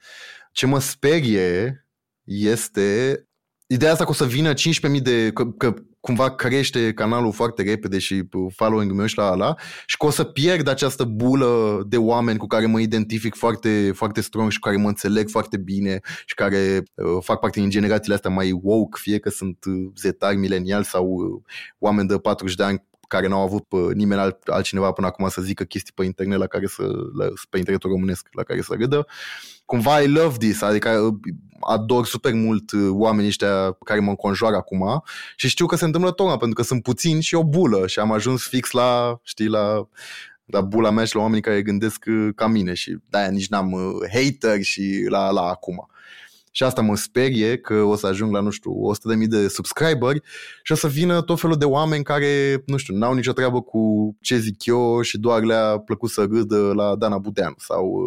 Ce 0.53 0.67
mă 0.67 0.81
sperie 0.81 1.87
este 2.25 3.21
ideea 3.67 3.93
asta 3.93 4.05
că 4.05 4.11
o 4.11 4.15
să 4.15 4.25
vină 4.25 4.53
15.000 4.53 5.03
de, 5.03 5.31
că, 5.33 5.47
că 5.47 5.75
cumva 6.01 6.35
crește 6.35 6.93
canalul 6.93 7.33
foarte 7.33 7.63
repede 7.63 7.99
și 7.99 8.23
following-ul 8.55 8.97
meu 8.97 9.07
și 9.07 9.17
la 9.17 9.31
ala 9.31 9.55
și 9.87 9.97
că 9.97 10.07
o 10.07 10.11
să 10.11 10.25
pierd 10.25 10.69
această 10.69 11.05
bulă 11.05 11.83
de 11.87 11.97
oameni 11.97 12.39
cu 12.39 12.47
care 12.47 12.67
mă 12.67 12.81
identific 12.81 13.35
foarte, 13.35 13.93
foarte 13.95 14.21
strong 14.21 14.51
și 14.51 14.59
cu 14.59 14.69
care 14.69 14.81
mă 14.81 14.89
înțeleg 14.89 15.29
foarte 15.29 15.57
bine 15.57 16.01
și 16.25 16.35
care 16.35 16.83
uh, 16.95 17.19
fac 17.21 17.41
parte 17.41 17.61
din 17.61 17.71
generațiile 17.71 18.15
astea 18.15 18.31
mai 18.31 18.61
woke, 18.63 18.99
fie 19.03 19.19
că 19.19 19.29
sunt 19.29 19.65
uh, 19.65 19.91
zetari, 19.97 20.37
mileniali 20.37 20.85
sau 20.85 21.07
uh, 21.07 21.43
oameni 21.79 22.09
de 22.09 22.19
40 22.19 22.55
de 22.55 22.63
ani 22.63 22.89
care 23.09 23.29
n-au 23.29 23.43
avut 23.43 23.65
pe 23.69 23.77
nimeni 23.95 24.21
alt, 24.21 24.49
altcineva 24.49 24.93
până 24.93 25.07
acum 25.07 25.29
să 25.29 25.43
zică 25.43 25.65
chestii 25.65 25.93
pe 25.95 26.05
internet 26.05 26.39
la 26.39 26.47
care 26.47 26.67
să, 26.67 26.83
la, 27.19 27.25
pe 27.51 27.59
internetul 27.59 27.91
românesc 27.91 28.29
la 28.33 28.43
care 28.43 28.61
să 28.61 28.75
râdă. 28.79 29.07
Cumva 29.71 30.01
I 30.01 30.07
love 30.07 30.37
this, 30.37 30.63
adică 30.63 30.91
uh, 30.91 31.15
ador 31.61 32.07
super 32.07 32.33
mult 32.33 32.73
uh, 32.73 32.89
oamenii 32.91 33.29
ăștia 33.29 33.77
care 33.85 34.01
mă 34.01 34.09
înconjoară 34.09 34.57
acum 34.57 35.03
și 35.37 35.49
știu 35.49 35.67
că 35.67 35.77
se 35.77 35.85
întâmplă 35.85 36.11
tocmai 36.11 36.37
pentru 36.37 36.57
că 36.57 36.63
sunt 36.63 36.83
puțini 36.83 37.23
și 37.23 37.35
o 37.35 37.45
bulă 37.45 37.87
și 37.87 37.99
am 37.99 38.13
ajuns 38.13 38.43
fix 38.49 38.71
la, 38.71 39.21
știi, 39.23 39.47
la 39.47 39.89
la 40.45 40.61
bula 40.61 40.91
mea 40.91 41.05
și 41.05 41.15
la 41.15 41.21
oamenii 41.21 41.43
care 41.43 41.63
gândesc 41.63 42.05
uh, 42.09 42.29
ca 42.35 42.47
mine 42.47 42.75
și 42.75 42.97
de-aia 43.09 43.31
nici 43.31 43.49
n-am 43.49 43.75
hater 44.13 44.63
și 44.63 45.07
la, 45.09 45.31
la 45.31 45.43
acum. 45.43 45.89
Și 46.51 46.63
asta 46.63 46.81
mă 46.83 46.97
sperie 46.97 47.59
că 47.59 47.75
o 47.75 47.97
să 47.97 48.07
ajung 48.07 48.33
la, 48.33 48.41
nu 48.41 48.51
știu, 48.51 48.73
100.000 49.23 49.27
de 49.29 49.49
subscriberi 49.49 50.23
și 50.63 50.73
o 50.73 50.75
să 50.75 50.89
vină 50.89 51.23
tot 51.23 51.41
felul 51.41 51.57
de 51.57 51.65
oameni 51.65 52.05
care, 52.05 52.63
nu 52.67 52.77
știu, 52.77 52.97
n-au 52.97 53.15
nicio 53.15 53.33
treabă 53.33 53.61
cu 53.63 54.17
ce 54.21 54.37
zic 54.37 54.65
eu 54.65 55.01
și 55.01 55.19
doar 55.19 55.43
le-a 55.43 55.79
plăcut 55.79 56.11
să 56.11 56.27
râdă 56.31 56.73
la 56.75 56.97
Dana 56.97 57.19
Budean 57.19 57.55
sau 57.59 58.03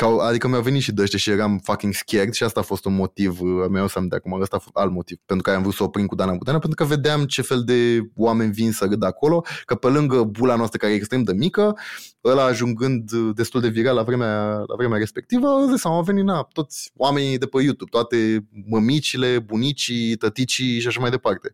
Că, 0.00 0.06
adică 0.06 0.48
mi-au 0.48 0.62
venit 0.62 0.82
și 0.82 0.92
dăște 0.92 1.16
și 1.16 1.30
eram 1.30 1.58
fucking 1.58 1.94
scared 1.94 2.32
și 2.32 2.42
asta 2.42 2.60
a 2.60 2.62
fost 2.62 2.84
un 2.84 2.94
motiv, 2.94 3.40
uh, 3.40 3.66
mi-au 3.68 3.88
să 3.88 4.00
de 4.00 4.16
acum, 4.16 4.40
ăsta 4.40 4.56
a 4.56 4.58
fost 4.58 4.76
alt 4.76 4.92
motiv 4.92 5.18
pentru 5.26 5.44
care 5.44 5.56
am 5.56 5.62
vrut 5.62 5.74
să 5.74 5.82
oprim 5.82 6.06
cu 6.06 6.14
Dana 6.14 6.32
Buteana, 6.32 6.58
pentru 6.58 6.84
că 6.84 6.94
vedeam 6.94 7.24
ce 7.24 7.42
fel 7.42 7.62
de 7.64 8.10
oameni 8.14 8.52
vin 8.52 8.72
să 8.72 8.84
râd 8.84 9.02
acolo, 9.02 9.44
că 9.64 9.74
pe 9.74 9.86
lângă 9.86 10.22
bula 10.22 10.56
noastră 10.56 10.78
care 10.78 10.92
e 10.92 10.96
extrem 10.96 11.22
de 11.22 11.32
mică, 11.32 11.76
ăla 12.24 12.44
ajungând 12.44 13.10
destul 13.12 13.60
de 13.60 13.68
viral 13.68 13.94
la 13.94 14.02
vremea, 14.02 14.52
la 14.52 14.74
vremea 14.76 14.98
respectivă, 14.98 15.48
zi 15.76 15.86
au 15.86 16.02
venit 16.02 16.24
na, 16.24 16.48
toți 16.52 16.90
oamenii 16.96 17.38
de 17.38 17.46
pe 17.46 17.62
YouTube, 17.62 17.90
toate 17.90 18.48
mămicile, 18.66 19.38
bunicii, 19.38 20.16
tăticii 20.16 20.80
și 20.80 20.86
așa 20.86 21.00
mai 21.00 21.10
departe. 21.10 21.52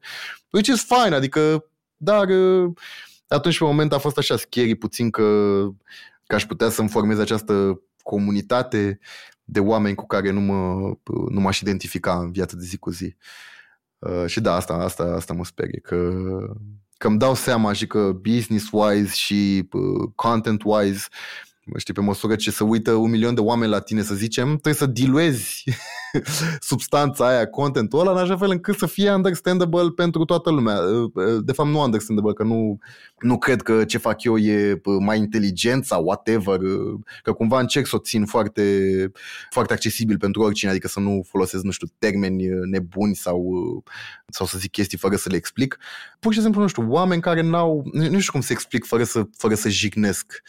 Which 0.51 0.68
is 0.68 0.84
fine, 0.84 1.14
adică, 1.14 1.64
dar 1.97 2.28
uh, 2.28 2.72
atunci 3.28 3.59
pe 3.59 3.64
moment 3.64 3.92
a 3.92 3.99
fost 3.99 4.18
așa 4.18 4.36
scary 4.36 4.74
puțin 4.74 5.11
că, 5.11 5.22
că 6.26 6.34
aș 6.34 6.47
putea 6.47 6.68
să-mi 6.68 6.88
formez 6.88 7.18
această 7.18 7.80
comunitate 8.07 8.99
de 9.45 9.61
oameni 9.61 9.95
cu 9.95 10.07
care 10.07 10.31
nu, 10.31 10.41
mă, 10.41 10.93
nu 11.29 11.41
m-aș 11.41 11.61
identifica 11.61 12.19
în 12.19 12.33
viața 12.33 12.57
de 12.57 12.65
zi 12.65 12.77
cu 12.77 12.91
zi. 12.91 13.17
Uh, 13.99 14.25
și 14.27 14.41
da, 14.41 14.55
asta, 14.55 14.75
asta, 14.75 15.03
asta 15.03 15.33
mă 15.33 15.45
sperie, 15.45 15.81
că, 15.81 16.13
că 16.97 17.07
îmi 17.07 17.19
dau 17.19 17.35
seama 17.35 17.73
și 17.73 17.87
că 17.87 18.13
business-wise 18.21 19.13
și 19.13 19.69
uh, 19.73 20.11
content-wise 20.15 21.05
știi, 21.77 21.95
pe 21.95 22.01
măsură 22.01 22.37
ce 22.37 22.51
să 22.51 22.64
uită 22.64 22.93
un 22.93 23.11
milion 23.11 23.35
de 23.35 23.41
oameni 23.41 23.71
la 23.71 23.81
tine, 23.81 24.03
să 24.03 24.14
zicem, 24.14 24.47
trebuie 24.47 24.75
să 24.75 24.87
diluezi 24.87 25.64
substanța 26.61 27.29
aia, 27.29 27.47
contentul 27.47 28.01
ăla, 28.01 28.11
în 28.11 28.19
așa 28.19 28.37
fel 28.37 28.51
încât 28.51 28.79
să 28.79 28.87
fie 28.87 29.12
understandable 29.12 29.91
pentru 29.91 30.25
toată 30.25 30.51
lumea. 30.51 30.81
De 31.45 31.53
fapt, 31.53 31.69
nu 31.69 31.81
understandable, 31.81 32.33
că 32.33 32.43
nu, 32.43 32.79
nu 33.19 33.39
cred 33.39 33.62
că 33.62 33.85
ce 33.85 33.99
fac 33.99 34.23
eu 34.23 34.39
e 34.39 34.81
mai 35.01 35.19
inteligent 35.19 35.85
sau 35.85 36.05
whatever, 36.05 36.59
că 37.23 37.33
cumva 37.33 37.61
încerc 37.61 37.87
să 37.87 37.97
o 37.97 37.99
țin 37.99 38.27
foarte, 38.27 38.62
foarte 39.51 39.73
accesibil 39.73 40.19
pentru 40.19 40.43
oricine, 40.43 40.71
adică 40.71 40.89
să 40.89 41.01
nu 41.01 41.25
folosesc, 41.29 41.62
nu 41.62 41.71
știu, 41.71 41.87
termeni 41.99 42.45
nebuni 42.71 43.14
sau, 43.14 43.43
sau 44.29 44.47
să 44.47 44.59
zic 44.59 44.71
chestii 44.71 44.99
fără 44.99 45.17
să 45.17 45.29
le 45.29 45.37
explic. 45.37 45.79
Pur 46.21 46.33
și 46.33 46.41
simplu, 46.41 46.61
nu 46.61 46.67
știu, 46.67 46.91
oameni 46.91 47.21
care 47.23 47.41
n-au, 47.41 47.91
nu 47.93 48.19
știu 48.19 48.33
cum 48.33 48.41
să 48.41 48.53
explic 48.53 48.85
fără 48.85 49.05
să, 49.05 49.29
fără 49.37 49.55
să 49.55 49.69
jignesc. 49.69 50.43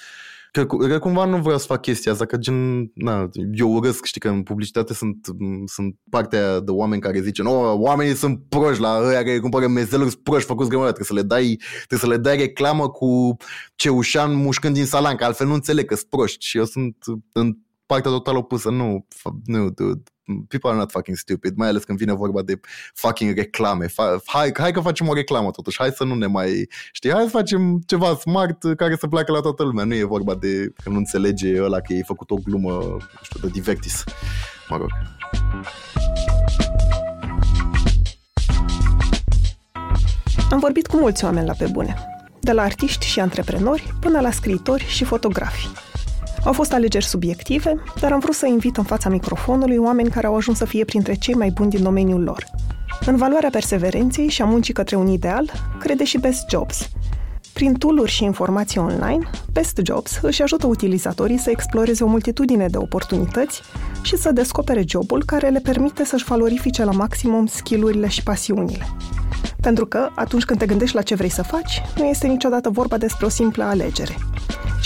Că, 0.52 0.66
că 0.66 1.00
cumva 1.00 1.26
nu 1.26 1.38
vreau 1.38 1.58
să 1.58 1.66
fac 1.66 1.82
chestia 1.82 2.12
asta, 2.12 2.26
că 2.26 2.38
gen, 2.38 2.92
na, 2.94 3.30
eu 3.54 3.74
urăsc, 3.74 4.06
știi 4.06 4.22
că 4.22 4.30
în 4.30 4.44
publicitate 4.44 4.94
sunt, 4.94 5.28
sunt 5.66 5.96
partea 6.10 6.60
de 6.60 6.72
oameni 6.72 7.02
care 7.02 7.22
zice, 7.22 7.42
no, 7.42 7.74
oamenii 7.74 8.16
sunt 8.16 8.40
proști 8.50 8.82
la 8.82 9.00
ăia 9.04 9.24
care 9.24 9.40
cumpără 9.40 9.68
mezeluri, 9.68 10.10
sunt 10.10 10.24
proști 10.24 10.48
făcuți 10.48 10.70
grămări, 10.70 10.94
trebuie 10.94 11.18
să 11.18 11.26
le 11.26 11.42
dai, 11.42 11.60
trebuie 11.78 12.00
să 12.00 12.08
le 12.08 12.18
dai 12.18 12.38
reclamă 12.38 12.90
cu 12.90 13.36
ceușan 13.76 14.36
mușcând 14.36 14.74
din 14.74 14.86
salan, 14.86 15.16
că 15.16 15.24
altfel 15.24 15.48
nu 15.48 15.54
înțeleg 15.54 15.86
că 15.86 15.96
sunt 15.96 16.10
proști. 16.10 16.46
Și 16.46 16.58
eu 16.58 16.66
sunt 16.66 16.96
în 17.32 17.58
partea 17.86 18.12
total 18.12 18.36
opusă, 18.36 18.70
nu, 18.70 19.08
nu, 19.46 19.70
dude, 19.70 20.02
people 20.48 20.70
are 20.70 20.78
not 20.78 20.92
fucking 20.92 21.18
stupid, 21.18 21.56
mai 21.56 21.68
ales 21.68 21.84
când 21.84 21.98
vine 21.98 22.14
vorba 22.14 22.42
de 22.42 22.60
fucking 22.94 23.36
reclame. 23.36 23.86
Hai, 24.26 24.52
hai 24.58 24.72
că 24.72 24.80
facem 24.80 25.08
o 25.08 25.14
reclamă 25.14 25.52
totuși, 25.52 25.78
hai 25.78 25.92
să 25.92 26.04
nu 26.04 26.16
ne 26.16 26.26
mai, 26.26 26.70
știi, 26.92 27.12
hai 27.12 27.24
să 27.24 27.30
facem 27.30 27.82
ceva 27.86 28.16
smart 28.16 28.64
care 28.78 28.96
să 28.96 29.08
placă 29.08 29.32
la 29.32 29.40
toată 29.40 29.64
lumea. 29.64 29.84
Nu 29.84 29.96
e 29.96 30.04
vorba 30.04 30.36
de 30.36 30.74
că 30.84 30.90
nu 30.90 30.98
înțelege 30.98 31.62
ăla 31.62 31.80
că 31.80 31.94
e 31.94 32.02
făcut 32.04 32.32
o 32.32 32.36
glumă, 32.36 32.72
nu 32.72 33.22
știu, 33.22 33.40
de 33.40 33.48
divertis. 33.48 34.04
Mă 34.70 34.78
rog. 34.78 34.90
Am 40.52 40.60
vorbit 40.60 40.88
cu 40.88 40.98
mulți 40.98 41.24
oameni 41.24 41.48
la 41.48 41.54
pe 41.54 41.68
bune, 41.72 41.96
de 42.40 42.52
la 42.52 42.62
artiști 42.62 43.06
și 43.06 43.20
antreprenori 43.20 43.94
până 44.00 44.20
la 44.20 44.32
scriitori 44.32 44.84
și 44.84 45.04
fotografi. 45.04 45.68
Au 46.48 46.54
fost 46.54 46.74
alegeri 46.74 47.06
subiective, 47.06 47.84
dar 48.00 48.12
am 48.12 48.20
vrut 48.20 48.36
să 48.36 48.46
invit 48.46 48.78
în 48.78 48.84
fața 48.84 49.10
microfonului 49.10 49.78
oameni 49.78 50.10
care 50.10 50.28
au 50.28 50.36
ajuns 50.36 50.58
să 50.58 50.66
fie 50.66 50.86
printre 50.86 51.14
cei 51.14 51.34
mai 51.34 51.50
buni 51.50 51.70
din 51.70 51.84
domeniul 51.84 52.24
lor. 52.24 52.46
În 53.06 53.16
valoarea 53.16 53.50
perseverenței 53.50 54.28
și 54.28 54.42
a 54.42 54.46
muncii 54.46 54.74
către 54.74 54.96
un 54.96 55.08
ideal, 55.08 55.52
crede 55.80 56.04
și 56.04 56.18
Best 56.18 56.50
Jobs. 56.50 56.90
Prin 57.54 57.74
tooluri 57.74 58.12
și 58.12 58.24
informații 58.24 58.80
online, 58.80 59.30
Best 59.52 59.80
Jobs 59.84 60.20
își 60.22 60.42
ajută 60.42 60.68
utilizatorii 60.68 61.38
să 61.38 61.50
exploreze 61.50 62.04
o 62.04 62.08
multitudine 62.08 62.68
de 62.68 62.78
oportunități 62.78 63.62
și 64.02 64.18
să 64.18 64.32
descopere 64.32 64.84
jobul 64.88 65.24
care 65.26 65.50
le 65.50 65.60
permite 65.60 66.04
să-și 66.04 66.26
valorifice 66.26 66.84
la 66.84 66.92
maximum 66.92 67.46
skillurile 67.46 68.08
și 68.08 68.24
pasiunile. 68.24 68.88
Pentru 69.68 69.86
că, 69.86 70.10
atunci 70.16 70.44
când 70.44 70.60
te 70.60 70.66
gândești 70.66 70.96
la 70.96 71.02
ce 71.02 71.16
vrei 71.16 71.30
să 71.30 71.44
faci, 71.44 71.82
nu 71.98 72.06
este 72.06 72.28
niciodată 72.28 72.70
vorba 72.70 72.98
despre 72.98 73.26
o 73.26 73.30
simplă 73.30 73.64
alegere 73.64 74.16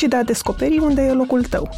ci 0.01 0.07
de 0.07 0.15
a 0.15 0.23
descoperi 0.23 0.77
unde 0.77 1.01
e 1.01 1.11
locul 1.11 1.43
tău. 1.43 1.69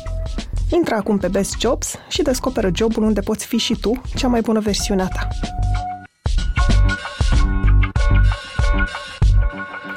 Intră 0.69 0.95
acum 0.95 1.17
pe 1.17 1.27
Best 1.27 1.59
Jobs 1.59 1.95
și 2.09 2.21
descoperă 2.21 2.71
jobul 2.75 3.03
unde 3.03 3.21
poți 3.21 3.45
fi 3.45 3.57
și 3.57 3.77
tu 3.81 4.01
cea 4.15 4.27
mai 4.27 4.41
bună 4.41 4.59
versiune 4.59 5.01
a 5.01 5.07
ta. 5.07 5.27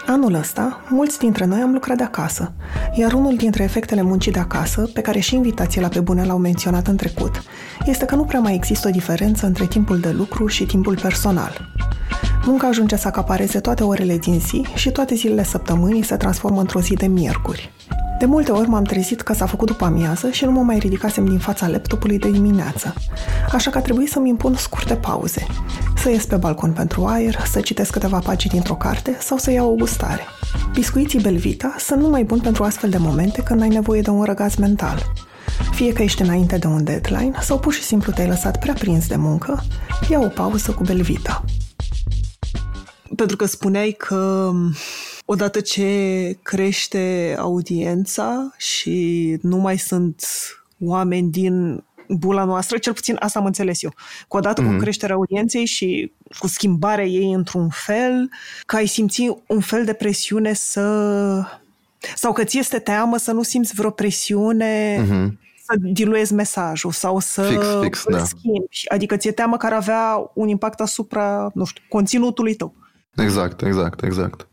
Anul 0.06 0.34
ăsta, 0.34 0.80
mulți 0.88 1.18
dintre 1.18 1.44
noi 1.44 1.60
am 1.60 1.72
lucrat 1.72 1.96
de 1.96 2.02
acasă, 2.02 2.52
iar 2.94 3.12
unul 3.12 3.36
dintre 3.36 3.62
efectele 3.62 4.02
muncii 4.02 4.32
de 4.32 4.38
acasă, 4.38 4.90
pe 4.94 5.00
care 5.00 5.18
și 5.18 5.34
invitații 5.34 5.80
la 5.80 5.88
pe 5.88 6.00
bune 6.00 6.24
l-au 6.24 6.38
menționat 6.38 6.86
în 6.86 6.96
trecut, 6.96 7.42
este 7.84 8.04
că 8.04 8.14
nu 8.14 8.24
prea 8.24 8.40
mai 8.40 8.54
există 8.54 8.88
o 8.88 8.90
diferență 8.90 9.46
între 9.46 9.66
timpul 9.66 9.98
de 9.98 10.10
lucru 10.10 10.46
și 10.46 10.66
timpul 10.66 10.98
personal. 11.00 11.70
Munca 12.46 12.66
ajunge 12.66 12.96
să 12.96 13.06
acapareze 13.06 13.60
toate 13.60 13.84
orele 13.84 14.16
din 14.16 14.40
zi 14.40 14.66
și 14.74 14.90
toate 14.90 15.14
zilele 15.14 15.44
săptămânii 15.44 16.02
se 16.02 16.16
transformă 16.16 16.60
într-o 16.60 16.80
zi 16.80 16.94
de 16.94 17.06
miercuri. 17.06 17.72
De 18.18 18.24
multe 18.24 18.52
ori 18.52 18.68
m-am 18.68 18.82
trezit 18.82 19.20
că 19.20 19.32
s-a 19.32 19.46
făcut 19.46 19.66
după 19.66 19.84
amiază 19.84 20.30
și 20.30 20.44
nu 20.44 20.50
mă 20.50 20.60
mai 20.60 20.78
ridicasem 20.78 21.26
din 21.26 21.38
fața 21.38 21.68
laptopului 21.68 22.18
de 22.18 22.30
dimineață. 22.30 22.94
Așa 23.52 23.70
că 23.70 23.78
a 23.78 23.80
trebuit 23.80 24.10
să-mi 24.10 24.28
impun 24.28 24.54
scurte 24.54 24.94
pauze. 24.94 25.46
Să 25.96 26.10
ies 26.10 26.26
pe 26.26 26.36
balcon 26.36 26.72
pentru 26.72 27.04
aer, 27.04 27.44
să 27.46 27.60
citesc 27.60 27.90
câteva 27.90 28.18
pagini 28.18 28.52
dintr-o 28.52 28.74
carte 28.74 29.16
sau 29.20 29.38
să 29.38 29.50
iau 29.50 29.70
o 29.70 29.74
gustare. 29.74 30.22
Biscuiții 30.72 31.20
Belvita 31.20 31.74
sunt 31.78 32.00
numai 32.00 32.24
buni 32.24 32.40
pentru 32.40 32.64
astfel 32.64 32.90
de 32.90 32.98
momente 32.98 33.42
când 33.42 33.62
ai 33.62 33.68
nevoie 33.68 34.00
de 34.00 34.10
un 34.10 34.22
răgaz 34.22 34.54
mental. 34.54 35.02
Fie 35.72 35.92
că 35.92 36.02
ești 36.02 36.22
înainte 36.22 36.56
de 36.56 36.66
un 36.66 36.84
deadline 36.84 37.38
sau 37.40 37.58
pur 37.58 37.72
și 37.72 37.82
simplu 37.82 38.12
te-ai 38.12 38.28
lăsat 38.28 38.58
prea 38.58 38.74
prins 38.74 39.06
de 39.06 39.16
muncă, 39.16 39.64
ia 40.10 40.18
o 40.18 40.28
pauză 40.28 40.70
cu 40.70 40.82
Belvita. 40.82 41.44
Pentru 43.16 43.36
că 43.36 43.44
spuneai 43.44 43.94
că 43.98 44.52
odată 45.24 45.60
ce 45.60 46.38
crește 46.42 47.36
audiența 47.38 48.54
și 48.56 49.38
nu 49.42 49.56
mai 49.56 49.78
sunt 49.78 50.24
oameni 50.80 51.30
din 51.30 51.84
bula 52.08 52.44
noastră, 52.44 52.78
cel 52.78 52.92
puțin 52.92 53.16
asta 53.18 53.38
am 53.38 53.44
înțeles 53.44 53.82
eu. 53.82 53.94
Cu 54.28 54.36
odată 54.36 54.62
mm-hmm. 54.62 54.64
cu 54.64 54.70
mhm. 54.70 54.80
creșterea 54.80 55.14
audienței 55.14 55.64
și 55.64 56.12
cu 56.38 56.46
schimbarea 56.46 57.04
ei 57.04 57.32
într-un 57.32 57.68
fel, 57.68 58.30
că 58.66 58.76
ai 58.76 58.86
simți 58.86 59.30
un 59.46 59.60
fel 59.60 59.84
de 59.84 59.92
presiune 59.92 60.52
să... 60.52 61.42
sau 62.14 62.32
că 62.32 62.44
ți 62.44 62.58
este 62.58 62.78
teamă 62.78 63.16
să 63.16 63.32
nu 63.32 63.42
simți 63.42 63.74
vreo 63.74 63.90
presiune 63.90 64.96
mm-hmm. 65.02 65.38
să 65.64 65.74
diluezi 65.78 66.34
mesajul 66.34 66.92
sau 66.92 67.18
să 67.18 67.42
fix, 67.42 67.66
fix, 67.82 68.04
da. 68.08 68.24
schimbi. 68.24 68.84
Adică 68.88 69.16
ți-e 69.16 69.32
teamă 69.32 69.56
care 69.56 69.74
avea 69.74 70.30
un 70.34 70.48
impact 70.48 70.80
asupra, 70.80 71.50
nu 71.54 71.64
știu, 71.64 71.82
conținutului 71.88 72.54
tău. 72.54 72.74
Exact, 73.16 73.62
exact, 73.62 74.02
exact. 74.02 74.48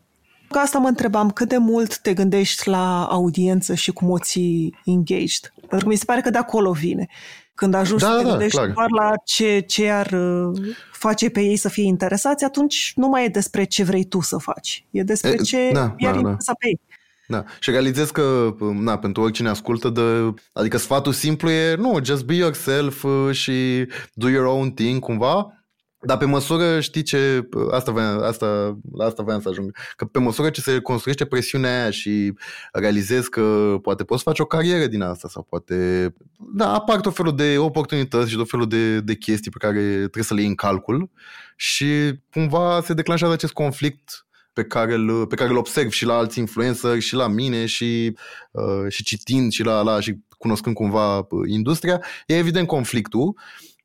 Că 0.50 0.60
asta 0.60 0.78
mă 0.78 0.88
întrebam, 0.88 1.30
cât 1.30 1.50
de 1.50 1.58
mult 1.58 1.98
te 1.98 2.14
gândești 2.14 2.70
la 2.70 3.06
audiență 3.06 3.74
și 3.74 3.92
cum 3.92 4.10
o 4.10 4.20
ții 4.20 4.80
engaged? 4.86 5.54
Pentru 5.60 5.78
că 5.78 5.88
mi 5.88 5.96
se 5.96 6.06
pare 6.06 6.22
că 6.22 6.30
de 6.30 6.38
acolo 6.38 6.72
vine. 6.72 7.08
Când 7.56 7.74
ajungi 7.74 8.04
da, 8.04 8.10
să 8.10 8.18
te 8.18 8.24
da, 8.24 8.30
gândești 8.30 8.58
clar. 8.58 8.70
doar 8.70 8.90
la 8.90 9.12
ce, 9.26 9.60
ce 9.60 9.90
ar 9.90 10.12
uh, 10.12 10.76
face 10.92 11.30
pe 11.30 11.42
ei 11.42 11.56
să 11.56 11.70
fie 11.70 11.84
interesați, 11.84 12.44
atunci 12.44 12.94
nu 12.96 13.08
mai 13.08 13.26
e 13.26 13.28
despre 13.28 13.64
ce 13.64 13.84
vrei 13.84 14.04
tu 14.04 14.22
să 14.22 14.38
faci. 14.38 14.86
E 14.92 15.04
despre 15.04 15.32
e, 15.32 15.36
ce 15.36 15.70
da, 15.74 15.96
i-ar 15.98 16.14
da, 16.14 16.20
interesa 16.20 16.52
da. 16.52 16.54
pe 16.60 16.68
ei. 16.68 16.80
Da. 17.28 17.44
Și 17.60 17.72
realizez 17.72 18.10
că, 18.10 18.56
na, 18.74 18.98
pentru 18.98 19.22
oricine 19.22 19.50
ascultă, 19.50 19.90
de, 19.90 20.34
adică 20.54 20.78
sfatul 20.78 21.14
simplu 21.14 21.50
e, 21.50 21.76
nu, 21.76 22.00
just 22.04 22.26
be 22.26 22.34
yourself 22.34 23.04
uh, 23.04 23.32
și 23.32 23.88
do 24.14 24.30
your 24.30 24.46
own 24.46 24.72
thing, 24.72 25.00
cumva, 25.00 25.63
dar 26.06 26.18
pe 26.18 26.26
măsură, 26.26 26.80
știi 26.80 27.02
ce, 27.02 27.50
asta 27.72 27.92
voiam, 27.92 28.24
asta, 28.24 28.78
la 28.94 29.06
asta 29.06 29.24
voiam 29.24 29.42
să 29.42 29.50
ajung, 29.50 29.76
că 29.96 30.06
pe 30.06 30.20
măsură 30.20 30.50
ce 30.50 30.62
se 30.62 30.80
construiește 30.80 31.26
presiunea 31.26 31.82
aia 31.82 31.90
și 31.90 32.34
realizezi 32.72 33.30
că 33.30 33.76
poate 33.82 34.04
poți 34.04 34.24
face 34.24 34.42
o 34.42 34.46
carieră 34.46 34.88
din 34.88 35.02
asta 35.02 35.28
sau 35.28 35.44
poate, 35.44 36.14
da, 36.54 36.74
apar 36.74 37.00
tot 37.00 37.16
felul 37.16 37.36
de 37.36 37.58
oportunități 37.58 38.30
și 38.30 38.36
tot 38.36 38.50
felul 38.50 38.68
de, 38.68 39.00
de 39.00 39.16
chestii 39.16 39.52
pe 39.52 39.66
care 39.66 39.80
trebuie 39.96 40.24
să 40.24 40.34
le 40.34 40.40
iei 40.40 40.50
în 40.50 40.56
calcul 40.56 41.10
și 41.56 42.14
cumva 42.32 42.82
se 42.84 42.94
declanșează 42.94 43.34
acest 43.34 43.54
conflict 43.54 44.26
pe 44.54 44.64
care 44.64 44.94
îl, 44.94 45.28
pe 45.28 45.36
care 45.36 45.50
îl 45.50 45.58
observ 45.58 45.90
și 45.90 46.06
la 46.06 46.14
alți 46.14 46.40
influenceri 46.40 47.00
și 47.00 47.16
la 47.16 47.28
mine 47.28 47.66
și, 47.66 48.18
uh, 48.52 48.86
și 48.90 49.04
citind 49.04 49.52
și 49.52 49.64
la, 49.64 49.82
la 49.82 50.00
și 50.00 50.18
cunoscând 50.38 50.76
cumva 50.76 51.18
uh, 51.18 51.26
industria, 51.48 52.02
e 52.28 52.38
evident 52.38 52.68
conflictul 52.68 53.36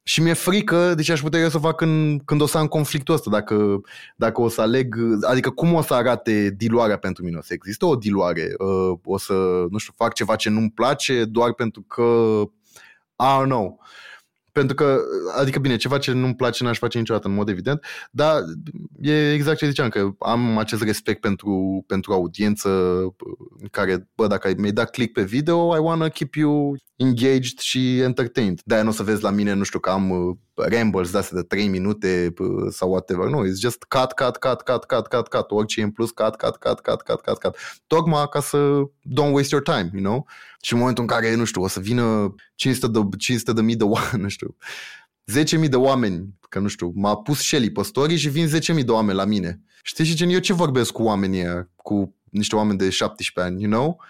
și 0.09 0.23
mi-e 0.23 0.33
frică 0.33 0.95
de 0.95 1.03
ce 1.03 1.13
aș 1.13 1.21
putea 1.21 1.41
eu 1.41 1.49
să 1.49 1.59
fac 1.59 1.77
când, 1.77 2.23
când 2.25 2.41
o 2.41 2.47
să 2.47 2.59
am 2.59 2.67
conflictul 2.67 3.15
ăsta, 3.15 3.31
dacă, 3.31 3.81
dacă 4.17 4.41
o 4.41 4.49
să 4.49 4.61
aleg, 4.61 4.97
adică 5.23 5.51
cum 5.51 5.75
o 5.75 5.83
să 5.83 5.95
arate 5.95 6.55
diluarea 6.57 6.97
pentru 6.97 7.25
mine, 7.25 7.37
o 7.37 7.43
să 7.43 7.53
există 7.53 7.87
o 7.87 7.97
diluare, 7.97 8.55
uh, 8.59 8.99
o 9.05 9.19
să, 9.19 9.33
nu 9.71 9.79
știu, 9.79 9.93
fac 9.97 10.13
ceva 10.13 10.37
ce 10.37 10.49
nu-mi 10.49 10.71
place 10.71 11.25
doar 11.25 11.53
pentru 11.53 11.83
că 11.83 12.03
I 13.19 13.41
don't 13.41 13.45
know. 13.45 13.81
Pentru 14.59 14.77
că, 14.77 15.01
adică 15.37 15.59
bine, 15.59 15.77
ceva 15.77 15.99
ce 15.99 16.13
nu-mi 16.13 16.35
place 16.35 16.65
n-aș 16.65 16.79
face 16.79 16.99
niciodată 16.99 17.29
în 17.29 17.35
mod 17.35 17.49
evident, 17.49 17.85
dar 18.11 18.43
e 19.01 19.33
exact 19.33 19.59
ce 19.59 19.69
ziceam, 19.69 19.89
că 19.89 20.11
am 20.19 20.59
acest 20.59 20.83
respect 20.83 21.21
pentru, 21.21 21.85
pentru 21.87 22.13
audiență 22.13 22.69
care, 23.71 24.09
bă, 24.15 24.27
dacă 24.27 24.53
mi-ai 24.57 24.73
dat 24.73 24.91
click 24.91 25.13
pe 25.13 25.23
video, 25.23 25.77
I 25.77 25.79
wanna 25.79 26.09
keep 26.09 26.35
you 26.35 26.77
engaged 26.97 27.59
și 27.59 27.99
entertained. 27.99 28.61
De-aia 28.65 28.83
nu 28.83 28.89
o 28.89 28.93
să 28.93 29.03
vezi 29.03 29.23
la 29.23 29.31
mine, 29.31 29.53
nu 29.53 29.63
știu, 29.63 29.79
că 29.79 29.91
am 29.91 30.11
uh, 30.11 30.37
rambles 30.55 31.11
de 31.11 31.29
de 31.31 31.43
3 31.43 31.69
minute 31.69 32.35
uh, 32.39 32.67
sau 32.71 32.91
whatever. 32.91 33.27
Nu, 33.27 33.47
it's 33.47 33.61
just 33.61 33.85
cut, 33.85 34.13
cut, 34.13 34.37
cut, 34.37 34.63
cut, 34.63 34.85
cut, 34.85 35.07
cut, 35.07 35.29
cut. 35.29 35.51
Orice 35.51 35.81
e 35.81 35.83
în 35.83 35.91
plus, 35.91 36.11
cut, 36.11 36.37
cut, 36.37 36.57
cut, 36.57 36.81
cut, 36.81 37.01
cut, 37.03 37.21
cut, 37.21 37.39
cut. 37.39 37.57
Tocmai 37.87 38.27
ca 38.31 38.41
să 38.41 38.83
don't 39.21 39.33
waste 39.33 39.55
your 39.55 39.65
time, 39.65 39.91
you 39.93 40.03
know? 40.03 40.27
Și 40.61 40.73
în 40.73 40.79
momentul 40.79 41.03
în 41.03 41.09
care, 41.09 41.35
nu 41.35 41.45
știu, 41.45 41.63
o 41.63 41.69
să 41.69 41.81
vină 41.81 42.35
500 42.59 42.87
de, 42.89 43.17
500 43.17 43.53
de 43.53 43.63
mii 43.63 43.77
de 43.77 43.85
oameni, 43.85 44.23
nu 44.23 44.29
știu, 44.29 44.57
10.000 45.33 45.69
de 45.69 45.77
oameni, 45.77 46.35
că 46.49 46.59
nu 46.59 46.69
știu, 46.69 46.93
m-a 46.95 47.17
pus 47.17 47.39
Shelly 47.39 47.71
pe 47.71 47.83
story 47.83 48.17
și 48.17 48.29
vin 48.29 48.49
10.000 48.49 48.85
de 48.85 48.91
oameni 48.91 49.19
la 49.19 49.25
mine. 49.25 49.61
Știi 49.83 50.05
și 50.05 50.15
gen, 50.15 50.29
eu 50.29 50.39
ce 50.39 50.53
vorbesc 50.53 50.93
cu 50.93 51.03
oamenii 51.03 51.41
ăia, 51.41 51.71
cu 51.77 52.15
niște 52.31 52.57
oameni 52.57 52.79
de 52.79 52.91
17 52.91 53.53
ani, 53.53 53.63
you 53.63 53.71
know? 53.71 54.01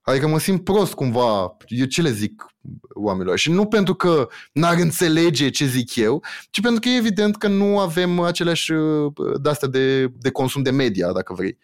Adică 0.00 0.28
mă 0.28 0.38
simt 0.38 0.64
prost 0.64 0.92
cumva, 0.92 1.56
eu 1.66 1.84
ce 1.84 2.02
le 2.02 2.10
zic 2.10 2.46
oamenilor? 2.94 3.38
Și 3.38 3.50
nu 3.50 3.66
pentru 3.66 3.94
că 3.94 4.28
n-ar 4.52 4.78
înțelege 4.78 5.50
ce 5.50 5.64
zic 5.64 5.96
eu, 5.96 6.24
ci 6.50 6.60
pentru 6.60 6.80
că 6.80 6.88
e 6.88 6.96
evident 6.96 7.36
că 7.36 7.48
nu 7.48 7.78
avem 7.78 8.20
aceleași 8.20 8.72
uh, 8.72 9.12
de-astea 9.40 9.68
de, 9.68 10.06
de 10.06 10.30
consum 10.30 10.62
de 10.62 10.70
media, 10.70 11.12
dacă 11.12 11.34
vrei. 11.34 11.58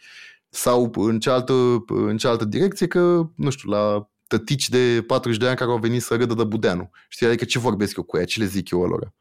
Sau 0.49 0.93
în 0.95 1.21
cealaltă, 1.21 1.85
în 1.87 2.17
cealaltă 2.17 2.45
direcție 2.45 2.87
că, 2.87 3.31
nu 3.35 3.51
știu, 3.51 3.71
la 3.71 4.09
tătici 4.27 4.68
de 4.68 5.05
40 5.07 5.39
de 5.39 5.47
ani 5.47 5.57
care 5.57 5.70
au 5.70 5.79
venit 5.79 6.03
să 6.03 6.16
râdă 6.16 6.35
de 6.35 6.45
Budeanu. 6.45 6.91
Știi, 7.09 7.27
adică 7.27 7.45
ce 7.45 7.59
vorbesc 7.59 7.97
eu 7.97 8.03
cu 8.03 8.16
ea, 8.16 8.25
ce 8.25 8.41
le 8.41 8.47
zic 8.47 8.70
eu 8.70 8.87
lor? 8.87 9.12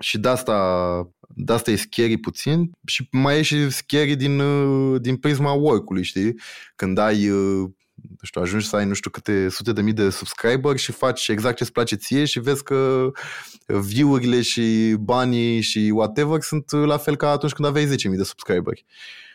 Și 0.00 0.18
de 0.18 0.28
asta, 0.28 1.08
de 1.28 1.52
asta 1.52 1.70
e 1.70 1.76
scary 1.76 2.16
puțin 2.16 2.70
și 2.86 3.08
mai 3.10 3.38
e 3.38 3.42
și 3.42 3.70
scary 3.70 4.16
din, 4.16 4.40
uh, 4.40 5.00
din 5.00 5.16
prisma 5.16 5.52
work-ului, 5.52 6.02
știi? 6.02 6.34
Când 6.76 6.98
ai 6.98 7.28
uh, 7.28 7.70
nu 8.02 8.16
știu, 8.22 8.40
ajungi 8.40 8.66
să 8.66 8.76
ai 8.76 8.84
nu 8.84 8.94
știu 8.94 9.10
câte 9.10 9.48
sute 9.48 9.72
de 9.72 9.82
mii 9.82 9.92
de 9.92 10.10
subscriber 10.10 10.76
și 10.76 10.92
faci 10.92 11.28
exact 11.28 11.56
ce 11.56 11.62
îți 11.62 11.72
place 11.72 11.94
ție 11.94 12.24
și 12.24 12.40
vezi 12.40 12.62
că 12.62 13.10
view-urile 13.66 14.40
și 14.40 14.94
banii 15.00 15.60
și 15.60 15.90
whatever 15.94 16.40
sunt 16.40 16.70
la 16.70 16.96
fel 16.96 17.16
ca 17.16 17.30
atunci 17.30 17.52
când 17.52 17.68
aveai 17.68 17.86
10.000 17.86 18.16
de 18.16 18.22
subscriberi. 18.22 18.84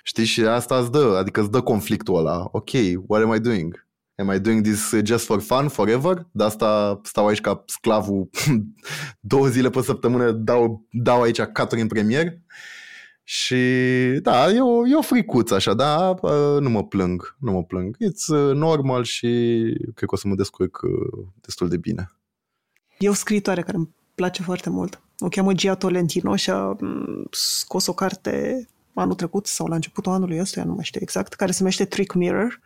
Știi? 0.04 0.26
Și 0.26 0.42
asta 0.42 0.78
îți 0.78 0.92
dă, 0.92 1.16
adică 1.20 1.42
îți 1.42 1.52
dă 1.52 1.62
conflictul 1.62 2.18
ăla. 2.18 2.48
Ok, 2.52 2.70
what 3.08 3.24
am 3.24 3.34
I 3.34 3.40
doing? 3.40 3.83
Am 4.16 4.30
I 4.30 4.40
doing 4.40 4.64
this 4.64 4.94
just 5.04 5.26
for 5.26 5.42
fun, 5.42 5.68
forever? 5.68 6.28
De 6.32 6.44
asta 6.44 7.00
stau 7.04 7.28
aici 7.28 7.42
ca 7.42 7.64
sclavul 7.66 8.30
două 9.20 9.48
zile 9.48 9.70
pe 9.70 9.82
săptămână, 9.82 10.32
dau, 10.32 10.88
dau 10.92 11.22
aici 11.22 11.42
caturi 11.42 11.82
în 11.82 11.88
premier 11.88 12.42
și 13.24 13.56
da, 14.22 14.52
e 14.52 14.62
o, 14.62 14.88
e 14.88 14.96
o 14.96 15.02
fricuță 15.02 15.54
așa, 15.54 15.74
dar 15.74 16.20
uh, 16.22 16.60
nu 16.60 16.70
mă 16.70 16.84
plâng, 16.84 17.36
nu 17.40 17.52
mă 17.52 17.64
plâng. 17.64 17.96
It's 17.96 18.28
uh, 18.28 18.56
normal 18.56 19.04
și 19.04 19.28
cred 19.96 20.10
că 20.10 20.16
o 20.16 20.18
să 20.18 20.28
mă 20.28 20.36
descurc 20.36 20.82
uh, 20.84 21.26
destul 21.42 21.70
de 21.70 21.78
bine. 21.78 22.12
E 22.98 23.10
o 23.10 23.14
scriitoare 23.14 23.62
care 23.62 23.78
îmi 23.78 23.90
place 24.16 24.42
foarte 24.42 24.70
mult. 24.70 25.02
O 25.20 25.28
cheamă 25.28 25.54
Gia 25.54 25.76
Tolentino 25.76 26.36
și 26.36 26.50
a 26.50 26.78
mm, 26.80 27.28
scos 27.32 27.88
o 27.88 27.94
carte 27.94 28.66
anul 28.94 29.16
trecut 29.16 29.46
sau 29.46 29.68
la 29.68 29.76
începutul 29.76 30.12
anului 30.12 30.40
ăsta, 30.40 30.64
nu 30.64 30.74
mai 30.74 30.84
știu 30.84 31.00
exact, 31.04 31.34
care 31.34 31.52
se 31.52 31.58
numește 31.60 31.86
Trick 31.86 32.14
Mirror 32.14 32.60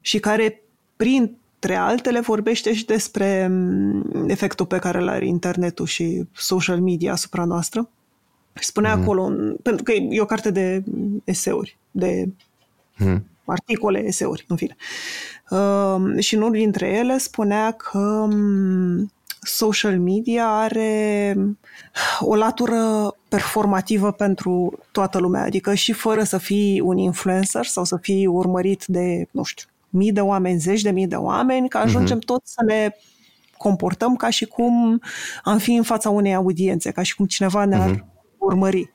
și 0.00 0.18
care, 0.18 0.62
printre 0.96 1.74
altele, 1.74 2.20
vorbește 2.20 2.74
și 2.74 2.84
despre 2.84 3.46
mm, 3.46 4.28
efectul 4.28 4.66
pe 4.66 4.78
care 4.78 4.98
îl 4.98 5.08
are 5.08 5.26
internetul 5.26 5.86
și 5.86 6.22
social 6.32 6.80
media 6.80 7.12
asupra 7.12 7.44
noastră 7.44 7.88
și 8.58 8.66
spunea 8.66 8.94
mm. 8.94 9.02
acolo, 9.02 9.32
pentru 9.62 9.82
că 9.82 9.92
e 9.92 10.20
o 10.20 10.24
carte 10.24 10.50
de 10.50 10.82
eseuri, 11.24 11.78
de 11.90 12.28
mm. 12.96 13.24
articole, 13.44 14.04
eseuri, 14.06 14.44
în 14.48 14.56
fine. 14.56 14.76
Uh, 15.50 16.18
și 16.18 16.34
în 16.34 16.40
unul 16.40 16.52
dintre 16.52 16.88
ele 16.88 17.18
spunea 17.18 17.70
că 17.70 17.98
um, 17.98 19.10
social 19.42 19.98
media 19.98 20.46
are 20.46 21.36
o 22.20 22.34
latură 22.34 23.14
performativă 23.28 24.12
pentru 24.12 24.78
toată 24.92 25.18
lumea, 25.18 25.42
adică 25.42 25.74
și 25.74 25.92
fără 25.92 26.22
să 26.22 26.38
fii 26.38 26.80
un 26.80 26.96
influencer 26.96 27.64
sau 27.64 27.84
să 27.84 27.96
fii 27.96 28.26
urmărit 28.26 28.84
de, 28.86 29.26
nu 29.30 29.42
știu, 29.42 29.68
mii 29.90 30.12
de 30.12 30.20
oameni, 30.20 30.58
zeci 30.58 30.82
de 30.82 30.90
mii 30.90 31.06
de 31.06 31.16
oameni, 31.16 31.68
că 31.68 31.78
ajungem 31.78 32.16
mm-hmm. 32.16 32.24
tot 32.24 32.40
să 32.44 32.64
ne 32.66 32.90
comportăm 33.56 34.16
ca 34.16 34.30
și 34.30 34.44
cum 34.44 35.02
am 35.42 35.58
fi 35.58 35.74
în 35.74 35.82
fața 35.82 36.10
unei 36.10 36.34
audiențe, 36.34 36.90
ca 36.90 37.02
și 37.02 37.14
cum 37.14 37.26
cineva 37.26 37.64
ne-ar 37.64 37.90
mm-hmm 37.90 38.18
urmări. 38.40 38.92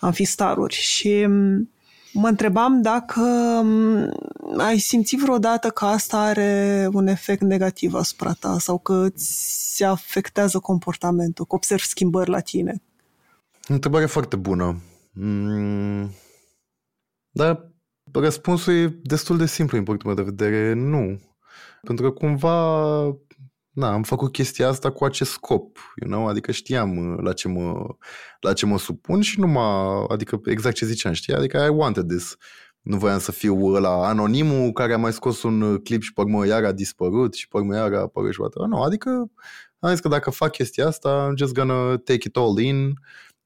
Am 0.00 0.12
fi 0.12 0.24
staruri 0.24 0.74
și 0.74 1.24
mm, 1.26 1.70
mă 2.12 2.28
întrebam 2.28 2.82
dacă 2.82 3.20
mm, 3.64 4.10
ai 4.58 4.78
simțit 4.78 5.20
vreodată 5.20 5.70
că 5.70 5.84
asta 5.84 6.18
are 6.18 6.88
un 6.92 7.06
efect 7.06 7.40
negativ 7.40 7.94
asupra 7.94 8.32
ta 8.32 8.58
sau 8.58 8.78
că 8.78 9.08
ți 9.10 9.84
afectează 9.84 10.58
comportamentul, 10.58 11.44
că 11.44 11.54
observi 11.54 11.84
schimbări 11.84 12.30
la 12.30 12.40
tine. 12.40 12.82
Întrebare 13.68 14.06
foarte 14.06 14.36
bună. 14.36 14.80
Mm, 15.12 16.10
dar 17.30 17.70
răspunsul 18.12 18.74
e 18.74 18.98
destul 19.02 19.36
de 19.36 19.46
simplu 19.46 19.76
din 19.76 19.86
punctul 19.86 20.14
meu 20.14 20.24
de 20.24 20.30
vedere, 20.30 20.72
nu. 20.72 21.20
Pentru 21.82 22.04
că 22.04 22.10
cumva 22.10 22.76
na, 23.76 23.92
am 23.92 24.02
făcut 24.02 24.32
chestia 24.32 24.68
asta 24.68 24.90
cu 24.90 25.04
acest 25.04 25.30
scop, 25.30 25.78
you 26.02 26.10
know? 26.10 26.28
adică 26.28 26.52
știam 26.52 26.96
uh, 26.96 27.18
la 27.22 27.32
ce, 27.32 27.48
mă, 27.48 27.86
la 28.40 28.52
ce 28.52 28.66
mă 28.66 28.78
supun 28.78 29.20
și 29.20 29.40
nu 29.40 29.46
m-a, 29.46 30.04
adică 30.08 30.40
exact 30.44 30.76
ce 30.76 30.86
ziceam, 30.86 31.12
știi, 31.12 31.34
adică 31.34 31.64
I 31.64 31.68
wanted 31.68 32.08
this. 32.08 32.36
Nu 32.80 32.96
voiam 32.96 33.18
să 33.18 33.32
fiu 33.32 33.68
la 33.68 34.06
anonimul 34.06 34.72
care 34.72 34.92
a 34.92 34.98
mai 34.98 35.12
scos 35.12 35.42
un 35.42 35.60
uh, 35.60 35.80
clip 35.84 36.02
și 36.02 36.12
pe 36.12 36.20
urmă 36.20 36.46
iar 36.46 36.64
a 36.64 36.72
dispărut 36.72 37.34
și 37.34 37.48
pe 37.48 37.56
urmă 37.56 37.74
iar 37.74 37.92
a 37.92 38.00
apărut 38.00 38.32
și 38.32 38.40
Nu, 38.68 38.82
adică 38.82 39.30
am 39.78 39.90
zis 39.90 40.00
că 40.00 40.08
dacă 40.08 40.30
fac 40.30 40.50
chestia 40.50 40.86
asta, 40.86 41.28
I'm 41.30 41.36
just 41.36 41.52
gonna 41.52 41.96
take 41.96 42.26
it 42.26 42.36
all 42.36 42.58
in, 42.58 42.94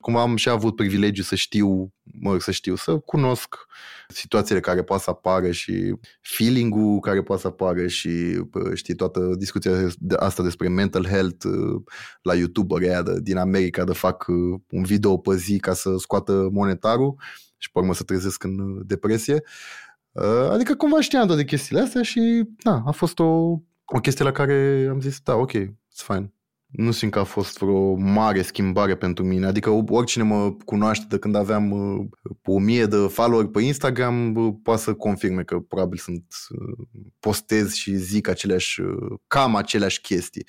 cum 0.01 0.17
am 0.17 0.37
și 0.37 0.49
avut 0.49 0.77
privilegiu 0.77 1.23
să 1.23 1.35
știu, 1.35 1.93
mă 2.03 2.39
să 2.39 2.51
știu, 2.51 2.75
să 2.75 2.99
cunosc 2.99 3.57
situațiile 4.09 4.61
care 4.61 4.83
poate 4.83 5.03
să 5.03 5.11
apară 5.11 5.51
și 5.51 5.95
feeling-ul 6.21 7.01
care 7.01 7.23
poate 7.23 7.43
să 7.43 7.49
apară 7.49 7.87
și 7.87 8.43
știi 8.75 8.95
toată 8.95 9.35
discuția 9.39 9.73
asta 10.17 10.43
despre 10.43 10.69
mental 10.69 11.07
health 11.07 11.47
la 12.23 12.35
YouTuber 12.35 12.83
aia 12.83 13.03
din 13.03 13.37
America 13.37 13.85
de 13.85 13.93
fac 13.93 14.27
un 14.71 14.83
video 14.83 15.17
pe 15.17 15.37
zi 15.37 15.59
ca 15.59 15.73
să 15.73 15.95
scoată 15.99 16.49
monetarul 16.53 17.15
și 17.57 17.71
pe 17.71 17.79
urmă 17.79 17.95
să 17.95 18.03
trezesc 18.03 18.43
în 18.43 18.87
depresie. 18.87 19.43
Adică 20.51 20.75
cumva 20.75 21.01
știam 21.01 21.27
toate 21.27 21.45
chestiile 21.45 21.83
astea 21.83 22.03
și 22.03 22.43
na, 22.63 22.83
a 22.87 22.91
fost 22.91 23.19
o, 23.19 23.25
o 23.85 24.01
chestie 24.03 24.25
la 24.25 24.33
care 24.33 24.87
am 24.91 25.01
zis, 25.01 25.21
da, 25.21 25.35
ok, 25.35 25.53
it's 25.53 26.05
fine 26.07 26.33
nu 26.71 26.91
simt 26.91 27.13
că 27.13 27.19
a 27.19 27.25
fost 27.25 27.59
vreo 27.59 27.95
mare 27.95 28.43
schimbare 28.43 28.97
pentru 28.97 29.25
mine. 29.25 29.47
Adică 29.47 29.71
oricine 29.71 30.25
mă 30.25 30.53
cunoaște 30.65 31.07
de 31.09 31.19
când 31.19 31.35
aveam 31.35 31.71
uh, 31.71 32.07
o 32.45 32.59
mie 32.59 32.87
de 32.87 32.97
follower 32.97 33.47
pe 33.47 33.61
Instagram 33.61 34.35
uh, 34.35 34.55
poate 34.63 34.83
să 34.83 34.95
confirme 34.95 35.43
că 35.43 35.59
probabil 35.59 35.99
sunt 35.99 36.25
uh, 36.49 36.87
postez 37.21 37.73
și 37.73 37.97
zic 37.97 38.29
aceleași, 38.29 38.81
cam 39.27 39.57
aceleași 39.57 40.01
chestii. 40.01 40.47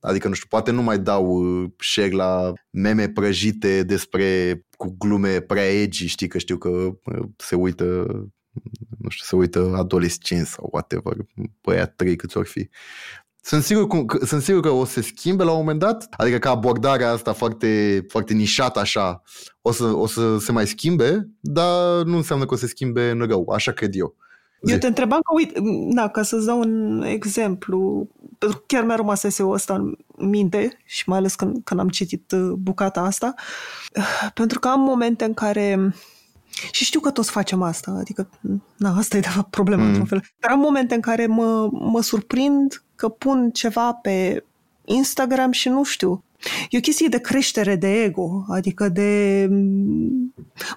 Adică, 0.00 0.28
nu 0.28 0.34
știu, 0.34 0.46
poate 0.48 0.70
nu 0.70 0.82
mai 0.82 0.98
dau 0.98 1.44
share 1.78 2.10
la 2.10 2.52
meme 2.70 3.08
prăjite 3.08 3.82
despre 3.82 4.60
cu 4.76 4.94
glume 4.98 5.40
prea 5.40 5.70
edgy, 5.70 6.06
știi, 6.06 6.28
că 6.28 6.38
știu 6.38 6.56
că 6.56 6.98
se 7.36 7.54
uită 7.54 8.06
nu 8.98 9.08
știu, 9.08 9.24
se 9.24 9.36
uită 9.36 9.74
adolescenți 9.76 10.50
sau 10.50 10.68
whatever, 10.72 11.16
băia 11.60 11.86
trei 11.86 12.16
câți 12.16 12.36
ori 12.36 12.48
fi. 12.48 12.68
Sunt 13.44 13.62
sigur, 13.62 14.04
că, 14.06 14.26
sunt 14.26 14.42
sigur 14.42 14.60
că 14.60 14.70
o 14.70 14.84
să 14.84 14.92
se 14.92 15.00
schimbe 15.00 15.44
la 15.44 15.50
un 15.50 15.56
moment 15.56 15.78
dat, 15.78 16.08
adică 16.16 16.38
că 16.38 16.48
abordarea 16.48 17.10
asta 17.10 17.32
foarte, 17.32 18.04
foarte 18.08 18.32
nișată 18.32 18.78
așa 18.78 19.22
o 19.62 19.72
să, 19.72 19.84
o 19.84 20.06
să 20.06 20.38
se 20.38 20.52
mai 20.52 20.66
schimbe, 20.66 21.28
dar 21.40 22.02
nu 22.02 22.16
înseamnă 22.16 22.44
că 22.44 22.54
o 22.54 22.56
să 22.56 22.66
se 22.66 22.70
schimbe 22.70 23.10
în 23.10 23.26
rău, 23.26 23.48
așa 23.48 23.72
cred 23.72 23.94
eu. 23.94 24.14
Eu 24.62 24.78
te 24.78 24.86
întrebam 24.86 25.20
că, 25.20 25.32
uite, 25.34 25.60
da, 25.94 26.08
ca 26.08 26.22
să-ți 26.22 26.46
dau 26.46 26.58
un 26.58 27.02
exemplu, 27.02 28.08
pentru 28.38 28.58
că 28.58 28.64
chiar 28.66 28.84
mi-a 28.84 28.94
rămas 28.94 29.22
eseul 29.22 29.52
ăsta 29.52 29.74
în 29.74 29.96
minte 30.28 30.78
și 30.84 31.08
mai 31.08 31.18
ales 31.18 31.34
când, 31.34 31.64
când 31.64 31.80
am 31.80 31.88
citit 31.88 32.32
uh, 32.32 32.52
bucata 32.58 33.00
asta, 33.00 33.34
pentru 34.34 34.58
că 34.58 34.68
am 34.68 34.80
momente 34.80 35.24
în 35.24 35.34
care 35.34 35.94
și 36.70 36.84
știu 36.84 37.00
că 37.00 37.10
toți 37.10 37.30
facem 37.30 37.62
asta, 37.62 37.90
adică, 37.90 38.28
na, 38.76 38.96
asta 38.96 39.16
e 39.16 39.20
de 39.20 39.28
fapt 39.28 39.50
problema 39.50 39.82
mm. 39.82 39.88
într-un 39.88 40.06
fel. 40.06 40.22
Dar 40.38 40.50
am 40.50 40.58
momente 40.58 40.94
în 40.94 41.00
care 41.00 41.26
mă, 41.26 41.68
mă 41.72 42.02
surprind 42.02 42.84
că 43.02 43.08
pun 43.08 43.50
ceva 43.50 43.92
pe 43.92 44.44
Instagram 44.84 45.50
și 45.52 45.68
nu 45.68 45.84
știu. 45.84 46.24
E 46.70 46.78
o 46.78 46.80
chestie 46.80 47.08
de 47.08 47.18
creștere 47.20 47.76
de 47.76 48.02
ego, 48.02 48.44
adică 48.48 48.88
de 48.88 49.48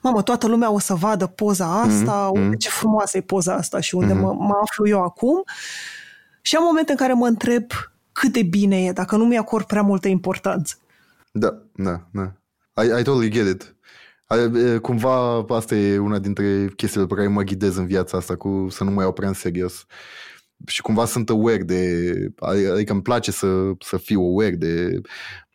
mamă, 0.02 0.22
toată 0.22 0.48
lumea 0.48 0.72
o 0.72 0.80
să 0.80 0.94
vadă 0.94 1.28
poza 1.28 1.82
asta, 1.82 2.32
mm, 2.34 2.42
mm. 2.42 2.54
ce 2.54 2.70
frumoasă 2.70 3.18
e 3.18 3.22
poza 3.22 3.54
asta 3.54 3.80
și 3.80 3.96
unde 3.96 4.14
mm-hmm. 4.14 4.22
mă, 4.22 4.34
mă 4.34 4.54
aflu 4.62 4.88
eu 4.88 5.02
acum. 5.04 5.44
Și 6.42 6.56
am 6.56 6.64
momente 6.64 6.92
în 6.92 6.98
care 6.98 7.14
mă 7.14 7.28
întreb 7.28 7.72
cât 8.12 8.32
de 8.32 8.44
bine 8.44 8.84
e, 8.84 8.92
dacă 8.92 9.16
nu 9.16 9.26
mi-acord 9.26 9.66
prea 9.66 9.82
multă 9.82 10.08
importanță. 10.08 10.76
Da, 11.32 11.62
da, 11.76 12.02
da. 12.12 12.34
I, 12.84 13.00
I 13.00 13.04
totally 13.04 13.30
get 13.30 13.48
it. 13.48 13.76
I, 14.30 14.80
cumva 14.80 15.46
asta 15.48 15.76
e 15.76 15.98
una 15.98 16.20
dintre 16.20 16.68
chestiile 16.76 17.06
pe 17.06 17.16
care 17.16 17.28
mă 17.28 17.42
ghidez 17.42 17.76
în 17.76 17.86
viața 17.86 18.18
asta 18.18 18.36
cu 18.36 18.68
să 18.70 18.84
nu 18.84 18.92
mă 18.92 19.02
iau 19.02 19.14
prea 19.14 19.28
în 19.28 19.34
serios. 19.34 19.86
Și 20.68 20.82
cumva 20.82 21.06
sunt 21.06 21.30
aware 21.30 21.64
de, 21.64 22.12
adică 22.40 22.92
îmi 22.92 23.02
place 23.02 23.32
să, 23.32 23.72
să 23.80 23.98
fiu 23.98 24.22
aware 24.22 24.56
de 24.56 25.02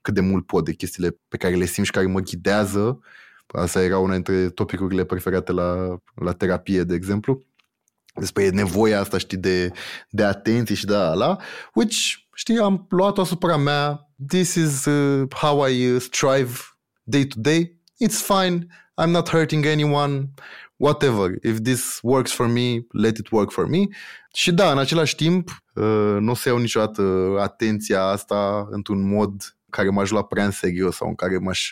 cât 0.03 0.15
de 0.15 0.21
mult 0.21 0.47
pot 0.47 0.65
de 0.65 0.73
chestiile 0.73 1.19
pe 1.29 1.37
care 1.37 1.55
le 1.55 1.65
simt 1.65 1.87
și 1.87 1.93
care 1.93 2.07
mă 2.07 2.21
ghidează. 2.21 3.01
Asta 3.47 3.83
era 3.83 3.99
una 3.99 4.13
dintre 4.13 4.49
topicurile 4.49 5.05
preferate 5.05 5.53
la, 5.53 5.99
la 6.15 6.33
terapie, 6.33 6.83
de 6.83 6.95
exemplu 6.95 7.45
despre 8.15 8.49
nevoia 8.49 9.01
asta, 9.01 9.19
știi, 9.19 9.39
de, 9.39 9.73
de 10.11 10.25
atenție 10.25 10.75
și 10.75 10.87
de 10.87 10.95
ala, 10.95 11.39
which, 11.75 11.97
știi, 12.35 12.59
am 12.59 12.87
luat-o 12.89 13.21
asupra 13.21 13.57
mea. 13.57 14.11
This 14.27 14.55
is 14.55 14.85
uh, 14.85 15.29
how 15.35 15.67
I 15.67 15.87
uh, 15.87 16.01
strive 16.01 16.53
day 17.03 17.25
to 17.25 17.35
day. 17.39 17.80
It's 18.05 18.23
fine. 18.23 18.67
I'm 18.97 19.11
not 19.11 19.29
hurting 19.29 19.67
anyone. 19.67 20.31
Whatever. 20.79 21.39
If 21.43 21.63
this 21.63 22.01
works 22.03 22.33
for 22.33 22.49
me, 22.49 22.87
let 22.93 23.19
it 23.19 23.31
work 23.31 23.51
for 23.51 23.67
me. 23.67 23.89
Și 24.33 24.53
da, 24.53 24.71
în 24.73 24.79
același 24.79 25.15
timp, 25.15 25.49
uh, 25.75 26.17
nu 26.21 26.31
o 26.31 26.35
să 26.35 26.49
iau 26.49 26.59
niciodată 26.59 27.03
atenția 27.41 28.03
asta 28.03 28.67
într-un 28.71 29.09
mod 29.09 29.57
care 29.71 29.89
m-aș 29.89 30.11
lua 30.11 30.23
prea 30.23 30.45
în 30.45 30.51
serios 30.51 30.97
sau 30.97 31.09
în 31.09 31.15
care 31.15 31.39
m-aș, 31.39 31.71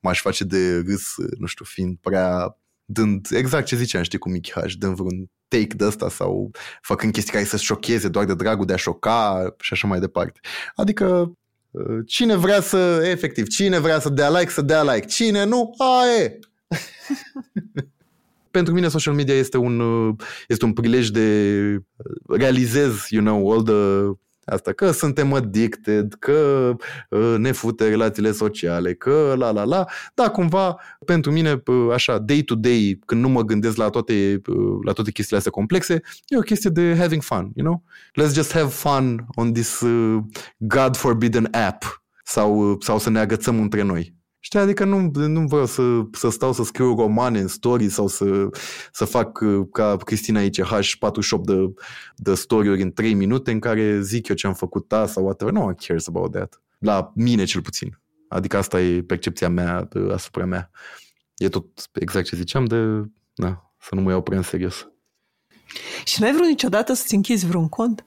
m-aș 0.00 0.20
face 0.20 0.44
de 0.44 0.76
râs, 0.86 1.14
nu 1.38 1.46
știu, 1.46 1.64
fiind 1.64 1.96
prea 2.00 2.56
dând 2.84 3.26
exact 3.30 3.66
ce 3.66 3.76
ziceam, 3.76 4.02
știi, 4.02 4.18
cu 4.18 4.28
Mickey 4.28 4.62
H, 4.62 4.72
dând 4.78 4.94
vreun 4.94 5.30
take 5.48 5.74
de 5.76 5.86
ăsta 5.86 6.08
sau 6.08 6.50
făcând 6.82 7.12
chestii 7.12 7.32
care 7.32 7.44
să 7.44 7.56
șocheze 7.56 8.08
doar 8.08 8.24
de 8.24 8.34
dragul 8.34 8.66
de 8.66 8.72
a 8.72 8.76
șoca 8.76 9.54
și 9.58 9.72
așa 9.72 9.86
mai 9.86 10.00
departe. 10.00 10.40
Adică 10.74 11.06
uh, 11.06 11.30
cine 12.06 12.36
vrea 12.36 12.60
să, 12.60 13.02
efectiv, 13.04 13.46
cine 13.46 13.78
vrea 13.78 14.00
să 14.00 14.08
dea 14.08 14.30
like, 14.30 14.50
să 14.50 14.62
dea 14.62 14.82
like. 14.82 15.06
Cine 15.06 15.44
nu, 15.44 15.74
aie! 15.78 16.38
Pentru 18.50 18.74
mine 18.74 18.88
social 18.88 19.14
media 19.14 19.34
este 19.34 19.56
un, 19.56 19.80
uh, 19.80 20.14
este 20.48 20.64
un 20.64 20.72
prilej 20.72 21.08
de 21.08 21.56
uh, 21.76 22.36
realizez, 22.38 23.06
you 23.08 23.22
know, 23.22 23.52
all 23.52 23.62
the 23.62 24.18
asta, 24.50 24.72
că 24.72 24.90
suntem 24.90 25.32
addicted, 25.32 26.14
că 26.18 26.72
uh, 27.08 27.34
ne 27.38 27.52
fute 27.52 27.88
relațiile 27.88 28.32
sociale, 28.32 28.94
că 28.94 29.34
la 29.38 29.50
la 29.50 29.64
la, 29.64 29.84
dar 30.14 30.30
cumva 30.30 30.80
pentru 31.04 31.32
mine 31.32 31.62
așa 31.92 32.18
day 32.18 32.42
to 32.42 32.54
day, 32.54 32.98
când 33.06 33.20
nu 33.20 33.28
mă 33.28 33.42
gândesc 33.42 33.76
la 33.76 33.88
toate, 33.88 34.40
la 34.84 34.92
toate 34.92 35.10
chestiile 35.10 35.38
astea 35.38 35.52
complexe, 35.52 36.00
e 36.26 36.36
o 36.36 36.40
chestie 36.40 36.70
de 36.70 36.96
having 36.98 37.22
fun, 37.22 37.50
you 37.54 37.66
know? 37.66 37.82
Let's 38.20 38.34
just 38.34 38.52
have 38.52 38.68
fun 38.68 39.26
on 39.34 39.52
this 39.52 39.80
uh, 39.80 40.18
God 40.56 40.96
forbidden 40.96 41.48
app 41.52 42.02
sau, 42.24 42.76
sau 42.80 42.98
să 42.98 43.10
ne 43.10 43.18
agățăm 43.18 43.60
între 43.60 43.82
noi. 43.82 44.19
Știi, 44.42 44.58
adică 44.58 44.84
nu, 44.84 45.10
nu 45.12 45.46
vreau 45.46 45.66
să, 45.66 45.82
să 46.12 46.30
stau 46.30 46.52
să 46.52 46.62
scriu 46.62 46.94
romane 46.94 47.40
în 47.40 47.48
story 47.48 47.88
sau 47.88 48.06
să, 48.08 48.48
să 48.92 49.04
fac 49.04 49.40
uh, 49.40 49.66
ca 49.72 49.96
Cristina 49.96 50.42
ICH 50.42 50.92
48 50.98 51.46
de, 51.46 51.54
de 52.16 52.34
story-uri 52.34 52.82
în 52.82 52.92
3 52.92 53.14
minute 53.14 53.50
în 53.50 53.58
care 53.58 54.00
zic 54.00 54.28
eu 54.28 54.36
ce 54.36 54.46
am 54.46 54.54
făcut 54.54 54.88
ta 54.88 55.06
sau 55.06 55.24
whatever. 55.24 55.54
No 55.54 55.60
one 55.60 55.74
cares 55.86 56.08
about 56.08 56.32
that. 56.32 56.62
La 56.78 57.12
mine 57.14 57.44
cel 57.44 57.62
puțin. 57.62 57.98
Adică 58.28 58.56
asta 58.56 58.80
e 58.80 59.02
percepția 59.02 59.48
mea 59.48 59.88
uh, 59.94 60.12
asupra 60.12 60.44
mea. 60.44 60.70
E 61.36 61.48
tot 61.48 61.66
exact 61.92 62.26
ce 62.26 62.36
ziceam 62.36 62.64
de 62.64 62.76
na, 63.34 63.72
să 63.80 63.94
nu 63.94 64.00
mă 64.00 64.10
iau 64.10 64.22
prea 64.22 64.36
în 64.36 64.42
serios. 64.42 64.88
Și 66.04 66.20
nu 66.20 66.26
ai 66.26 66.32
vrut 66.32 66.46
niciodată 66.46 66.92
să-ți 66.92 67.14
închizi 67.14 67.46
vreun 67.46 67.68
cont 67.68 68.06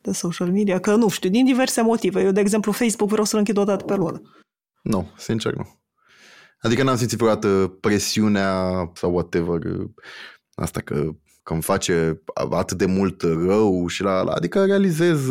de 0.00 0.12
social 0.12 0.50
media? 0.50 0.80
Că 0.80 0.94
nu 0.94 1.08
știu, 1.08 1.30
din 1.30 1.44
diverse 1.44 1.82
motive. 1.82 2.22
Eu, 2.22 2.30
de 2.30 2.40
exemplu, 2.40 2.72
Facebook 2.72 3.08
vreau 3.08 3.24
să-l 3.24 3.38
închid 3.38 3.56
o 3.56 3.64
dată 3.64 3.84
pe 3.84 3.94
lună. 3.94 4.22
Nu, 4.86 5.10
sincer 5.16 5.54
nu. 5.54 5.80
Adică 6.60 6.82
n-am 6.82 6.96
simțit 6.96 7.18
vreodată 7.18 7.76
presiunea 7.80 8.90
sau 8.94 9.12
whatever, 9.12 9.58
asta 10.54 10.80
că, 10.80 11.10
că 11.42 11.52
îmi 11.52 11.62
face 11.62 12.22
atât 12.50 12.78
de 12.78 12.86
mult 12.86 13.22
rău 13.22 13.86
și 13.86 14.02
la, 14.02 14.22
la 14.22 14.32
adică 14.32 14.64
realizez 14.64 15.28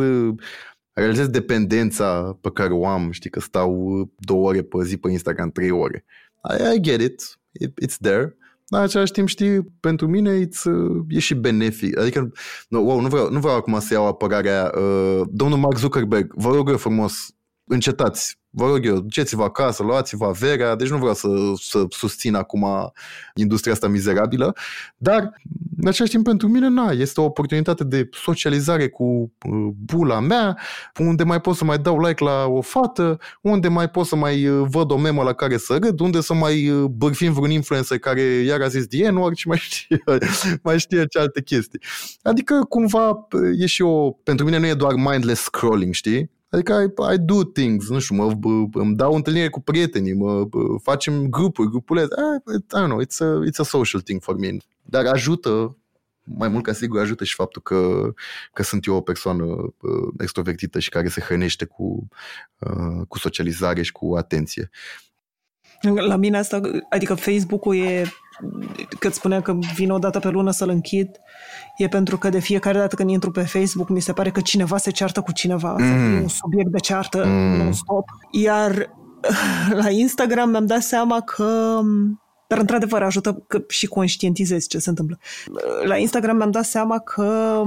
realizez 0.94 1.28
dependența 1.28 2.38
pe 2.42 2.52
care 2.52 2.74
o 2.74 2.88
am, 2.88 3.12
știi, 3.12 3.30
că 3.30 3.40
stau 3.40 4.12
două 4.18 4.48
ore 4.48 4.62
pe 4.62 4.84
zi 4.84 4.98
pe 4.98 5.12
Instagram, 5.12 5.52
trei 5.52 5.72
ore. 5.72 6.06
I, 6.50 6.76
I 6.76 6.82
get 6.82 7.02
it, 7.02 7.40
it 7.52 7.72
it's 7.86 7.98
there, 8.02 8.38
dar 8.68 8.80
în 8.80 8.86
același 8.86 9.12
timp, 9.12 9.28
știi, 9.28 9.62
pentru 9.80 10.08
mine 10.08 10.46
it's, 10.46 10.64
e 11.10 11.20
și 11.20 11.34
benefic. 11.34 12.00
Adică, 12.00 12.32
no, 12.68 12.80
wow, 12.80 13.00
nu, 13.00 13.08
vreau, 13.08 13.32
nu 13.32 13.40
vreau 13.40 13.56
acum 13.56 13.80
să 13.80 13.94
iau 13.94 14.08
apărarea. 14.08 14.72
Uh, 14.78 15.22
domnul 15.32 15.58
Mark 15.58 15.78
Zuckerberg, 15.78 16.34
vă 16.36 16.50
rog 16.54 16.70
eu 16.70 16.78
frumos, 16.78 17.36
încetați 17.68 18.40
vă 18.56 18.68
rog 18.68 18.86
eu, 18.86 19.00
duceți-vă 19.00 19.44
acasă, 19.44 19.84
luați-vă 19.84 20.26
averea, 20.26 20.76
deci 20.76 20.90
nu 20.90 20.98
vreau 20.98 21.14
să, 21.14 21.28
să 21.62 21.86
susțin 21.90 22.36
acum 22.36 22.66
industria 23.34 23.74
asta 23.74 23.88
mizerabilă, 23.88 24.56
dar 24.98 25.34
în 25.78 25.88
același 25.88 26.14
timp 26.14 26.26
pentru 26.26 26.48
mine, 26.48 26.68
na, 26.68 26.92
este 26.92 27.22
o 27.22 27.24
oportunitate 27.24 27.84
de 27.84 28.10
socializare 28.12 28.90
cu 28.90 29.04
uh, 29.04 29.68
bula 29.86 30.20
mea, 30.20 30.58
unde 31.00 31.24
mai 31.24 31.42
pot 31.42 31.56
să 31.56 31.64
mai 31.64 31.78
dau 31.78 32.06
like 32.06 32.24
la 32.24 32.46
o 32.46 32.62
fată, 32.62 33.20
unde 33.42 33.68
mai 33.68 33.90
pot 33.90 34.06
să 34.06 34.16
mai 34.16 34.48
uh, 34.48 34.68
văd 34.70 34.92
o 34.92 34.98
memă 34.98 35.24
la 35.24 35.34
care 35.34 35.58
să 35.58 35.78
râd, 35.82 36.00
unde 36.00 36.22
să 36.22 36.34
mai 36.34 36.70
uh, 36.70 36.84
bărfim 36.84 37.34
vreun 37.34 37.52
influencer 37.52 38.00
care 38.00 38.22
iar 38.22 38.62
a 38.62 38.68
zis 38.68 38.88
the 38.88 39.10
n 39.10 39.34
și 39.34 39.48
mai 39.48 39.58
știe, 39.58 40.04
mai 40.64 40.80
știe 40.80 41.06
ce 41.06 41.20
alte 41.20 41.42
chestii. 41.42 41.82
Adică 42.22 42.66
cumva 42.70 43.28
e 43.58 43.66
și 43.66 43.82
o, 43.82 44.12
pentru 44.12 44.46
mine 44.46 44.58
nu 44.58 44.66
e 44.66 44.74
doar 44.74 44.94
mindless 44.94 45.42
scrolling, 45.42 45.94
știi? 45.94 46.35
Adică 46.56 46.74
I, 46.74 47.14
I 47.14 47.18
do 47.18 47.44
things, 47.44 47.90
nu 47.90 48.00
știu, 48.00 48.16
mă, 48.16 48.38
îmi 48.74 48.96
dau 48.96 49.14
întâlnire 49.14 49.50
cu 49.50 49.62
prietenii, 49.62 50.14
mă, 50.14 50.48
facem 50.82 51.30
grupuri, 51.30 51.70
grupulețe. 51.70 52.14
I, 52.48 52.56
I 52.56 52.60
don't 52.60 52.86
know, 52.86 53.02
it's 53.02 53.18
a, 53.20 53.50
it's 53.50 53.58
a 53.58 53.64
social 53.64 54.02
thing 54.02 54.22
for 54.22 54.38
me. 54.38 54.58
Dar 54.82 55.06
ajută, 55.06 55.78
mai 56.24 56.48
mult 56.48 56.64
ca 56.64 56.74
sigur 56.74 57.00
ajută 57.00 57.24
și 57.24 57.36
faptul 57.36 57.62
că, 57.62 58.12
că 58.54 58.64
sunt 58.64 58.86
eu 58.86 58.96
o 58.96 59.02
persoană 59.02 59.46
uh, 59.46 60.14
extrovertită 60.20 60.80
și 60.80 60.90
care 60.90 61.08
se 61.08 61.22
hrănește 61.22 61.66
cu, 61.66 62.08
uh, 62.60 63.06
cu 63.08 63.18
socializare 63.18 63.82
și 63.82 63.92
cu 63.92 64.16
atenție. 64.16 64.70
La 66.08 66.16
mine 66.16 66.38
asta, 66.38 66.62
adică 66.90 67.14
Facebook-ul 67.14 67.76
e, 67.76 68.06
cât 69.00 69.14
spunea 69.14 69.42
că 69.42 69.58
vin 69.74 69.92
o 69.92 69.98
dată 69.98 70.20
pe 70.20 70.30
lună 70.30 70.52
să-l 70.52 70.70
închid, 70.70 71.10
e 71.78 71.88
pentru 71.88 72.18
că 72.18 72.30
de 72.30 72.40
fiecare 72.40 72.78
dată 72.78 72.96
când 72.96 73.10
intru 73.10 73.32
pe 73.32 73.42
Facebook 73.42 73.90
mi 73.90 74.02
se 74.02 74.14
pare 74.14 74.30
că 74.30 74.42
cineva 74.42 74.78
se 74.78 74.92
ceartă 74.92 75.22
cu 75.22 75.32
cineva, 75.32 75.76
mm. 75.80 76.22
un 76.22 76.28
subiect 76.28 76.72
de 76.72 76.80
ceartă 76.80 77.26
mm. 77.26 77.58
non-stop. 77.58 78.06
Iar 78.32 78.90
la 79.82 79.90
Instagram 79.90 80.50
mi-am 80.50 80.66
dat 80.66 80.82
seama 80.82 81.22
că 81.22 81.80
dar 82.48 82.60
într-adevăr 82.60 83.02
ajută 83.02 83.44
că 83.48 83.64
și 83.68 83.88
conștientizezi 83.88 84.68
ce 84.68 84.80
se 84.80 84.90
întâmplă. 84.90 85.20
La 85.84 85.98
Instagram 85.98 86.36
mi-am 86.36 86.52
dat 86.52 86.66
seama 86.66 87.00
că 87.00 87.62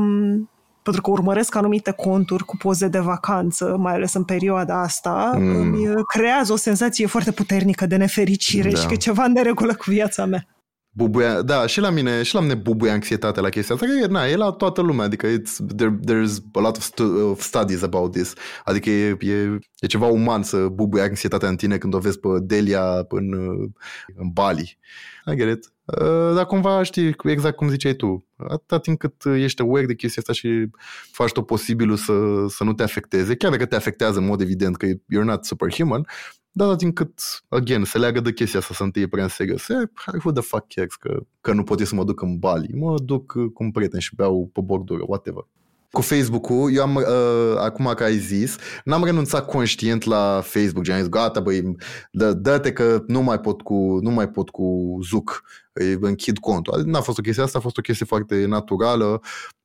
pentru 0.82 1.02
că 1.02 1.10
urmăresc 1.10 1.54
anumite 1.54 1.90
conturi 1.90 2.44
cu 2.44 2.56
poze 2.56 2.88
de 2.88 2.98
vacanță, 2.98 3.76
mai 3.78 3.92
ales 3.92 4.14
în 4.14 4.24
perioada 4.24 4.82
asta, 4.82 5.32
mm. 5.34 5.56
îmi 5.56 5.94
creează 6.06 6.52
o 6.52 6.56
senzație 6.56 7.06
foarte 7.06 7.30
puternică 7.30 7.86
de 7.86 7.96
nefericire 7.96 8.70
da. 8.70 8.78
și 8.78 8.86
că 8.86 8.94
ceva 8.94 9.24
în 9.24 9.32
neregulă 9.32 9.74
cu 9.74 9.84
viața 9.86 10.24
mea 10.24 10.46
bubuia, 10.90 11.42
da, 11.42 11.66
și 11.66 11.80
la 11.80 11.90
mine, 11.90 12.22
și 12.22 12.34
la 12.34 12.40
mine 12.40 12.54
bubuia 12.54 12.92
anxietate 12.92 13.40
la 13.40 13.48
chestia 13.48 13.74
asta, 13.74 13.86
că 13.86 13.92
e, 13.92 14.06
na, 14.06 14.26
e 14.26 14.36
la 14.36 14.50
toată 14.50 14.80
lumea, 14.80 15.04
adică 15.04 15.26
it's, 15.26 15.74
there, 15.76 15.98
there's 16.06 16.36
a 16.52 16.60
lot 16.60 16.76
of, 16.76 16.82
stu- 16.82 17.28
of 17.30 17.40
studies 17.40 17.82
about 17.82 18.12
this, 18.12 18.32
adică 18.64 18.90
e, 18.90 19.16
e, 19.20 19.58
e 19.78 19.86
ceva 19.86 20.06
uman 20.06 20.42
să 20.42 20.68
bubuie 20.68 21.02
anxietatea 21.02 21.48
în 21.48 21.56
tine 21.56 21.78
când 21.78 21.94
o 21.94 21.98
vezi 21.98 22.18
pe 22.18 22.28
Delia 22.40 23.06
în, 23.08 23.32
în 24.16 24.28
Bali. 24.32 24.78
I 25.26 25.36
get 25.36 25.56
it. 25.56 25.72
Uh, 25.96 26.34
dar 26.34 26.46
cumva 26.46 26.82
știi 26.82 27.16
exact 27.24 27.56
cum 27.56 27.68
ziceai 27.68 27.94
tu, 27.94 28.26
atâta 28.36 28.78
timp 28.78 28.98
cât 28.98 29.24
ești 29.24 29.62
aware 29.62 29.86
de 29.86 29.94
chestia 29.94 30.22
asta 30.22 30.32
și 30.32 30.70
faci 31.12 31.32
tot 31.32 31.46
posibilul 31.46 31.96
să, 31.96 32.46
să 32.48 32.64
nu 32.64 32.72
te 32.72 32.82
afecteze, 32.82 33.36
chiar 33.36 33.50
dacă 33.50 33.66
te 33.66 33.76
afectează 33.76 34.18
în 34.18 34.24
mod 34.24 34.40
evident 34.40 34.76
că 34.76 34.86
you're 34.86 35.24
not 35.24 35.44
superhuman, 35.44 36.06
dar 36.50 36.74
din 36.74 36.92
cât, 36.92 37.20
again, 37.48 37.84
se 37.84 37.98
leagă 37.98 38.20
de 38.20 38.32
chestia 38.32 38.58
asta 38.58 38.74
să 38.74 38.82
întâi 38.82 39.06
prea 39.06 39.22
în 39.22 39.28
serios. 39.28 39.68
Eh, 39.68 39.88
who 40.24 40.32
the 40.32 40.42
fuck 40.42 40.66
cares 40.74 40.94
că, 40.94 41.20
că 41.40 41.52
nu 41.52 41.62
pot 41.62 41.80
să 41.80 41.94
mă 41.94 42.04
duc 42.04 42.20
în 42.20 42.38
Bali? 42.38 42.74
Mă 42.74 42.98
duc 42.98 43.32
cu 43.32 43.62
un 43.62 43.70
prieten 43.70 44.00
și 44.00 44.14
beau 44.14 44.50
pe 44.52 44.60
bordură, 44.60 45.02
whatever. 45.06 45.42
Cu 45.90 46.00
Facebook-ul, 46.00 46.74
eu 46.74 46.82
am, 46.82 46.94
uh, 46.94 47.56
acum 47.58 47.92
că 47.96 48.04
ai 48.04 48.18
zis, 48.18 48.56
n-am 48.84 49.04
renunțat 49.04 49.46
conștient 49.46 50.04
la 50.04 50.40
Facebook, 50.44 50.84
gen, 50.84 50.94
am 50.94 51.00
zis, 51.00 51.08
gata, 51.08 51.40
băi, 51.40 51.76
dă, 52.10 52.32
dă-te 52.32 52.72
că 52.72 53.02
nu 53.06 53.22
mai 53.22 53.40
pot 53.40 53.62
cu, 53.62 53.98
nu 54.02 54.10
mai 54.10 54.28
pot 54.28 54.50
cu 54.50 54.98
Zuc, 55.02 55.42
îi 55.72 55.98
închid 56.00 56.38
contul. 56.38 56.82
N-a 56.84 57.00
fost 57.00 57.18
o 57.18 57.22
chestie 57.22 57.42
asta, 57.42 57.58
a 57.58 57.60
fost 57.60 57.78
o 57.78 57.80
chestie 57.80 58.06
foarte 58.06 58.44
naturală, 58.46 59.20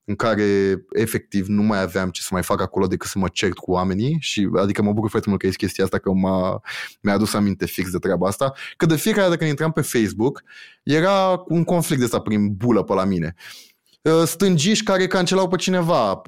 în 0.06 0.16
care 0.16 0.46
efectiv 0.94 1.48
nu 1.48 1.62
mai 1.62 1.82
aveam 1.82 2.10
ce 2.10 2.22
să 2.22 2.30
mai 2.32 2.44
fac 2.44 2.62
acolo 2.62 2.88
decât 2.88 3.10
să 3.10 3.20
mă 3.20 3.28
cert 3.32 3.58
cu 3.58 3.72
oamenii 3.72 4.18
și 4.20 4.50
adică 4.56 4.82
mă 4.82 4.94
bucur 4.94 5.10
foarte 5.10 5.30
mult 5.30 5.42
că 5.42 5.48
e 5.48 5.52
chestia 5.52 5.84
asta 5.84 5.98
că 5.98 6.12
m-a, 6.12 6.62
mi-a 7.02 7.14
adus 7.14 7.34
aminte 7.34 7.66
fix 7.66 7.92
de 7.92 7.98
treaba 7.98 8.28
asta, 8.28 8.54
că 8.78 8.86
de 8.86 8.96
fiecare 8.96 9.24
dată 9.24 9.38
când 9.38 9.50
intram 9.50 9.72
pe 9.72 9.82
Facebook 9.82 10.44
era 10.84 11.44
un 11.48 11.64
conflict 11.64 12.00
de 12.00 12.06
asta 12.06 12.20
prin 12.20 12.54
bulă 12.54 12.84
pe 12.84 12.94
la 12.94 13.04
mine. 13.04 13.36
uh, 13.38 13.73
stângiști 14.26 14.84
care 14.84 15.08
cancelau 15.08 15.48
pe 15.48 15.56
cineva, 15.56 16.22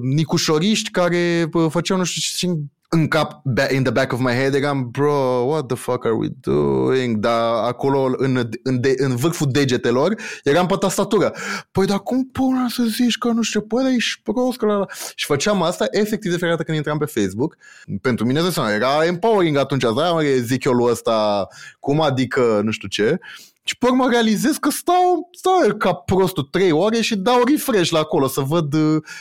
nicușoriști 0.00 0.90
care 0.90 1.50
făceau 1.68 1.96
nu 1.96 2.04
știu 2.04 2.48
ce 2.48 2.58
în 2.88 3.08
cap, 3.08 3.42
in 3.74 3.82
the 3.82 3.92
back 3.92 4.12
of 4.12 4.20
my 4.20 4.32
head, 4.32 4.54
eram, 4.54 4.88
bro, 4.90 5.44
what 5.46 5.66
the 5.66 5.76
fuck 5.76 6.04
are 6.04 6.14
we 6.14 6.28
doing? 6.40 7.16
Dar 7.16 7.64
acolo, 7.64 8.14
în, 8.16 8.48
în, 8.62 8.80
de, 8.80 8.94
în 8.96 9.16
vârful 9.16 9.50
degetelor, 9.50 10.14
eram 10.44 10.66
pe 10.66 10.74
tastatură. 10.78 11.34
Păi, 11.70 11.86
dar 11.86 11.98
cum 11.98 12.28
până 12.32 12.66
să 12.68 12.82
zici 12.82 13.18
că 13.18 13.28
nu 13.28 13.42
știu, 13.42 13.60
păi, 13.60 13.94
ești 13.96 14.20
prost, 14.22 14.58
că 14.58 14.66
la... 14.66 14.86
Și 15.14 15.24
făceam 15.24 15.62
asta 15.62 15.86
efectiv 15.90 16.30
de 16.30 16.36
fiecare 16.36 16.62
când 16.62 16.76
intram 16.76 16.98
pe 16.98 17.04
Facebook. 17.04 17.56
Pentru 18.00 18.26
mine, 18.26 18.40
de 18.42 18.48
era 18.74 19.04
empowering 19.04 19.56
atunci, 19.56 19.84
asta 19.84 20.22
zic 20.40 20.64
eu 20.64 20.72
lui 20.72 20.90
ăsta, 20.90 21.48
cum 21.80 22.00
adică, 22.00 22.60
nu 22.64 22.70
știu 22.70 22.88
ce. 22.88 23.18
Și 23.68 23.78
pe 23.78 23.86
urmă 23.86 24.08
realizez 24.10 24.56
că 24.56 24.70
stau, 24.70 25.28
stau 25.32 25.76
ca 25.78 25.92
prostul 25.92 26.42
trei 26.42 26.70
ore 26.70 27.00
și 27.00 27.16
dau 27.16 27.42
refresh 27.44 27.90
la 27.90 27.98
acolo 27.98 28.26
să 28.26 28.40
văd, 28.40 28.74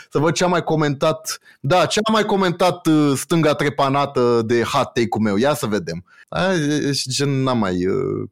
să 0.09 0.19
văd 0.19 0.33
ce 0.33 0.43
a 0.43 0.47
mai 0.47 0.63
comentat. 0.63 1.39
Da, 1.59 1.85
ce 1.85 1.99
a 2.03 2.11
mai 2.11 2.23
comentat 2.23 2.87
uh, 2.87 3.13
stânga 3.15 3.53
trepanată 3.53 4.41
de 4.45 4.63
hot 4.63 4.93
take-ul 4.93 5.21
meu. 5.21 5.35
Ia 5.37 5.53
să 5.53 5.65
vedem. 5.65 6.03
Și 6.93 7.09
gen 7.09 7.43
n-am 7.43 7.57
mai... 7.57 7.85
Uh, 7.85 8.29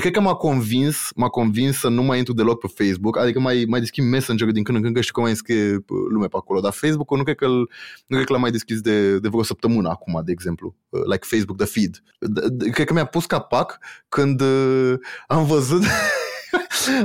cred 0.00 0.12
că 0.12 0.20
m-a 0.20 0.34
convins, 0.34 0.96
m-a 1.14 1.28
convins 1.28 1.78
să 1.78 1.88
nu 1.88 2.02
mai 2.02 2.18
intru 2.18 2.32
deloc 2.32 2.60
pe 2.60 2.84
Facebook, 2.84 3.18
adică 3.18 3.40
mai, 3.40 3.64
mai 3.68 3.80
deschid 3.80 4.04
Messenger 4.04 4.50
din 4.50 4.62
când 4.62 4.76
în 4.76 4.82
când, 4.82 4.94
că 4.94 5.00
știu 5.00 5.14
că 5.14 5.20
mai 5.20 5.36
scrie 5.36 5.74
uh, 5.74 5.82
lume 6.10 6.26
pe 6.26 6.36
acolo, 6.36 6.60
dar 6.60 6.72
Facebook-ul 6.72 7.16
nu 7.16 7.22
cred 7.22 7.36
că, 7.36 7.46
nu 7.46 8.16
cred 8.16 8.24
că 8.24 8.32
l-am 8.32 8.40
mai 8.40 8.50
deschis 8.50 8.80
de, 8.80 9.18
de 9.18 9.28
vreo 9.28 9.42
săptămână 9.42 9.88
acum, 9.88 10.22
de 10.24 10.32
exemplu, 10.32 10.76
like 11.10 11.26
Facebook, 11.26 11.56
the 11.56 11.66
feed. 11.66 12.02
Cred 12.72 12.86
că 12.86 12.92
mi-a 12.92 13.04
pus 13.04 13.26
capac 13.26 13.78
când 14.08 14.42
am 15.26 15.46
văzut 15.46 15.82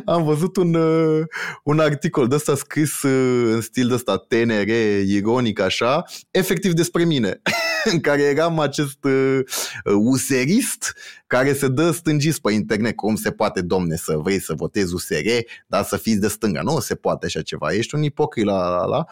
am 0.06 0.24
văzut 0.24 0.56
un, 0.56 0.74
uh, 0.74 1.24
un 1.64 1.80
articol 1.80 2.28
de 2.28 2.36
ăsta 2.36 2.56
scris 2.56 3.02
uh, 3.02 3.54
în 3.54 3.62
stil 3.62 3.88
de 3.88 3.94
ăsta 3.94 4.18
TNR, 4.18 4.68
ironic 5.06 5.60
așa, 5.60 6.04
efectiv 6.32 6.72
despre 6.72 7.06
mine, 7.06 7.42
în 7.92 8.00
care 8.00 8.22
eram 8.22 8.60
acest 8.60 9.04
uh, 9.04 9.40
userist 9.84 10.96
care 11.28 11.54
se 11.54 11.68
dă 11.68 11.92
stângist 11.92 12.42
pe 12.42 12.52
internet. 12.52 12.96
Cum 12.96 13.16
se 13.16 13.32
poate, 13.32 13.62
domne, 13.62 13.96
să 13.96 14.18
vrei 14.18 14.40
să 14.40 14.54
votezi 14.54 14.94
USR, 14.94 15.28
dar 15.68 15.84
să 15.84 15.98
fiți 15.98 16.20
de 16.20 16.28
stânga? 16.28 16.62
Nu 16.62 16.80
se 16.80 16.96
poate 16.96 17.26
așa 17.26 17.42
ceva. 17.42 17.74
Ești 17.74 17.96
un 17.96 18.04
ipocrit 18.04 18.46
la, 18.46 18.70
la, 18.70 18.86
la. 18.86 19.06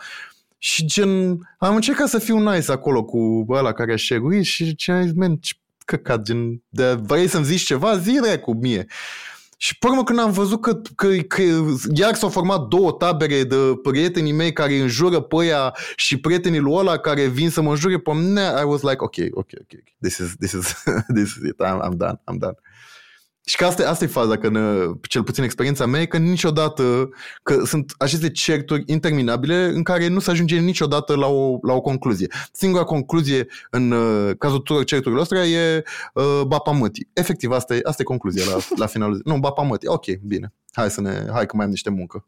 Și 0.58 0.86
gen, 0.86 1.40
am 1.58 1.76
încercat 1.76 2.08
să 2.08 2.20
fiu 2.20 2.52
nice 2.52 2.72
acolo 2.72 3.04
cu 3.04 3.46
ăla 3.50 3.72
care 3.72 3.94
a 3.94 3.98
share 3.98 4.42
și 4.42 4.76
ce 4.76 4.92
ai 4.92 5.04
zis, 5.04 5.14
man, 5.14 5.36
ce 5.36 5.54
căcat, 5.86 6.22
gen, 6.22 6.62
de, 6.70 6.94
vrei 6.94 7.28
să-mi 7.28 7.46
zici 7.46 7.62
ceva? 7.62 7.98
Zi 7.98 8.20
cu 8.42 8.54
mie. 8.54 8.86
Și 9.64 9.78
pe 9.78 9.88
urmă 9.88 10.04
când 10.04 10.20
am 10.20 10.32
văzut 10.32 10.62
că, 10.62 10.82
că, 10.96 11.08
că 11.28 11.42
iar 11.94 12.16
s-au 12.16 12.30
format 12.30 12.62
două 12.62 12.92
tabere 12.92 13.44
de 13.44 13.56
prietenii 13.84 14.32
mei 14.32 14.54
care 14.54 14.76
înjură 14.76 15.22
pe 15.22 15.36
ăia 15.36 15.76
și 15.96 16.20
prietenii 16.20 16.60
lui 16.60 16.74
ăla 16.74 16.98
care 16.98 17.28
vin 17.28 17.50
să 17.50 17.62
mă 17.62 17.70
înjure 17.70 18.00
pe 18.00 18.14
mine, 18.14 18.42
I 18.42 18.64
was 18.66 18.82
like, 18.82 18.98
ok, 19.00 19.16
ok, 19.32 19.50
ok, 19.62 19.80
this 20.00 20.18
is, 20.18 20.36
this 20.40 20.52
is, 20.52 20.84
this 21.16 21.30
is 21.30 21.50
it, 21.50 21.56
I'm, 21.66 21.80
I'm 21.82 21.98
done, 21.98 22.22
I'm 22.32 22.38
done. 22.38 22.58
Și 23.46 23.56
că 23.56 23.66
asta, 23.66 23.90
asta 23.90 24.04
e 24.04 24.08
faza, 24.08 24.38
că 24.38 24.48
în, 24.48 24.94
cel 25.02 25.24
puțin 25.24 25.44
experiența 25.44 25.86
mea 25.86 26.02
e 26.02 26.06
că 26.06 26.18
niciodată, 26.18 27.10
că 27.44 27.66
sunt 27.66 27.94
aceste 27.98 28.32
certuri 28.32 28.84
interminabile 28.86 29.66
în 29.66 29.84
care 29.84 30.08
nu 30.08 30.20
se 30.20 30.32
ajunge 30.32 30.60
niciodată 30.60 31.16
la 31.16 31.28
o, 31.28 31.58
la 31.62 31.74
o 31.74 31.82
concluzie. 31.82 32.28
Singura 32.52 32.84
concluzie 32.84 33.48
în 33.70 33.92
uh, 33.92 34.32
cazul 34.38 34.58
tuturor 34.58 34.84
certurilor 34.84 35.22
astea 35.22 35.46
e 35.46 35.84
uh, 36.14 36.42
Bapa 36.48 36.72
Mătii. 36.72 37.10
Efectiv, 37.14 37.52
asta 37.52 37.76
e, 37.76 37.80
asta 37.84 38.02
e 38.02 38.06
concluzia 38.06 38.44
la, 38.46 38.58
la 38.76 38.86
finalul 38.86 39.22
Nu, 39.24 39.38
Bapa 39.38 39.62
Mătii. 39.62 39.88
Ok, 39.88 40.06
bine. 40.22 40.54
Hai 40.72 40.92
să 40.92 41.02
ne, 41.02 41.26
hai 41.32 41.46
că 41.46 41.56
mai 41.56 41.66
am 41.66 41.72
niște 41.72 41.90
muncă. 41.90 42.26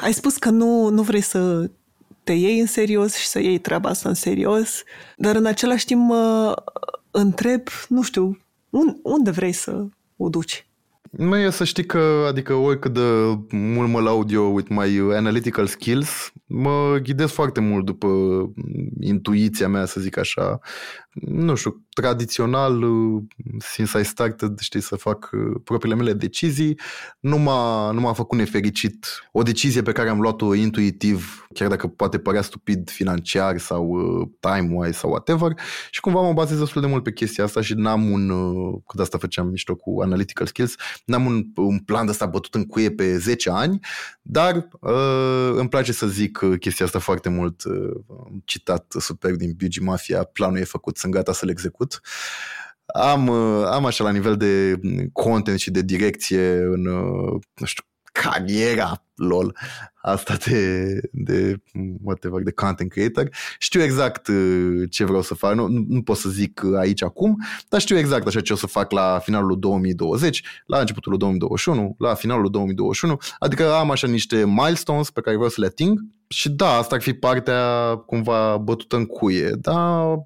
Ai 0.00 0.12
spus 0.12 0.36
că 0.36 0.50
nu, 0.50 0.88
nu 0.88 1.02
vrei 1.02 1.20
să 1.20 1.70
te 2.24 2.32
iei 2.32 2.60
în 2.60 2.66
serios 2.66 3.14
și 3.14 3.26
să 3.26 3.40
iei 3.40 3.58
treaba 3.58 3.88
asta 3.88 4.08
în 4.08 4.14
serios, 4.14 4.82
dar 5.16 5.34
în 5.34 5.46
același 5.46 5.84
timp 5.84 6.00
mă 6.08 6.54
întreb, 7.10 7.62
nu 7.88 8.02
știu, 8.02 8.38
unde 9.02 9.30
vrei 9.30 9.52
să 9.52 9.86
o 10.22 10.28
duci. 10.28 10.66
e 11.38 11.50
să 11.50 11.64
știi 11.64 11.86
că, 11.86 12.24
adică 12.28 12.54
oricât 12.54 12.92
de 12.92 13.00
mult 13.50 13.88
mă 13.88 14.00
laud 14.00 14.30
eu 14.30 14.54
with 14.54 14.68
my 14.70 14.98
analytical 15.16 15.66
skills, 15.66 16.32
mă 16.46 16.98
ghidez 17.02 17.30
foarte 17.30 17.60
mult 17.60 17.84
după 17.84 18.08
intuiția 19.00 19.68
mea, 19.68 19.84
să 19.84 20.00
zic 20.00 20.16
așa. 20.16 20.58
Nu 21.12 21.54
știu, 21.54 21.84
tradițional, 21.94 22.84
since 23.58 24.00
I 24.00 24.04
started, 24.04 24.58
știi, 24.58 24.80
să 24.80 24.96
fac 24.96 25.30
uh, 25.32 25.60
propriile 25.64 25.96
mele 25.96 26.12
decizii, 26.12 26.78
nu 27.20 27.38
m-a, 27.38 27.90
nu 27.90 28.00
m-a 28.00 28.12
făcut 28.12 28.38
nefericit 28.38 29.06
o 29.32 29.42
decizie 29.42 29.82
pe 29.82 29.92
care 29.92 30.08
am 30.08 30.20
luat-o 30.20 30.54
intuitiv, 30.54 31.46
chiar 31.54 31.68
dacă 31.68 31.86
poate 31.86 32.18
părea 32.18 32.42
stupid 32.42 32.90
financiar 32.90 33.58
sau 33.58 33.88
uh, 33.88 34.28
time-wise 34.40 34.98
sau 34.98 35.10
whatever, 35.10 35.52
și 35.90 36.00
cumva 36.00 36.20
mă 36.20 36.32
bazez 36.32 36.58
destul 36.58 36.80
de 36.80 36.86
mult 36.88 37.02
pe 37.02 37.12
chestia 37.12 37.44
asta 37.44 37.60
și 37.60 37.74
n-am 37.74 38.10
un, 38.10 38.30
uh, 38.30 38.78
că 38.86 38.96
de 38.96 39.02
asta 39.02 39.18
făceam 39.18 39.46
mișto 39.46 39.74
cu 39.74 40.00
analytical 40.00 40.46
skills, 40.46 40.74
n-am 41.04 41.26
un, 41.26 41.44
un 41.54 41.78
plan 41.78 42.04
de 42.04 42.10
asta 42.10 42.26
bătut 42.26 42.54
în 42.54 42.66
cuie 42.66 42.90
pe 42.90 43.18
10 43.18 43.50
ani, 43.50 43.78
dar 44.22 44.68
uh, 44.80 45.52
îmi 45.54 45.68
place 45.68 45.92
să 45.92 46.06
zic 46.06 46.40
chestia 46.60 46.86
asta 46.86 46.98
foarte 46.98 47.28
mult, 47.28 47.64
uh, 47.64 47.74
citat 48.44 48.94
super 48.98 49.34
din 49.34 49.52
Biugi 49.56 49.82
Mafia, 49.82 50.24
planul 50.24 50.58
e 50.58 50.64
făcut, 50.64 50.96
sunt 51.02 51.14
gata 51.14 51.32
să-l 51.32 51.48
execut. 51.48 52.00
Am, 52.86 53.28
uh, 53.28 53.64
am 53.66 53.84
așa 53.84 54.04
la 54.04 54.10
nivel 54.10 54.36
de 54.36 54.80
content 55.12 55.58
și 55.58 55.70
de 55.70 55.82
direcție 55.82 56.52
în, 56.52 56.86
uh, 56.86 57.40
nu 57.54 57.66
știu, 57.66 57.84
cariera, 58.12 59.04
lol, 59.14 59.56
asta 60.02 60.36
de, 60.46 61.00
de 61.12 61.62
whatever, 62.02 62.42
de 62.42 62.52
content 62.52 62.90
creator. 62.90 63.28
Știu 63.58 63.82
exact 63.82 64.26
uh, 64.28 64.82
ce 64.90 65.04
vreau 65.04 65.22
să 65.22 65.34
fac, 65.34 65.54
nu, 65.54 65.66
nu 65.88 66.02
pot 66.02 66.16
să 66.16 66.28
zic 66.28 66.64
aici 66.78 67.02
acum, 67.02 67.36
dar 67.68 67.80
știu 67.80 67.98
exact 67.98 68.26
așa 68.26 68.40
ce 68.40 68.52
o 68.52 68.56
să 68.56 68.66
fac 68.66 68.90
la 68.90 69.18
finalul 69.22 69.58
2020, 69.58 70.42
la 70.66 70.78
începutul 70.80 71.16
2021, 71.16 71.94
la 71.98 72.14
finalul 72.14 72.50
2021, 72.50 73.18
adică 73.38 73.72
am 73.72 73.90
așa 73.90 74.06
niște 74.06 74.46
milestones 74.46 75.10
pe 75.10 75.20
care 75.20 75.36
vreau 75.36 75.50
să 75.50 75.60
le 75.60 75.66
ating 75.66 76.00
și 76.32 76.50
da, 76.50 76.76
asta 76.76 76.94
ar 76.94 77.02
fi 77.02 77.12
partea 77.12 77.94
cumva 78.06 78.56
bătută 78.56 78.96
în 78.96 79.06
cuie, 79.06 79.50
dar 79.50 80.16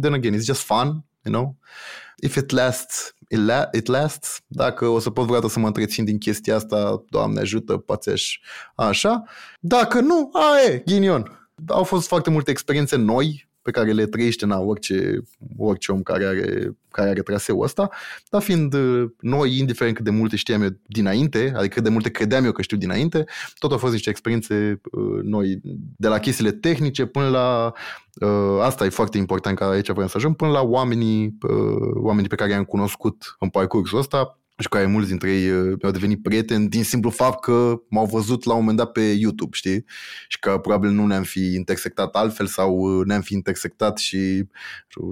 then 0.00 0.12
again, 0.12 0.34
it's 0.34 0.44
just 0.44 0.62
fun, 0.62 0.86
you 1.22 1.34
know? 1.34 1.56
If 2.16 2.36
it 2.36 2.50
lasts, 2.50 3.14
it, 3.28 3.38
la- 3.38 3.68
it 3.72 3.86
lasts. 3.86 4.40
Dacă 4.46 4.86
o 4.86 4.98
să 4.98 5.10
pot 5.10 5.24
vreodată 5.24 5.52
să 5.52 5.58
mă 5.58 5.66
întrețin 5.66 6.04
din 6.04 6.18
chestia 6.18 6.56
asta, 6.56 7.04
Doamne 7.08 7.40
ajută, 7.40 7.76
pățeș, 7.76 8.38
așa. 8.74 9.22
Dacă 9.60 10.00
nu, 10.00 10.30
aia 10.32 10.78
ghinion. 10.84 11.50
Au 11.66 11.84
fost 11.84 12.08
foarte 12.08 12.30
multe 12.30 12.50
experiențe 12.50 12.96
noi 12.96 13.50
pe 13.62 13.70
care 13.70 13.92
le 13.92 14.06
trăiește 14.06 14.46
na, 14.46 14.58
orice, 14.58 15.22
orice 15.56 15.92
om 15.92 16.02
care 16.02 16.24
are, 16.24 16.76
care 16.90 17.08
are 17.08 17.22
traseul 17.22 17.62
ăsta, 17.62 17.90
dar 18.30 18.42
fiind 18.42 18.74
uh, 18.74 19.10
noi, 19.20 19.58
indiferent 19.58 19.96
cât 19.96 20.04
de 20.04 20.10
multe 20.10 20.36
știam 20.36 20.62
eu 20.62 20.68
dinainte, 20.86 21.52
adică 21.56 21.74
cât 21.74 21.82
de 21.82 21.88
multe 21.88 22.10
credeam 22.10 22.44
eu 22.44 22.52
că 22.52 22.62
știu 22.62 22.76
dinainte, 22.76 23.24
tot 23.58 23.72
au 23.72 23.78
fost 23.78 23.92
niște 23.92 24.10
experiențe 24.10 24.80
uh, 24.92 25.22
noi, 25.22 25.60
de 25.96 26.08
la 26.08 26.18
chestiile 26.18 26.52
tehnice 26.52 27.06
până 27.06 27.28
la, 27.28 27.72
uh, 28.20 28.60
asta 28.60 28.84
e 28.84 28.88
foarte 28.88 29.18
important 29.18 29.56
ca 29.56 29.68
aici 29.68 29.90
vreau 29.90 30.08
să 30.08 30.16
ajung, 30.16 30.36
până 30.36 30.50
la 30.50 30.62
oamenii, 30.62 31.38
oamenii 31.94 32.28
pe 32.28 32.34
care 32.34 32.50
i-am 32.50 32.64
cunoscut 32.64 33.36
în 33.38 33.48
parcursul 33.48 33.98
ăsta, 33.98 34.41
și 34.58 34.68
care 34.68 34.86
mulți 34.86 35.08
dintre 35.08 35.32
ei 35.32 35.50
uh, 35.50 35.76
mi-au 35.80 35.92
devenit 35.92 36.22
prieteni 36.22 36.68
din 36.68 36.84
simplu 36.84 37.10
fapt 37.10 37.40
că 37.40 37.82
m-au 37.88 38.06
văzut 38.06 38.44
la 38.44 38.52
un 38.52 38.58
moment 38.58 38.76
dat 38.76 38.92
pe 38.92 39.00
YouTube, 39.00 39.56
știi? 39.56 39.84
Și 40.28 40.38
că 40.38 40.58
probabil 40.58 40.90
nu 40.90 41.06
ne-am 41.06 41.22
fi 41.22 41.54
intersectat 41.54 42.14
altfel 42.14 42.46
sau 42.46 42.76
uh, 42.76 43.06
ne-am 43.06 43.20
fi 43.20 43.34
intersectat 43.34 43.98
și 43.98 44.44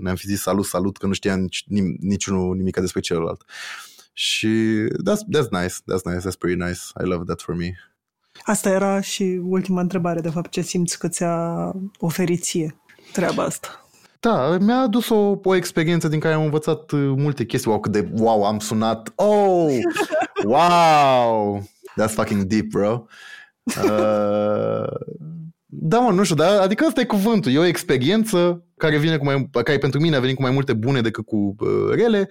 ne-am 0.00 0.16
fi 0.16 0.26
zis 0.26 0.40
salut, 0.40 0.66
salut, 0.66 0.96
că 0.96 1.06
nu 1.06 1.12
știam 1.12 1.40
nici, 1.40 1.64
niciunul 2.00 2.56
nimic 2.56 2.76
despre 2.76 3.00
celălalt. 3.00 3.44
Și 4.12 4.48
that's, 4.88 5.38
that's 5.38 5.48
nice, 5.50 5.74
that's 5.74 6.04
nice, 6.04 6.28
that's 6.28 6.38
pretty 6.38 6.62
nice. 6.62 6.80
I 7.02 7.06
love 7.06 7.24
that 7.24 7.40
for 7.40 7.54
me. 7.54 7.72
Asta 8.42 8.70
era 8.70 9.00
și 9.00 9.40
ultima 9.42 9.80
întrebare, 9.80 10.20
de 10.20 10.30
fapt, 10.30 10.50
ce 10.50 10.60
simți 10.60 10.98
că 10.98 11.08
ți-a 11.08 11.72
oferit 11.98 12.42
ție 12.42 12.76
treaba 13.12 13.42
asta? 13.42 13.89
Da, 14.20 14.56
mi-a 14.60 14.76
adus 14.76 15.08
o, 15.08 15.38
o 15.42 15.54
experiență 15.54 16.08
din 16.08 16.20
care 16.20 16.34
am 16.34 16.42
învățat 16.42 16.90
uh, 16.90 17.12
multe 17.16 17.44
chestii. 17.44 17.70
Wow, 17.70 17.80
cât 17.80 17.92
de 17.92 18.08
wow 18.12 18.44
am 18.44 18.58
sunat. 18.58 19.12
Oh! 19.14 19.78
Wow! 20.44 21.62
That's 22.00 22.14
fucking 22.14 22.42
deep, 22.42 22.66
bro. 22.66 23.06
Uh, 23.64 24.84
da, 25.66 25.98
mă, 25.98 26.10
nu 26.10 26.22
știu, 26.22 26.36
dar 26.36 26.60
adică 26.60 26.84
asta 26.84 27.00
e 27.00 27.04
cuvântul. 27.04 27.52
E 27.52 27.58
o 27.58 27.64
experiență 27.64 28.64
care 28.76 28.98
vine 28.98 29.16
cu 29.16 29.24
mai, 29.24 29.48
care 29.64 29.78
pentru 29.78 30.00
mine 30.00 30.16
a 30.16 30.20
venit 30.20 30.36
cu 30.36 30.42
mai 30.42 30.50
multe 30.50 30.72
bune 30.72 31.00
decât 31.00 31.24
cu 31.24 31.54
uh, 31.58 31.94
rele. 31.94 32.28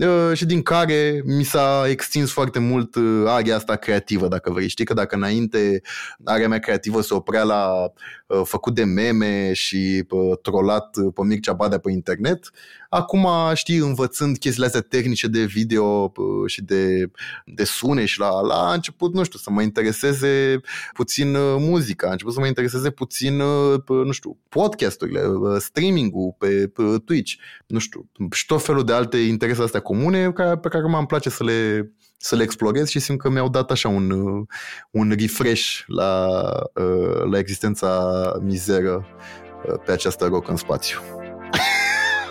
Uh, 0.00 0.30
și 0.34 0.44
din 0.46 0.62
care 0.62 1.22
mi 1.24 1.42
s-a 1.42 1.84
extins 1.88 2.32
foarte 2.32 2.58
mult 2.58 2.94
uh, 2.94 3.24
area 3.26 3.56
asta 3.56 3.76
creativă, 3.76 4.28
dacă 4.28 4.50
vrei. 4.50 4.68
Știi 4.68 4.84
că 4.84 4.94
dacă 4.94 5.16
înainte 5.16 5.82
area 6.24 6.48
mea 6.48 6.58
creativă 6.58 7.00
se 7.00 7.14
oprea 7.14 7.42
la 7.42 7.92
uh, 8.26 8.40
făcut 8.44 8.74
de 8.74 8.84
meme 8.84 9.52
și 9.52 10.06
trollat 10.42 10.96
pe 11.14 11.22
Mircea 11.22 11.52
Badea 11.52 11.78
pe 11.78 11.90
internet, 11.90 12.50
Acum, 12.94 13.28
știi, 13.54 13.76
învățând 13.76 14.38
chestiile 14.38 14.66
astea 14.66 14.80
tehnice 14.80 15.26
de 15.26 15.44
video 15.44 16.12
și 16.46 16.62
de, 16.62 17.10
de 17.44 17.64
sune 17.64 18.04
și 18.04 18.18
la, 18.18 18.40
la 18.40 18.72
început, 18.72 19.14
nu 19.14 19.24
știu, 19.24 19.38
să 19.38 19.50
mă 19.50 19.62
intereseze 19.62 20.60
puțin 20.92 21.34
uh, 21.34 21.56
muzica, 21.58 22.08
a 22.08 22.10
început 22.10 22.32
să 22.32 22.40
mă 22.40 22.46
intereseze 22.46 22.90
puțin, 22.90 23.40
uh, 23.40 23.80
nu 23.88 24.12
știu, 24.12 24.38
podcasturile, 24.48 25.26
uh, 25.26 25.60
streaming-ul 25.60 26.34
pe, 26.38 26.68
pe 26.74 26.82
Twitch, 27.04 27.32
nu 27.66 27.78
știu, 27.78 28.08
și 28.30 28.46
tot 28.46 28.64
felul 28.64 28.84
de 28.84 28.92
alte 28.92 29.16
interese 29.16 29.62
astea 29.62 29.80
comune 29.80 30.30
pe 30.32 30.68
care 30.68 30.84
m-am 30.88 31.06
place 31.06 31.30
să 31.30 31.44
le, 31.44 31.92
să 32.16 32.36
le 32.36 32.42
explorez 32.42 32.88
și 32.88 32.98
simt 32.98 33.18
că 33.18 33.30
mi-au 33.30 33.48
dat 33.48 33.70
așa 33.70 33.88
un, 33.88 34.10
un 34.90 35.14
refresh 35.18 35.80
la, 35.86 36.28
la 37.30 37.38
existența 37.38 38.22
mizeră 38.42 39.06
pe 39.84 39.92
această 39.92 40.24
rocă 40.24 40.50
în 40.50 40.56
spațiu. 40.56 41.21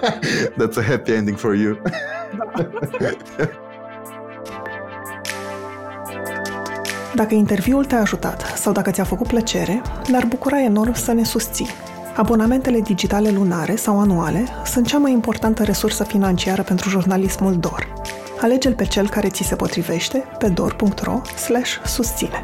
That's 0.60 0.78
a 0.78 0.82
happy 0.82 1.12
ending 1.12 1.38
for 1.38 1.56
you. 1.56 1.78
Dacă 7.16 7.34
interviul 7.34 7.86
te-a 7.86 8.00
ajutat 8.00 8.42
sau 8.56 8.74
dacă 8.74 8.92
ți-a 8.92 9.04
făcut 9.04 9.28
plăcere, 9.28 9.82
ne-ar 10.08 10.26
bucura 10.26 10.62
enorm 10.62 10.94
să 10.94 11.12
ne 11.14 11.24
susții. 11.24 11.68
Abonamentele 12.16 12.80
digitale 12.80 13.30
lunare 13.30 13.76
sau 13.76 14.00
anuale 14.00 14.46
sunt 14.66 14.88
cea 14.88 14.98
mai 14.98 15.12
importantă 15.12 15.64
resursă 15.64 16.04
financiară 16.04 16.64
pentru 16.64 16.90
jurnalismul 16.90 17.58
DOR. 17.58 17.94
Alege-l 18.42 18.74
pe 18.74 18.86
cel 18.86 19.10
care 19.10 19.30
ți 19.30 19.44
se 19.44 19.56
potrivește 19.56 20.24
pe 20.38 20.48
dor.ro/susține. 20.48 22.42